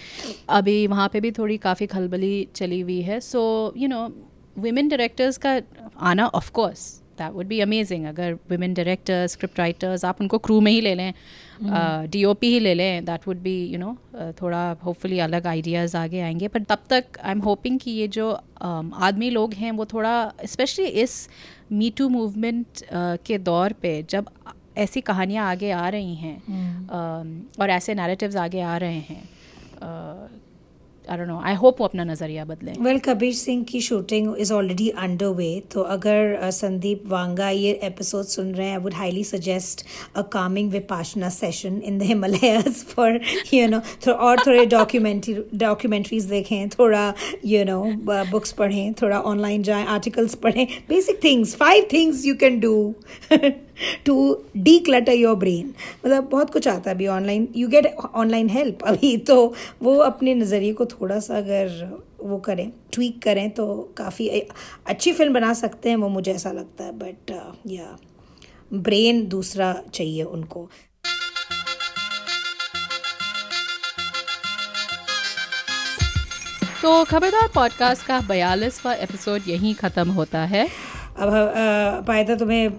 अभी 0.49 0.86
वहाँ 0.86 1.09
पे 1.12 1.20
भी 1.20 1.30
थोड़ी 1.38 1.57
काफ़ी 1.59 1.86
खलबली 1.86 2.49
चली 2.57 2.80
हुई 2.80 3.01
है 3.03 3.20
so 3.20 3.42
you 3.76 3.88
know 3.88 4.09
women 4.61 4.90
directors 4.90 5.36
का 5.38 5.61
आना 6.11 6.26
of 6.34 6.51
course 6.51 6.84
that 7.18 7.32
would 7.32 7.46
be 7.46 7.60
amazing 7.60 8.04
अगर 8.06 8.34
women 8.52 8.74
डायरेक्टर्स 8.76 9.32
स्क्रिप्ट 9.32 9.58
राइटर्स 9.58 10.04
आप 10.04 10.20
उनको 10.20 10.38
क्रू 10.38 10.60
में 10.60 10.72
ही 10.72 10.80
ले 10.80 10.94
लें 10.94 11.12
डी 12.10 12.24
ओ 12.24 12.34
पी 12.34 12.52
ही 12.52 12.60
ले 12.60 12.74
लें 12.74 13.04
that 13.04 13.26
would 13.28 13.38
be 13.42 13.56
you 13.64 13.78
know 13.78 13.96
थोड़ा 14.42 14.60
होपफुली 14.84 15.18
अलग 15.18 15.46
आइडियाज़ 15.46 15.96
आगे 15.96 16.20
आएँगे. 16.20 16.48
पर 16.48 16.62
तब 16.62 16.78
तक 16.90 17.18
आई 17.24 17.32
एम 17.32 17.40
होपिंग 17.40 17.78
कि 17.80 17.90
ये 17.90 18.08
जो 18.08 18.30
um, 18.32 18.92
आदमी 18.94 19.30
लोग 19.30 19.54
हैं 19.54 19.72
वो 19.72 19.84
थोड़ा 19.84 20.32
स्पेशली 20.44 20.86
इस 20.86 21.28
मी 21.72 21.90
टू 21.96 22.08
मूवमेंट 22.08 22.66
के 23.26 23.38
दौर 23.38 23.72
पे 23.72 24.02
जब 24.10 24.30
ऐसी 24.78 25.00
कहानियाँ 25.00 25.50
आगे 25.50 25.70
आ 25.70 25.88
रही 25.88 26.14
हैं 26.14 26.36
um, 26.38 27.60
और 27.60 27.70
ऐसे 27.70 27.94
नैरेटिव्स 27.94 28.36
आगे 28.36 28.60
आ 28.60 28.76
रहे 28.76 29.00
हैं 29.08 29.22
I 31.11 31.18
don't 31.18 31.28
know 31.28 31.40
I 31.44 31.54
hope 31.54 31.80
वो 31.80 31.86
अपना 31.86 32.04
नज़रिया 32.04 32.44
बदलें। 32.44 32.72
वेल 32.80 32.98
कबीर 33.04 33.34
सिंह 33.34 33.62
की 33.64 33.80
shooting 33.80 34.34
is 34.38 34.52
already 34.52 34.88
under 35.04 35.26
way 35.38 35.50
तो 35.72 35.80
अगर 35.96 36.38
uh, 36.42 36.50
संदीप 36.50 37.02
वांगा 37.06 37.48
ये 37.50 37.72
एपिसोड 37.84 38.24
सुन 38.26 38.52
रहे 38.54 38.66
हैं 38.66 38.76
I 38.76 38.82
would 38.82 38.94
highly 38.94 39.24
suggest 39.24 39.84
a 40.16 40.22
calming 40.32 40.70
vipassana 40.72 41.28
session 41.28 41.80
in 41.84 41.98
the 41.98 42.02
Himalayas 42.02 42.84
for 42.84 43.20
you 43.54 43.68
know 43.68 43.80
और 44.12 44.40
थोड़े 44.46 44.66
डॉक्यूमेंट्री 44.66 45.36
डॉक्यूमेंट्रीज 45.59 46.24
देखें 46.24 46.68
थोड़ा 46.68 47.12
यू 47.44 47.64
नो 47.64 47.82
बुक्स 48.09 48.52
पढ़ें 48.52 48.92
थोड़ा 49.02 49.20
ऑनलाइन 49.32 49.62
जाएँ 49.62 49.86
आर्टिकल्स 49.86 50.34
पढ़ें 50.42 50.66
basic 50.88 51.24
things 51.24 51.54
five 51.56 51.88
things 51.92 52.26
you 52.26 52.34
can 52.34 52.61
do 52.61 52.74
to 54.06 54.16
declutter 54.78 55.12
your 55.12 55.36
brain 55.36 55.74
मतलब 56.06 56.24
बहुत 56.24 56.50
कुछ 56.50 56.68
आता 56.68 56.90
है 56.90 56.94
अभी 56.96 57.06
online 57.06 57.48
you 57.56 57.68
get 57.68 57.86
online 58.14 58.48
help 58.48 58.82
अभी 58.82 59.16
तो 59.16 59.54
वो 59.82 59.96
अपने 59.96 60.34
नज़रिए 60.34 60.72
को 60.72 60.86
थोड़ा 60.86 61.18
सा 61.20 61.36
अगर 61.36 62.00
वो 62.20 62.38
करें 62.38 62.70
ट्वीक 62.92 63.22
करें 63.22 63.48
तो 63.50 63.94
काफ़ी 63.96 64.28
अच्छी 64.28 65.12
फ़िल्म 65.12 65.34
बना 65.34 65.52
सकते 65.52 65.88
हैं, 65.88 65.96
वो 65.96 66.08
मुझे 66.08 66.32
ऐसा 66.32 66.52
लगता 66.52 66.84
है 66.84 66.92
बट 66.92 67.30
या 67.66 67.96
ब्रेन 68.72 69.26
दूसरा 69.26 69.72
चाहिए 69.94 70.22
उनको. 70.22 70.68
तो 76.82 77.04
खबरदार 77.04 77.48
पॉडकास्ट 77.54 78.06
का 78.06 78.20
बयालीसवा 78.20 78.92
एपिसोड 78.94 79.48
यहीं 79.48 79.74
ख़त्म 79.74 80.10
होता 80.10 80.44
है। 80.44 80.68
अब 81.18 81.30
पायता 82.06 82.34
तुम्हें 82.34 82.70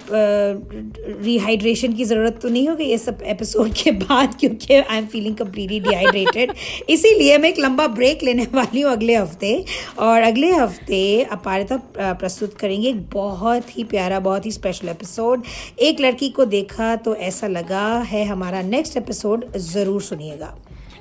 रिहाइड्रेशन 1.24 1.94
की 1.94 2.06
ज़रूरत 2.06 2.40
तो 2.42 2.50
नहीं 2.50 2.68
होगी 2.70 2.84
इस 2.84 3.08
एपिसोड 3.10 3.74
के 3.74 3.92
बाद 3.92 4.36
क्योंकि 4.40 4.74
I 4.74 4.98
am 4.98 5.06
feeling 5.06 5.36
completely 5.36 5.80
dehydrated 5.80 6.54
इसीलिए 6.90 7.38
मैं 7.38 7.50
एक 7.50 7.60
लंबा 7.60 7.88
ब्रेक 7.88 8.24
लेने 8.24 8.48
वाली 8.54 8.82
हूँ 8.82 8.92
अगले 8.92 9.16
हफ़्ते 9.16 9.66
और 10.00 10.22
अगले 10.22 10.52
हफ़्ते 10.52 11.24
अपारिता 11.24 11.78
प्रस्तुत 12.14 12.54
करेंगे 12.54 12.90
एक 12.90 13.10
बहुत 13.14 13.78
ही 13.78 13.84
प्यारा 13.84 14.20
बहुत 14.20 14.46
ही 14.46 14.52
स्पेशल 14.52 14.90
एपिसोड 14.90 15.44
एक 15.80 16.00
लड़की 16.00 16.30
को 16.30 16.46
देखा 16.46 16.96
तो 16.96 17.16
ऐसा 17.16 17.48
लगा 17.48 17.88
है 18.02 18.26
हमारा 18.26 18.62
नेक्स्ट 18.62 18.98
एपिसोड 18.98 19.58
ज़रूर 19.58 20.02
सुनिएगा। 20.02 20.56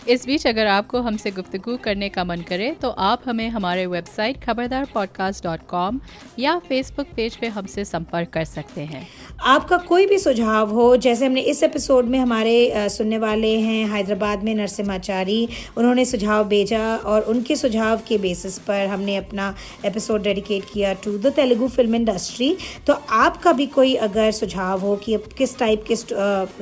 इस 0.08 0.24
बीच 0.26 0.46
अगर 0.46 0.66
आपको 0.66 1.00
हमसे 1.00 1.30
गुफ्तगू 1.30 1.76
करने 1.76 2.08
का 2.08 2.22
मन 2.24 2.40
करे 2.40 2.70
तो 2.82 2.88
आप 2.88 3.22
हमें 3.26 3.48
हमारे 3.48 3.86
website 3.86 4.42
Khabardar 4.44 4.86
podcast 4.94 5.44
dot 5.44 5.66
com 5.68 6.00
या 6.38 6.58
फेसबुक 6.58 7.06
पेज 7.16 7.36
पे 7.36 7.46
हमसे 7.46 7.84
संपर्क 7.84 8.28
कर 8.28 8.44
सकते 8.44 8.80
हैं। 8.80 9.06
आपका 9.46 9.76
कोई 9.78 10.06
भी 10.06 10.18
सुझाव 10.18 10.70
हो, 10.70 10.96
जैसे 10.96 11.26
हमने 11.26 11.40
इस 11.40 11.62
एपिसोड 11.62 12.04
में 12.04 12.18
हमारे 12.18 12.88
सुनने 12.88 13.18
वाले 13.18 13.54
हैं 13.60 13.84
हैदराबाद 13.90 14.44
में 14.44 14.54
नरसिम्हाचारी, 14.54 15.48
उन्होंने 15.76 16.04
सुझाव 16.04 16.48
भेजा 16.48 16.80
और 16.96 17.22
उनके 17.22 17.56
सुझाव 17.56 18.00
के 18.08 18.18
बेसिस 18.18 18.58
पर 18.58 18.86
हमने 18.86 19.16
अपना 19.16 19.54
एपिसोड 19.84 20.22
डेडिकेट 20.22 20.64
किया 20.72 20.92
to 20.94 21.16
the 21.18 21.32
Telugu 21.32 21.68
film 21.68 21.94
industry 21.94 22.56
तो 22.86 22.92
आपका 23.10 23.52
भी 23.52 23.66
कोई 23.66 23.94
अगर 24.08 24.30
सुझाव 24.30 24.80
हो 24.80 24.96
कि 24.96 25.18
किस 25.38 25.58
टाइप 25.58 25.84
के 25.90 25.94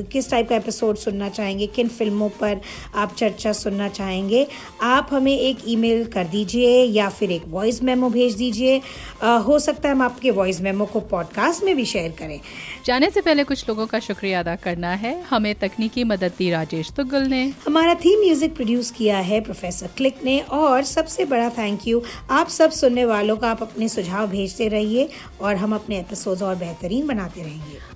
किस 0.02 0.30
टाइप 0.30 0.48
का 0.48 0.56
एपिसोड 0.56 0.96
सुनना 0.96 1.28
चाहेंगे, 1.28 1.66
किन 1.66 1.88
फ़िल्मों 1.88 2.28
पर 2.28 2.60
आप 2.94 3.14
चर्चा 3.14 3.34
सुनना 3.52 3.88
चाहेंगे 3.88 4.46
आप 4.82 5.08
हमें 5.12 5.38
एक 5.38 5.58
ईमेल 5.68 6.04
कर 6.06 6.24
दीजिए 6.24 6.82
या 6.84 7.08
फिर 7.08 7.32
एक 7.32 7.42
वॉइस 7.48 7.82
मेमो 7.82 8.08
भेज 8.10 8.34
दीजिए। 8.34 8.76
हो 9.24 9.58
सकता 9.58 9.88
है 9.88 9.94
हम 9.94 10.02
आपके 10.02 10.30
वॉइस 10.30 10.60
मेमो 10.60 10.86
को 10.86 11.00
पॉडकास्ट 11.00 11.64
में 11.64 11.74
भी 11.76 11.84
शेयर 11.84 12.10
करें। 12.18 12.40
जाने 12.86 13.10
से 13.10 13.20
पहले 13.20 13.44
कुछ 13.44 13.68
लोगों 13.68 13.86
का 13.86 14.00
शुक्रिया 14.00 14.40
अदा 14.40 14.56
करना 14.56 14.92
है। 14.94 15.14
हमें 15.22 15.54
तकनीकी 15.54 16.04
मदद 16.04 16.32
दी 16.38 16.50
राजेश 16.50 16.90
तुगल 16.96 17.26
ने। 17.26 17.44
हमारा 17.66 17.94
थीम 17.94 18.20
म्यूज़िक 18.20 18.54
प्रोड्यूस 18.56 18.90
किया 18.90 19.18
है 19.18 19.40
प्रोफेसर 19.40 19.90
क्लिक 19.96 20.24
ने 20.24 20.38
और 20.40 20.82
सबसे 20.84 21.24
बड़ा 21.24 21.48
थैंक 21.48 21.88
यू 21.88 22.02
आप 22.30 22.48
सब 22.48 22.70
सुनने 22.70 23.04
वालों 23.04 23.36
का 23.36 23.50
आप 23.50 23.62
अपने 23.62 23.88
सुझाव 23.88 24.26
भेजते 24.26 24.68
रहिए 24.68 25.08
और 25.40 25.56
हम 25.56 25.74
अपने 25.74 25.98
एपिसोड 25.98 26.42
और 26.42 26.54
बेहतरीन 26.56 27.06
बनाते 27.06 27.42
रहेंगे 27.42 27.95